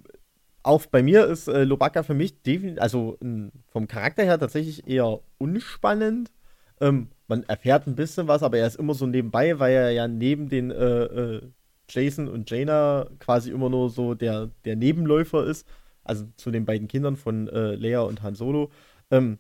auch 0.65 0.87
bei 0.87 1.03
mir 1.03 1.27
ist 1.27 1.47
äh, 1.47 1.65
Lobaka 1.65 2.03
für 2.03 2.15
mich 2.15 2.43
definitiv, 2.43 2.81
also 2.81 3.19
ähm, 3.23 3.53
vom 3.69 3.87
Charakter 3.87 4.25
her 4.25 4.39
tatsächlich 4.39 4.89
eher 4.89 5.21
unspannend. 5.39 6.33
Ähm, 6.81 7.09
man 7.29 7.45
erfährt 7.45 7.87
ein 7.87 7.95
bisschen 7.95 8.29
was, 8.29 8.43
aber 8.43 8.59
er 8.59 8.67
ist 8.67 8.77
immer 8.77 8.95
so 8.95 9.07
nebenbei, 9.07 9.59
weil 9.59 9.73
er 9.75 9.91
ja 9.91 10.09
neben 10.09 10.49
den 10.49 10.71
äh, 10.71 11.05
äh, 11.05 11.43
Jason 11.89 12.29
und 12.29 12.51
Jaina 12.51 13.09
quasi 13.21 13.51
immer 13.51 13.69
nur 13.69 13.91
so 13.91 14.15
der, 14.15 14.51
der 14.65 14.77
Nebenläufer 14.77 15.47
ist. 15.47 15.67
Also 16.03 16.27
zu 16.37 16.51
den 16.51 16.65
beiden 16.65 16.89
Kindern 16.89 17.17
von 17.17 17.49
äh, 17.49 17.75
Leia 17.77 18.01
und 18.01 18.23
Han 18.23 18.35
Solo. 18.35 18.71
Ähm, 19.11 19.39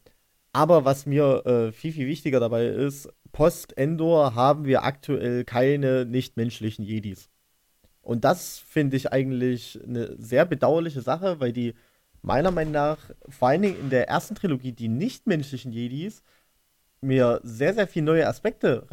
aber 0.53 0.85
was 0.85 1.07
mir 1.07 1.45
äh, 1.47 1.73
viel, 1.73 1.93
viel 1.93 2.07
wichtiger 2.07 2.41
dabei 2.41 2.67
ist, 2.67 3.09
Post-Endor 3.33 4.35
haben 4.35 4.65
wir 4.67 4.85
aktuell 4.85 5.45
keine 5.45 6.07
nichtmenschlichen 6.07 6.85
Jedis. 6.85 7.29
Und 8.05 8.25
das 8.25 8.59
finde 8.59 8.97
ich 8.97 9.13
eigentlich 9.13 9.81
eine 9.83 10.15
sehr 10.21 10.45
bedauerliche 10.45 11.01
Sache, 11.01 11.41
weil 11.41 11.53
die 11.53 11.75
meiner 12.23 12.51
Meinung 12.51 12.73
nach, 12.73 12.99
vor 13.29 13.49
allen 13.49 13.63
Dingen 13.63 13.79
in 13.79 13.91
der 13.91 14.09
ersten 14.09 14.35
Trilogie, 14.35 14.73
die 14.73 14.89
nichtmenschlichen 14.89 15.73
Jedis, 15.73 16.23
mir 17.01 17.41
sehr, 17.43 17.75
sehr 17.75 17.87
viele 17.87 18.07
neue 18.07 18.27
Aspekte 18.27 18.87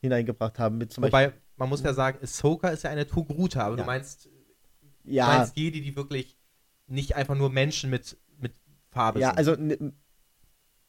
hineingebracht 0.00 0.58
haben. 0.58 0.78
Mit 0.78 0.92
zum 0.92 1.04
Wobei, 1.04 1.32
man 1.56 1.68
muss 1.68 1.82
ja 1.82 1.92
sagen, 1.92 2.18
Ahsoka 2.22 2.68
ist 2.68 2.84
ja 2.84 2.90
eine 2.90 3.06
Togruta, 3.06 3.62
aber 3.64 3.76
Ja. 3.76 3.82
du 3.82 3.86
meinst, 3.86 4.26
du 4.26 4.30
ja, 5.04 5.26
meinst 5.26 5.56
Jedi, 5.56 5.80
die 5.80 5.96
wirklich 5.96 6.36
nicht 6.86 7.16
einfach 7.16 7.34
nur 7.36 7.50
Menschen 7.50 7.90
mit, 7.90 8.16
mit 8.40 8.52
Farbe 8.90 9.20
ja, 9.20 9.28
sind. 9.28 9.38
also 9.38 9.52
n- 9.54 9.92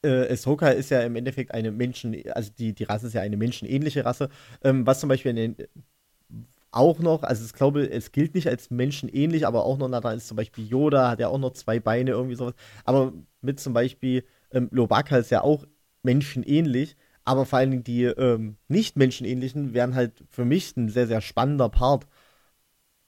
äh, 0.03 0.32
Ahsoka 0.32 0.69
ist 0.69 0.89
ja 0.91 1.01
im 1.01 1.15
Endeffekt 1.15 1.53
eine 1.53 1.71
Menschen, 1.71 2.15
also 2.32 2.51
die, 2.58 2.73
die 2.73 2.84
Rasse 2.84 3.08
ist 3.08 3.13
ja 3.13 3.21
eine 3.21 3.38
menschenähnliche 3.38 4.05
Rasse, 4.05 4.29
ähm, 4.63 4.86
was 4.86 4.99
zum 4.99 5.10
Beispiel 5.10 5.32
in 5.32 5.55
den, 5.55 5.67
auch 6.71 6.99
noch, 6.99 7.23
also 7.23 7.45
ich 7.45 7.53
glaube, 7.53 7.89
es 7.89 8.12
gilt 8.12 8.36
nicht 8.36 8.47
als 8.47 8.69
menschenähnlich, 8.69 9.47
aber 9.47 9.65
auch 9.65 9.77
noch, 9.77 9.89
da 9.89 10.12
ist 10.12 10.27
zum 10.27 10.38
Beispiel 10.38 10.67
Yoda, 10.67 11.10
hat 11.10 11.19
ja 11.19 11.29
auch 11.29 11.39
noch 11.39 11.53
zwei 11.53 11.79
Beine, 11.79 12.12
irgendwie 12.12 12.36
sowas, 12.36 12.53
aber 12.86 13.13
mit 13.41 13.60
zum 13.60 13.73
Beispiel 13.73 14.23
ähm, 14.51 14.69
Lobaka 14.71 15.17
ist 15.17 15.32
ja 15.32 15.41
auch 15.41 15.65
menschenähnlich, 16.03 16.95
aber 17.25 17.45
vor 17.45 17.60
allen 17.60 17.71
Dingen 17.71 17.84
die 17.84 18.03
ähm, 18.03 18.58
nicht 18.67 18.97
menschenähnlichen 18.97 19.73
wären 19.73 19.95
halt 19.95 20.23
für 20.29 20.45
mich 20.45 20.75
ein 20.77 20.89
sehr, 20.89 21.08
sehr 21.08 21.21
spannender 21.21 21.69
Part, 21.69 22.08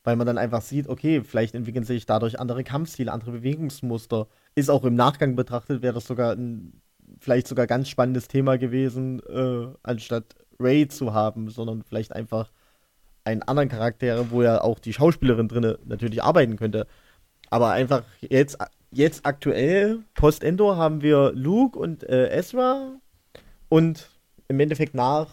weil 0.04 0.16
man 0.16 0.26
dann 0.28 0.38
einfach 0.38 0.62
sieht, 0.62 0.88
okay, 0.88 1.22
vielleicht 1.24 1.54
entwickeln 1.56 1.86
sich 1.86 2.06
dadurch 2.06 2.40
andere 2.40 2.64
Kampfstile, 2.64 3.12
andere 3.12 3.32
Bewegungsmuster, 3.32 4.28
ist 4.56 4.70
auch 4.70 4.84
im 4.84 4.96
Nachgang 4.96 5.36
betrachtet, 5.36 5.82
wäre 5.82 5.94
das 5.94 6.08
sogar 6.08 6.34
ein 6.34 6.82
vielleicht 7.20 7.48
sogar 7.48 7.68
ganz 7.68 7.90
spannendes 7.90 8.28
Thema 8.28 8.58
gewesen, 8.58 9.22
äh, 9.28 9.68
anstatt 9.84 10.36
Ray 10.60 10.88
zu 10.88 11.14
haben, 11.14 11.50
sondern 11.50 11.84
vielleicht 11.84 12.14
einfach 12.14 12.52
einen 13.24 13.44
anderen 13.44 13.70
Charakter, 13.70 14.32
wo 14.32 14.42
ja 14.42 14.62
auch 14.62 14.80
die 14.80 14.94
Schauspielerin 14.94 15.48
drinne 15.48 15.80
natürlich 15.86 16.24
arbeiten 16.24 16.56
könnte. 16.58 16.88
Aber 17.50 17.72
einfach 17.72 18.04
jetzt, 18.22 18.58
jetzt 18.92 19.26
aktuell, 19.26 20.00
Post-Endor, 20.14 20.78
haben 20.78 21.02
wir 21.02 21.32
Luke 21.34 21.78
und 21.78 22.04
äh, 22.04 22.30
Ezra 22.30 22.94
und 23.70 24.10
im 24.48 24.60
Endeffekt 24.60 24.96
nach 24.96 25.28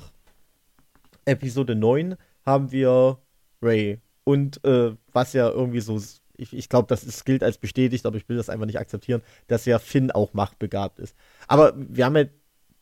Episode 1.24 1.74
9 1.74 2.16
haben 2.44 2.72
wir 2.72 3.18
Ray. 3.62 4.01
Und 4.24 4.64
äh, 4.64 4.94
was 5.12 5.33
ja 5.33 5.48
irgendwie 5.48 5.81
so, 5.81 6.01
ich, 6.37 6.53
ich 6.53 6.68
glaube, 6.68 6.87
das 6.88 7.05
ist, 7.05 7.24
gilt 7.24 7.42
als 7.42 7.59
bestätigt, 7.59 8.07
aber 8.07 8.16
ich 8.16 8.29
will 8.29 8.37
das 8.37 8.48
einfach 8.48 8.66
nicht 8.66 8.79
akzeptieren, 8.79 9.22
dass 9.46 9.64
ja 9.64 9.79
Finn 9.79 10.11
auch 10.11 10.35
machtbegabt 10.35 10.98
ist. 10.98 11.16
Aber 11.46 11.72
wir 11.77 12.05
haben 12.05 12.16
ja 12.16 12.24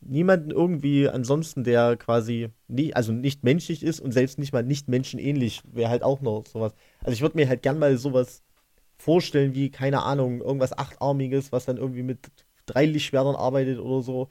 niemanden 0.09 0.51
irgendwie 0.51 1.09
ansonsten, 1.09 1.65
der 1.65 1.97
quasi 1.97 2.51
nie, 2.69 2.95
also 2.95 3.13
nicht 3.13 3.45
menschlich 3.45 3.83
ist 3.83 4.01
und 4.01 4.13
selbst 4.13 4.39
nicht 4.39 4.53
mal 4.53 4.63
nicht 4.63 4.89
menschenähnlich, 4.89 5.63
wäre 5.65 5.91
halt 5.91 6.03
auch 6.03 6.21
noch 6.21 6.45
sowas. 6.47 6.75
Also 7.01 7.13
ich 7.13 7.23
würde 7.23 7.37
mir 7.37 7.49
halt 7.49 7.63
gern 7.63 7.79
mal 7.79 7.97
sowas 7.97 8.43
vorstellen 8.97 9.55
wie, 9.55 9.71
keine 9.71 10.03
Ahnung, 10.03 10.41
irgendwas 10.41 10.77
Achtarmiges, 10.77 11.53
was 11.53 11.67
dann 11.67 11.77
irgendwie 11.77 12.03
mit 12.03 12.19
drei 12.67 12.87
Lichtschwertern 12.87 13.37
arbeitet 13.37 13.79
oder 13.79 14.03
so. 14.03 14.29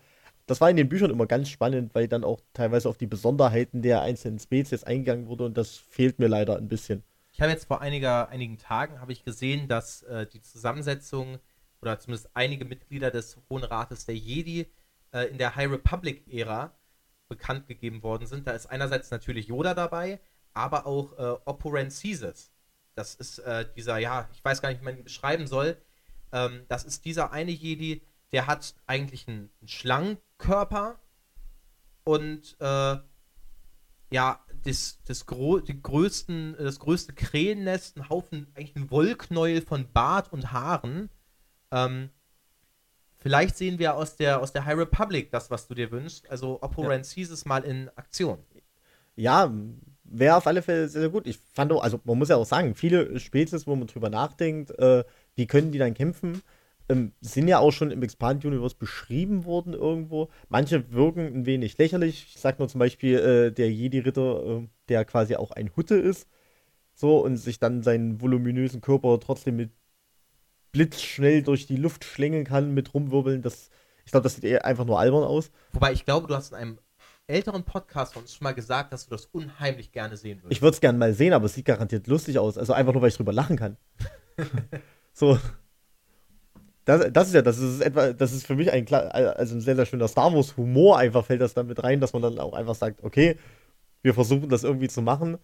Das 0.48 0.62
war 0.62 0.70
in 0.70 0.76
den 0.76 0.90
Büchern 0.90 1.12
immer 1.12 1.26
ganz 1.26 1.50
spannend, 1.50 1.96
weil 1.96 2.08
dann 2.08 2.24
auch 2.24 2.40
teilweise 2.54 2.90
auf 2.90 2.98
die 2.98 3.08
Besonderheiten 3.08 3.82
der 3.82 4.02
einzelnen 4.02 4.40
Spezies 4.40 4.84
eingegangen 4.84 5.28
wurde 5.28 5.46
und 5.46 5.58
das 5.58 5.78
fehlt 5.78 6.20
mir 6.20 6.28
leider 6.28 6.58
ein 6.58 6.68
bisschen. 6.68 7.04
Ich 7.34 7.42
habe 7.42 7.52
jetzt 7.52 7.66
vor 7.66 7.82
einiger, 7.82 8.30
einigen 8.30 8.58
Tagen 8.58 8.98
ich 9.10 9.24
gesehen, 9.24 9.68
dass 9.68 10.04
äh, 10.04 10.26
die 10.28 10.42
Zusammensetzung 10.42 11.40
oder 11.82 12.00
zumindest 12.00 12.30
einige 12.34 12.66
Mitglieder 12.66 13.12
des 13.12 13.38
Hohen 13.50 13.64
Rates 13.64 14.06
der 14.06 14.16
Jedi 14.16 14.68
äh, 15.16 15.26
in 15.28 15.38
der 15.38 15.56
High 15.56 15.72
Republic-Ära 15.72 16.76
bekannt 17.28 17.68
gegeben 17.68 18.04
worden 18.04 18.28
sind. 18.28 18.46
Da 18.46 18.52
ist 18.52 18.68
einerseits 18.68 19.10
natürlich 19.10 19.48
Yoda 19.48 19.74
dabei, 19.74 20.20
aber 20.54 20.86
auch 20.86 21.14
äh, 21.18 21.40
Opporent 21.46 21.94
Caesars. 22.00 22.52
Das 22.94 23.16
ist 23.16 23.40
äh, 23.40 23.66
dieser, 23.76 23.98
ja, 23.98 24.30
ich 24.34 24.44
weiß 24.44 24.62
gar 24.62 24.70
nicht, 24.70 24.82
wie 24.82 24.86
man 24.86 24.98
ihn 24.98 25.04
beschreiben 25.04 25.48
soll. 25.48 25.78
Ähm, 26.32 26.66
das 26.68 26.84
ist 26.84 27.06
dieser 27.06 27.32
eine 27.32 27.52
Jedi, 27.52 28.02
der 28.32 28.48
hat 28.48 28.76
eigentlich 28.86 29.28
einen, 29.28 29.50
einen 29.62 29.68
Schlangenkörper 29.68 31.00
und 32.04 32.56
äh, 32.60 32.98
ja, 34.12 34.46
das, 34.64 35.00
das, 35.06 35.26
gro 35.26 35.60
die 35.60 35.82
größten, 35.82 36.56
das 36.58 36.80
größte 36.80 37.14
Krähennest, 37.14 37.98
ein 37.98 38.10
Haufen, 38.10 38.48
eigentlich 38.56 38.76
ein 38.76 38.92
Wollknäuel 38.92 39.62
von 39.62 39.92
Bart 39.92 40.32
und 40.32 40.52
Haaren. 40.52 41.10
Ähm, 41.72 42.10
vielleicht 43.26 43.58
sehen 43.58 43.80
wir 43.80 43.96
aus 43.96 44.16
der, 44.16 44.40
aus 44.40 44.54
der 44.54 44.66
High 44.66 44.78
Republic 44.78 45.32
das, 45.32 45.50
was 45.50 45.68
du 45.68 45.74
dir 45.74 45.90
wünschst. 45.90 46.30
Also 46.30 46.60
Opporent 46.62 47.12
Caesars 47.12 47.44
mal 47.46 47.64
in 47.64 47.90
Aktion. 47.96 48.38
Ja, 49.16 49.52
wäre 50.04 50.36
auf 50.36 50.46
alle 50.46 50.62
Fälle 50.62 50.88
sehr, 50.88 51.02
sehr 51.02 51.10
gut. 51.10 51.26
Ich 51.26 51.40
fand 51.54 51.72
auch, 51.72 51.82
also 51.82 52.00
man 52.04 52.20
muss 52.20 52.30
ja 52.30 52.36
auch 52.36 52.46
sagen, 52.46 52.76
viele 52.76 53.20
Spezies, 53.20 53.66
wo 53.66 53.76
man 53.76 53.88
drüber 53.88 54.12
nachdenkt, 54.12 54.78
äh, 54.78 55.04
wie 55.34 55.48
können 55.48 55.72
die 55.72 55.80
dann 55.80 55.96
kämpfen, 55.96 56.44
ähm, 56.88 57.14
sind 57.20 57.48
ja 57.48 57.58
auch 57.58 57.72
schon 57.72 57.90
im 57.90 58.04
Expand 58.04 58.46
Universe 58.46 58.76
beschrieben 58.78 59.44
worden 59.46 59.74
irgendwo. 59.74 60.30
Manche 60.50 60.92
wirken 60.92 61.26
ein 61.26 61.46
wenig 61.48 61.80
lächerlich. 61.80 62.28
Ich 62.36 62.40
sag 62.40 62.60
nur 62.60 62.68
zum 62.68 62.78
Beispiel 62.78 63.18
äh, 63.18 63.52
der 63.52 63.72
Jedi-Ritter, 63.72 64.46
äh, 64.46 64.68
der 64.88 65.04
quasi 65.04 65.36
auch 65.36 65.50
ein 65.50 65.72
Hutte 65.76 65.96
ist. 65.96 66.28
So, 66.94 67.26
und 67.26 67.38
sich 67.38 67.58
dann 67.58 67.82
seinen 67.82 68.22
voluminösen 68.22 68.82
Körper 68.82 69.20
trotzdem 69.20 69.56
mit 69.56 69.72
blitzschnell 70.76 71.42
durch 71.42 71.68
die 71.68 71.78
Luft 71.78 72.04
schlängeln 72.04 72.44
kann, 72.44 72.74
mit 72.74 72.94
rumwirbeln. 72.94 73.42
Das, 73.42 73.70
ich 74.04 74.12
glaube, 74.12 74.24
das 74.24 74.36
sieht 74.36 74.44
eher 74.44 74.66
einfach 74.66 74.84
nur 74.84 75.00
albern 75.00 75.24
aus. 75.24 75.50
Wobei 75.72 75.94
ich 75.94 76.04
glaube, 76.04 76.28
du 76.28 76.36
hast 76.36 76.52
in 76.52 76.58
einem 76.58 76.80
älteren 77.28 77.64
Podcast 77.64 78.14
von 78.14 78.24
uns 78.24 78.36
schon 78.36 78.44
mal 78.44 78.54
gesagt, 78.54 78.92
dass 78.92 79.06
du 79.06 79.12
das 79.12 79.28
unheimlich 79.28 79.94
gerne 79.94 80.18
sehen 80.18 80.40
würdest. 80.40 80.52
Ich 80.52 80.62
würde 80.62 80.76
es 80.76 80.82
gerne 80.82 80.98
mal 80.98 81.14
sehen, 81.14 81.32
aber 81.32 81.46
es 81.46 81.54
sieht 81.54 81.64
garantiert 81.64 82.08
lustig 82.08 82.38
aus. 82.40 82.58
Also 82.58 82.74
einfach 82.74 82.92
nur, 82.92 83.02
weil 83.02 83.10
ich 83.10 83.16
drüber 83.16 83.32
lachen 83.32 83.56
kann. 83.56 83.78
so. 85.14 85.40
Das, 86.84 87.10
das 87.12 87.30
ist 87.30 87.34
ja, 87.34 87.42
das 87.42 87.58
ist 87.58 87.82
etwa, 87.82 88.12
das 88.12 88.34
ist 88.34 88.46
für 88.46 88.56
mich 88.56 88.72
ein, 88.72 88.86
also 88.94 89.56
ein 89.56 89.62
sehr, 89.62 89.78
sehr 89.78 89.86
schöner 89.86 90.10
Star 90.10 90.34
Wars 90.34 90.58
Humor 90.58 91.00
einfach 91.00 91.26
fällt 91.26 91.42
das 91.42 91.54
dann 91.54 91.68
mit 91.68 91.82
rein, 91.82 92.02
dass 92.02 92.12
man 92.12 92.22
dann 92.22 92.38
auch 92.38 92.54
einfach 92.54 92.76
sagt, 92.76 93.02
okay, 93.02 93.38
wir 94.04 94.14
versuchen 94.14 94.50
das 94.50 94.66
irgendwie 94.66 94.90
zu 94.90 95.02
machen. 95.02 95.40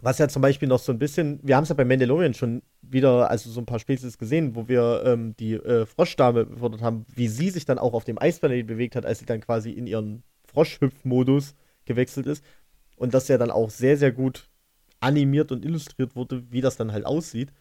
Was 0.00 0.18
ja 0.18 0.28
zum 0.28 0.42
Beispiel 0.42 0.68
noch 0.68 0.78
so 0.78 0.92
ein 0.92 0.98
bisschen, 0.98 1.40
wir 1.42 1.56
haben 1.56 1.64
es 1.64 1.70
ja 1.70 1.74
bei 1.74 1.84
Mandalorian 1.84 2.32
schon 2.32 2.62
wieder, 2.82 3.30
also 3.30 3.50
so 3.50 3.60
ein 3.60 3.66
paar 3.66 3.80
Spezies 3.80 4.16
gesehen, 4.16 4.54
wo 4.54 4.68
wir 4.68 5.02
ähm, 5.04 5.34
die 5.36 5.54
äh, 5.54 5.86
Froschdame 5.86 6.46
befördert 6.46 6.82
haben, 6.82 7.04
wie 7.14 7.26
sie 7.26 7.50
sich 7.50 7.64
dann 7.64 7.78
auch 7.78 7.94
auf 7.94 8.04
dem 8.04 8.20
Eisplaneten 8.20 8.68
bewegt 8.68 8.94
hat, 8.94 9.04
als 9.04 9.18
sie 9.18 9.26
dann 9.26 9.40
quasi 9.40 9.72
in 9.72 9.88
ihren 9.88 10.22
Froschhüpf-Modus 10.44 11.56
gewechselt 11.84 12.26
ist. 12.26 12.44
Und 12.96 13.12
dass 13.14 13.28
er 13.28 13.38
dann 13.38 13.50
auch 13.50 13.70
sehr, 13.70 13.96
sehr 13.96 14.12
gut 14.12 14.48
animiert 15.00 15.50
und 15.52 15.64
illustriert 15.64 16.14
wurde, 16.16 16.44
wie 16.50 16.60
das 16.60 16.76
dann 16.76 16.92
halt 16.92 17.06
aussieht. 17.06 17.52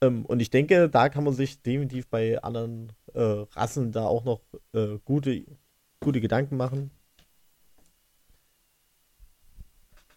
Ähm, 0.00 0.24
und 0.26 0.40
ich 0.40 0.50
denke, 0.50 0.88
da 0.88 1.08
kann 1.08 1.24
man 1.24 1.34
sich 1.34 1.62
definitiv 1.62 2.08
bei 2.08 2.42
anderen 2.42 2.92
äh, 3.14 3.20
Rassen 3.20 3.92
da 3.92 4.04
auch 4.04 4.24
noch 4.24 4.40
äh, 4.72 4.98
gute, 5.04 5.44
gute 6.00 6.20
Gedanken 6.20 6.56
machen. 6.56 6.90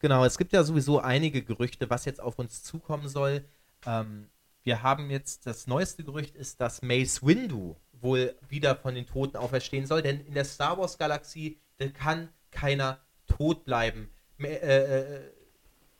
Genau, 0.05 0.23
es 0.23 0.37
gibt 0.37 0.53
ja 0.53 0.63
sowieso 0.63 0.99
einige 0.99 1.41
Gerüchte, 1.41 1.89
was 1.89 2.05
jetzt 2.05 2.21
auf 2.21 2.37
uns 2.37 2.61
zukommen 2.61 3.07
soll. 3.07 3.43
Ähm, 3.87 4.29
wir 4.61 4.83
haben 4.83 5.09
jetzt, 5.09 5.47
das 5.47 5.65
neueste 5.65 6.03
Gerücht 6.03 6.35
ist, 6.35 6.61
dass 6.61 6.83
Mace 6.83 7.25
Windu 7.25 7.75
wohl 7.91 8.35
wieder 8.47 8.75
von 8.75 8.93
den 8.93 9.07
Toten 9.07 9.35
auferstehen 9.35 9.87
soll, 9.87 10.03
denn 10.03 10.23
in 10.27 10.35
der 10.35 10.45
Star 10.45 10.77
Wars 10.77 10.99
Galaxie 10.99 11.59
kann 11.95 12.29
keiner 12.51 12.99
tot 13.25 13.65
bleiben. 13.65 14.11
Äh, 14.37 14.53
äh, 14.53 15.21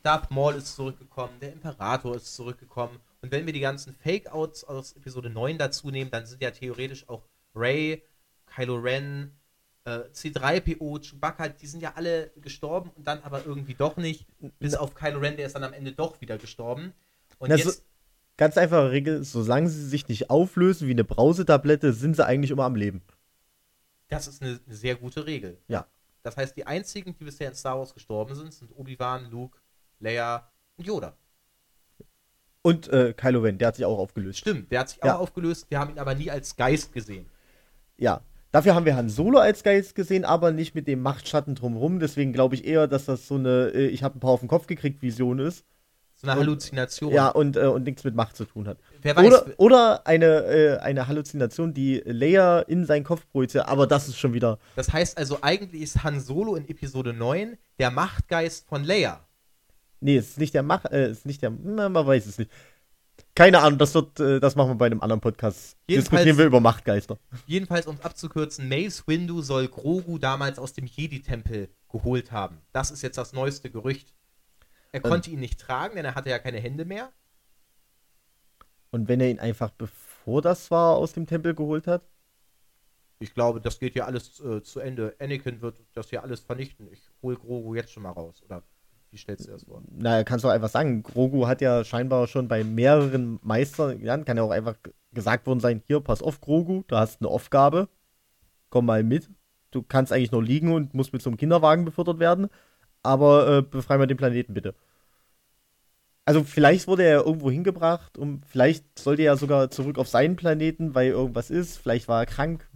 Darth 0.03 0.29
Maul 0.29 0.53
ist 0.53 0.75
zurückgekommen, 0.75 1.39
der 1.41 1.53
Imperator 1.53 2.15
ist 2.15 2.35
zurückgekommen. 2.35 2.99
Und 3.23 3.31
wenn 3.31 3.47
wir 3.47 3.53
die 3.53 3.59
ganzen 3.59 3.95
Fake-Outs 3.95 4.65
aus 4.65 4.93
Episode 4.93 5.31
9 5.31 5.57
dazu 5.57 5.89
nehmen, 5.89 6.11
dann 6.11 6.27
sind 6.27 6.43
ja 6.43 6.51
theoretisch 6.51 7.09
auch 7.09 7.23
Ray, 7.55 8.03
Kylo 8.45 8.75
Ren, 8.75 9.31
C3PO, 9.89 10.99
Chewbacca, 10.99 11.49
die 11.49 11.67
sind 11.67 11.81
ja 11.81 11.93
alle 11.95 12.31
gestorben 12.41 12.89
und 12.95 13.05
dann 13.05 13.21
aber 13.23 13.45
irgendwie 13.45 13.75
doch 13.75 13.97
nicht. 13.97 14.25
Bis 14.59 14.73
auf 14.75 14.95
Kylo 14.95 15.19
Ren, 15.19 15.37
der 15.37 15.45
ist 15.45 15.53
dann 15.55 15.63
am 15.63 15.73
Ende 15.73 15.91
doch 15.91 16.19
wieder 16.21 16.37
gestorben. 16.37 16.93
Und 17.37 17.49
Na, 17.49 17.55
jetzt. 17.55 17.65
so, 17.77 17.83
ganz 18.37 18.57
einfache 18.57 18.91
Regel, 18.91 19.23
solange 19.23 19.69
sie 19.69 19.85
sich 19.87 20.07
nicht 20.07 20.29
auflösen 20.29 20.87
wie 20.87 20.91
eine 20.91 21.03
Brausetablette, 21.03 21.93
sind 21.93 22.15
sie 22.15 22.25
eigentlich 22.25 22.51
immer 22.51 22.63
am 22.65 22.75
Leben. 22.75 23.01
Das 24.07 24.27
ist 24.27 24.41
eine, 24.41 24.59
eine 24.65 24.75
sehr 24.75 24.95
gute 24.95 25.25
Regel. 25.27 25.59
Ja. 25.67 25.85
Das 26.23 26.37
heißt, 26.37 26.57
die 26.57 26.65
einzigen, 26.65 27.15
die 27.19 27.23
bisher 27.23 27.49
in 27.49 27.55
Star 27.55 27.77
Wars 27.77 27.93
gestorben 27.93 28.33
sind, 28.33 28.51
sind 28.53 28.71
Obi-Wan, 28.75 29.29
Luke, 29.29 29.59
Leia 29.99 30.51
und 30.77 30.87
Yoda. 30.87 31.15
Und 32.63 32.87
äh, 32.87 33.13
Kylo 33.15 33.41
Ren, 33.41 33.59
der 33.59 33.67
hat 33.67 33.75
sich 33.75 33.85
auch 33.85 33.99
aufgelöst. 33.99 34.39
Stimmt, 34.39 34.71
der 34.71 34.79
hat 34.79 34.89
sich 34.89 34.99
Ja. 35.03 35.15
auch 35.17 35.19
aufgelöst. 35.19 35.67
Wir 35.69 35.79
haben 35.79 35.91
ihn 35.91 35.99
aber 35.99 36.15
nie 36.15 36.31
als 36.31 36.55
Geist 36.55 36.91
gesehen. 36.93 37.27
Ja. 37.97 38.21
Dafür 38.55 38.73
haben 38.73 38.85
wir 38.85 38.95
Han 38.95 39.09
Solo 39.09 39.39
als 39.39 39.63
Geist 39.63 39.95
gesehen, 39.95 40.23
aber 40.23 40.53
nicht 40.53 40.75
mit 40.75 40.87
dem 40.87 41.01
Machtschatten 41.01 41.55
drumherum. 41.55 41.99
Deswegen 41.99 42.31
glaube 42.31 42.55
ich 42.55 42.63
eher, 42.65 42.87
dass 42.87 43.03
das 43.03 43.27
so 43.27 43.35
eine 43.35 43.71
äh, 43.75 43.87
Ich 43.87 44.01
habe 44.01 44.15
ein 44.17 44.21
paar 44.21 44.31
auf 44.31 44.39
den 44.39 44.47
Kopf 44.47 44.65
gekriegt 44.65 45.01
Vision 45.01 45.39
ist. 45.39 45.65
So 46.15 46.25
eine 46.25 46.39
Und- 46.39 46.45
Halluzination. 46.47 47.11
Ja, 47.11 47.27
und, 47.27 47.57
äh, 47.57 47.65
und 47.65 47.83
nichts 47.83 48.05
mit 48.05 48.15
Macht 48.15 48.37
zu 48.37 48.45
tun 48.45 48.65
hat. 48.69 48.77
Wer 49.01 49.17
weiß, 49.17 49.25
Oder, 49.27 49.45
oder 49.57 50.07
eine, 50.07 50.25
äh, 50.45 50.77
eine 50.77 51.09
Halluzination, 51.09 51.73
die 51.73 52.01
Leia 52.05 52.59
in 52.61 52.85
seinen 52.85 53.03
Kopf 53.03 53.27
projiziert, 53.29 53.67
aber 53.67 53.87
das 53.87 54.07
ist 54.07 54.17
schon 54.17 54.33
wieder. 54.33 54.57
das 54.77 54.93
heißt 54.93 55.17
also, 55.17 55.39
eigentlich 55.41 55.81
ist 55.81 56.05
Han 56.05 56.21
Solo 56.21 56.55
in 56.55 56.65
Episode 56.69 57.11
9 57.11 57.57
der 57.77 57.91
Machtgeist 57.91 58.69
von 58.69 58.85
Leia. 58.85 59.19
Nee, 59.99 60.15
es 60.15 60.29
ist 60.29 60.37
nicht 60.39 60.53
der 60.53 60.63
Mach, 60.63 60.85
äh, 60.85 61.07
es 61.07 61.17
ist 61.17 61.25
nicht 61.25 61.41
der. 61.41 61.51
Na, 61.61 61.89
man 61.89 62.07
weiß 62.07 62.25
es 62.25 62.37
nicht. 62.37 62.49
Keine 63.35 63.59
Ahnung, 63.59 63.77
das 63.79 63.93
wird, 63.93 64.19
äh, 64.19 64.39
das 64.39 64.55
machen 64.55 64.69
wir 64.71 64.75
bei 64.75 64.85
einem 64.85 65.01
anderen 65.01 65.19
Podcast. 65.21 65.77
Jedenfalls- 65.87 66.09
Diskutieren 66.09 66.37
wir 66.37 66.45
über 66.45 66.59
Machtgeister. 66.61 67.17
Jedenfalls, 67.45 67.85
um 67.87 67.95
es 67.95 68.01
abzukürzen, 68.01 68.69
Mace 68.69 69.05
Windu 69.07 69.41
soll 69.41 69.67
Grogu 69.67 70.17
damals 70.17 70.57
aus 70.57 70.73
dem 70.73 70.85
Jedi-Tempel 70.85 71.69
geholt 71.89 72.31
haben. 72.31 72.61
Das 72.71 72.91
ist 72.91 73.01
jetzt 73.01 73.17
das 73.17 73.33
neueste 73.33 73.69
Gerücht. 73.69 74.13
Er 74.93 75.03
Ähm. 75.03 75.09
konnte 75.09 75.29
ihn 75.31 75.39
nicht 75.39 75.59
tragen, 75.59 75.95
denn 75.95 76.05
er 76.05 76.15
hatte 76.15 76.29
ja 76.29 76.39
keine 76.39 76.59
Hände 76.59 76.85
mehr. 76.85 77.11
Und 78.91 79.07
wenn 79.09 79.19
er 79.19 79.29
ihn 79.29 79.39
einfach 79.39 79.71
bevor 79.71 80.41
das 80.41 80.71
war 80.71 80.95
aus 80.95 81.13
dem 81.13 81.27
Tempel 81.27 81.53
geholt 81.53 81.87
hat? 81.87 82.03
Ich 83.19 83.33
glaube, 83.33 83.59
das 83.61 83.79
geht 83.79 83.95
ja 83.95 84.05
alles 84.05 84.39
äh, 84.41 84.61
zu 84.61 84.79
Ende. 84.79 85.15
Anakin 85.19 85.61
wird 85.61 85.79
das 85.93 86.09
hier 86.09 86.23
alles 86.23 86.41
vernichten. 86.41 86.87
Ich 86.91 87.01
hole 87.21 87.37
Grogu 87.37 87.75
jetzt 87.75 87.91
schon 87.91 88.03
mal 88.03 88.11
raus. 88.11 88.41
Oder 88.43 88.63
wie 89.15 89.19
stellst 89.19 89.47
du 89.47 89.51
das 89.51 89.63
vor? 89.63 89.81
Na, 89.89 90.25
kannst 90.25 90.43
du 90.43 90.49
einfach 90.49 90.67
sagen, 90.67 91.01
Grogu 91.01 91.47
hat 91.47 91.61
ja 91.61 91.85
scheinbar 91.85 92.27
schon 92.27 92.49
bei 92.49 92.65
mehreren 92.65 93.39
Meistern, 93.43 94.01
ja, 94.01 94.17
kann 94.17 94.35
ja 94.35 94.43
auch 94.43 94.51
einfach 94.51 94.75
gesagt 95.13 95.47
worden 95.47 95.61
sein, 95.61 95.81
hier, 95.87 96.01
pass 96.01 96.21
auf, 96.21 96.41
Grogu, 96.41 96.83
du 96.87 96.97
hast 96.97 97.21
eine 97.21 97.29
Aufgabe, 97.29 97.87
komm 98.69 98.85
mal 98.85 99.03
mit. 99.03 99.29
Du 99.71 99.81
kannst 99.83 100.11
eigentlich 100.11 100.33
nur 100.33 100.43
liegen 100.43 100.73
und 100.73 100.93
musst 100.93 101.13
mit 101.13 101.21
so 101.21 101.29
einem 101.29 101.37
Kinderwagen 101.37 101.85
befördert 101.85 102.19
werden, 102.19 102.49
aber 103.03 103.57
äh, 103.57 103.61
befrei 103.61 103.97
mal 103.97 104.07
den 104.07 104.17
Planeten 104.17 104.53
bitte. 104.53 104.75
Also 106.25 106.43
vielleicht 106.43 106.87
wurde 106.87 107.03
er 107.03 107.25
irgendwo 107.25 107.49
hingebracht 107.49 108.17
und 108.17 108.45
vielleicht 108.45 108.99
sollte 108.99 109.21
er 109.21 109.37
sogar 109.37 109.69
zurück 109.71 109.97
auf 109.97 110.09
seinen 110.09 110.35
Planeten, 110.35 110.93
weil 110.93 111.11
irgendwas 111.11 111.49
ist, 111.49 111.77
vielleicht 111.77 112.09
war 112.09 112.23
er 112.23 112.25
krank. 112.25 112.67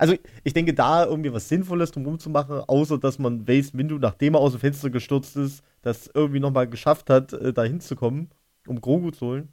Also 0.00 0.14
ich 0.44 0.54
denke, 0.54 0.72
da 0.72 1.04
irgendwie 1.04 1.30
was 1.30 1.50
Sinnvolles 1.50 1.92
zu 1.92 2.30
machen, 2.30 2.62
außer 2.66 2.96
dass 2.96 3.18
man 3.18 3.44
Mace 3.44 3.74
Windu, 3.74 3.98
nachdem 3.98 4.32
er 4.32 4.40
aus 4.40 4.52
dem 4.52 4.60
Fenster 4.60 4.88
gestürzt 4.88 5.36
ist, 5.36 5.62
das 5.82 6.10
irgendwie 6.14 6.40
nochmal 6.40 6.66
geschafft 6.70 7.10
hat, 7.10 7.34
äh, 7.34 7.52
da 7.52 7.64
hinzukommen, 7.64 8.30
um 8.66 8.80
Grogu 8.80 9.10
zu 9.10 9.26
holen. 9.26 9.52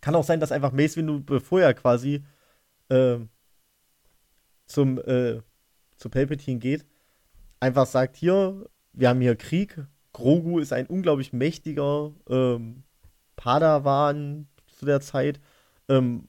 Kann 0.00 0.14
auch 0.14 0.24
sein, 0.24 0.40
dass 0.40 0.52
einfach 0.52 0.72
Mace 0.72 0.96
Windu, 0.96 1.20
bevor 1.22 1.60
er 1.60 1.74
quasi 1.74 2.24
äh, 2.88 3.18
zum 4.64 4.96
äh, 5.00 5.42
zu 5.98 6.08
Palpatine 6.08 6.58
geht, 6.58 6.86
einfach 7.60 7.84
sagt, 7.84 8.16
hier, 8.16 8.70
wir 8.94 9.10
haben 9.10 9.20
hier 9.20 9.36
Krieg. 9.36 9.84
Grogu 10.14 10.60
ist 10.60 10.72
ein 10.72 10.86
unglaublich 10.86 11.34
mächtiger 11.34 12.14
ähm, 12.26 12.84
Padawan 13.36 14.48
zu 14.66 14.86
der 14.86 15.02
Zeit. 15.02 15.42
Ähm, 15.90 16.24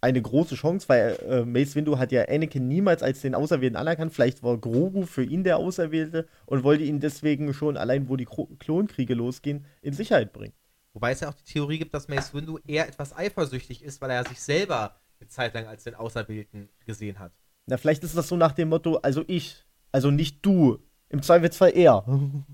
eine 0.00 0.22
große 0.22 0.54
Chance, 0.54 0.88
weil 0.88 1.18
äh, 1.28 1.44
Mace 1.44 1.74
Windu 1.74 1.98
hat 1.98 2.12
ja 2.12 2.24
Anakin 2.28 2.68
niemals 2.68 3.02
als 3.02 3.20
den 3.20 3.34
Auserwählten 3.34 3.76
anerkannt. 3.76 4.12
Vielleicht 4.12 4.42
war 4.42 4.56
Grogu 4.56 5.06
für 5.06 5.24
ihn 5.24 5.44
der 5.44 5.56
Auserwählte 5.56 6.28
und 6.46 6.62
wollte 6.62 6.84
ihn 6.84 7.00
deswegen 7.00 7.52
schon 7.52 7.76
allein, 7.76 8.08
wo 8.08 8.16
die 8.16 8.24
Kro 8.24 8.46
Klonkriege 8.58 9.14
losgehen, 9.14 9.64
in 9.82 9.92
Sicherheit 9.92 10.32
bringen. 10.32 10.54
Wobei 10.92 11.12
es 11.12 11.20
ja 11.20 11.28
auch 11.28 11.34
die 11.34 11.44
Theorie 11.44 11.78
gibt, 11.78 11.94
dass 11.94 12.08
Mace 12.08 12.32
Windu 12.34 12.58
eher 12.66 12.88
etwas 12.88 13.16
eifersüchtig 13.16 13.82
ist, 13.82 14.00
weil 14.00 14.10
er 14.10 14.24
sich 14.24 14.40
selber 14.40 14.96
eine 15.20 15.28
Zeit 15.28 15.54
lang 15.54 15.66
als 15.66 15.84
den 15.84 15.94
Auserwählten 15.94 16.68
gesehen 16.86 17.18
hat. 17.18 17.32
Na, 17.66 17.76
vielleicht 17.76 18.02
ist 18.04 18.16
das 18.16 18.28
so 18.28 18.36
nach 18.36 18.52
dem 18.52 18.68
Motto, 18.68 18.96
also 18.96 19.24
ich, 19.26 19.64
also 19.92 20.10
nicht 20.10 20.44
du, 20.44 20.78
im 21.08 21.22
Zweifelsfall 21.22 21.72
er. 21.74 22.04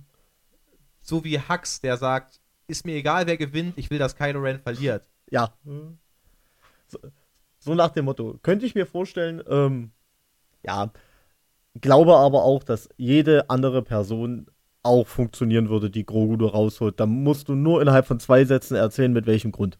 So 1.07 1.23
wie 1.23 1.39
Hux, 1.39 1.83
der 1.83 1.99
sagt, 1.99 2.41
ist 2.67 2.87
mir 2.87 2.95
egal, 2.95 3.27
wer 3.27 3.37
gewinnt, 3.37 3.77
ich 3.77 3.91
will, 3.91 3.99
dass 3.99 4.17
Kylo 4.17 4.41
Ren 4.41 4.59
verliert. 4.59 5.07
Ja. 5.29 5.55
So, 6.87 6.99
so 7.65 7.75
nach 7.75 7.91
dem 7.91 8.05
Motto. 8.05 8.39
Könnte 8.43 8.67
ich 8.67 8.75
mir 8.75 8.87
vorstellen, 8.87 9.43
ähm, 9.49 9.91
ja. 10.63 10.93
Glaube 11.81 12.15
aber 12.17 12.45
auch, 12.45 12.63
dass 12.63 12.89
jede 12.97 13.51
andere 13.51 13.83
Person 13.83 14.47
auch 14.85 15.09
funktionieren 15.09 15.71
würde, 15.71 15.91
die 15.91 16.07
Grogu 16.07 16.37
du 16.37 16.47
rausholt. 16.47 17.01
Da 17.01 17.07
musst 17.07 17.49
du 17.49 17.55
nur 17.55 17.83
innerhalb 17.83 18.07
von 18.07 18.21
zwei 18.21 18.45
Sätzen 18.45 18.77
erzählen, 18.77 19.13
mit 19.13 19.27
welchem 19.27 19.51
Grund. 19.51 19.79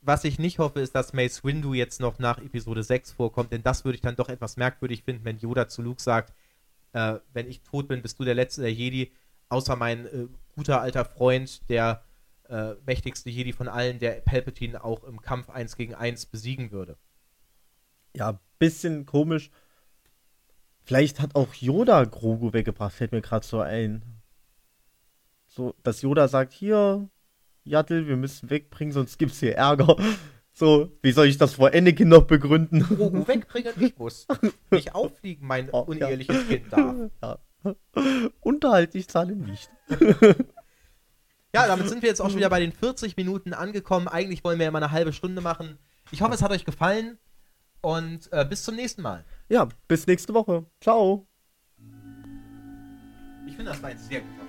Was 0.00 0.24
ich 0.24 0.38
nicht 0.38 0.58
hoffe, 0.58 0.80
ist, 0.80 0.94
dass 0.94 1.12
Mace 1.12 1.42
Windu 1.44 1.74
jetzt 1.74 2.00
noch 2.00 2.18
nach 2.18 2.38
Episode 2.38 2.82
6 2.82 3.12
vorkommt, 3.12 3.52
denn 3.52 3.62
das 3.62 3.84
würde 3.84 3.96
ich 3.96 4.00
dann 4.00 4.16
doch 4.16 4.28
etwas 4.28 4.56
merkwürdig 4.56 5.02
finden, 5.02 5.24
wenn 5.24 5.38
Yoda 5.38 5.68
zu 5.68 5.82
Luke 5.82 6.00
sagt, 6.00 6.32
äh, 6.92 7.16
wenn 7.32 7.48
ich 7.48 7.62
tot 7.62 7.88
bin, 7.88 8.00
bist 8.00 8.18
du 8.18 8.24
der 8.24 8.34
letzte 8.34 8.62
der 8.62 8.72
Jedi, 8.72 9.12
außer 9.48 9.76
mein 9.76 10.06
äh, 10.06 10.28
guter 10.54 10.80
alter 10.80 11.04
Freund, 11.04 11.68
der 11.68 12.02
äh, 12.48 12.74
mächtigste 12.86 13.30
Jedi 13.30 13.52
von 13.52 13.68
allen, 13.68 13.98
der 13.98 14.12
Palpatine 14.20 14.82
auch 14.82 15.04
im 15.04 15.20
Kampf 15.20 15.50
1 15.50 15.76
gegen 15.76 15.94
1 15.94 16.26
besiegen 16.26 16.70
würde. 16.72 16.96
Ja, 18.16 18.40
bisschen 18.58 19.06
komisch. 19.06 19.50
Vielleicht 20.82 21.20
hat 21.20 21.34
auch 21.34 21.52
Yoda 21.54 22.04
Grogu 22.04 22.52
weggebracht, 22.52 22.94
fällt 22.94 23.12
mir 23.12 23.20
gerade 23.20 23.46
so 23.46 23.60
ein. 23.60 24.02
So, 25.46 25.74
dass 25.82 26.02
Yoda 26.02 26.28
sagt, 26.28 26.52
hier, 26.52 27.08
Yaddle, 27.64 28.06
wir 28.06 28.16
müssen 28.16 28.48
wegbringen, 28.50 28.92
sonst 28.92 29.18
gibt's 29.18 29.40
hier 29.40 29.56
Ärger. 29.56 29.96
So, 30.50 30.90
wie 31.02 31.12
soll 31.12 31.26
ich 31.28 31.38
das 31.38 31.54
vor 31.54 31.72
Anakin 31.72 32.08
noch 32.08 32.24
begründen? 32.24 32.80
Grogu 32.80 33.28
wegbringen, 33.28 33.72
ich 33.78 33.96
muss. 33.96 34.26
Nicht 34.72 34.92
auffliegen, 34.92 35.46
mein 35.46 35.68
Oh, 35.70 35.82
ja. 35.92 36.06
uneheliches 36.06 36.48
Kind 36.48 36.72
darf. 36.72 36.96
Ja. 37.22 37.38
Unterhalt, 38.40 38.96
ich 38.96 39.06
zahle 39.06 39.36
nicht. 39.36 39.70
Ja, 41.54 41.66
damit 41.66 41.88
sind 41.88 42.02
wir 42.02 42.08
jetzt 42.08 42.20
auch 42.20 42.28
schon 42.28 42.36
wieder 42.36 42.50
bei 42.50 42.60
den 42.60 42.72
40 42.72 43.16
Minuten 43.16 43.54
angekommen. 43.54 44.06
Eigentlich 44.06 44.44
wollen 44.44 44.58
wir 44.58 44.66
ja 44.66 44.70
mal 44.70 44.82
eine 44.82 44.92
halbe 44.92 45.12
Stunde 45.12 45.40
machen. 45.40 45.78
Ich 46.10 46.20
hoffe, 46.20 46.34
es 46.34 46.42
hat 46.42 46.50
euch 46.50 46.64
gefallen 46.64 47.18
und 47.80 48.30
äh, 48.32 48.44
bis 48.44 48.64
zum 48.64 48.76
nächsten 48.76 49.02
Mal. 49.02 49.24
Ja, 49.48 49.68
bis 49.86 50.06
nächste 50.06 50.34
Woche. 50.34 50.66
Ciao. 50.80 51.26
Ich 53.46 53.56
finde, 53.56 53.70
das 53.72 53.82
war 53.82 53.90
ein 53.90 53.98
sehr 53.98 54.20
guter 54.20 54.47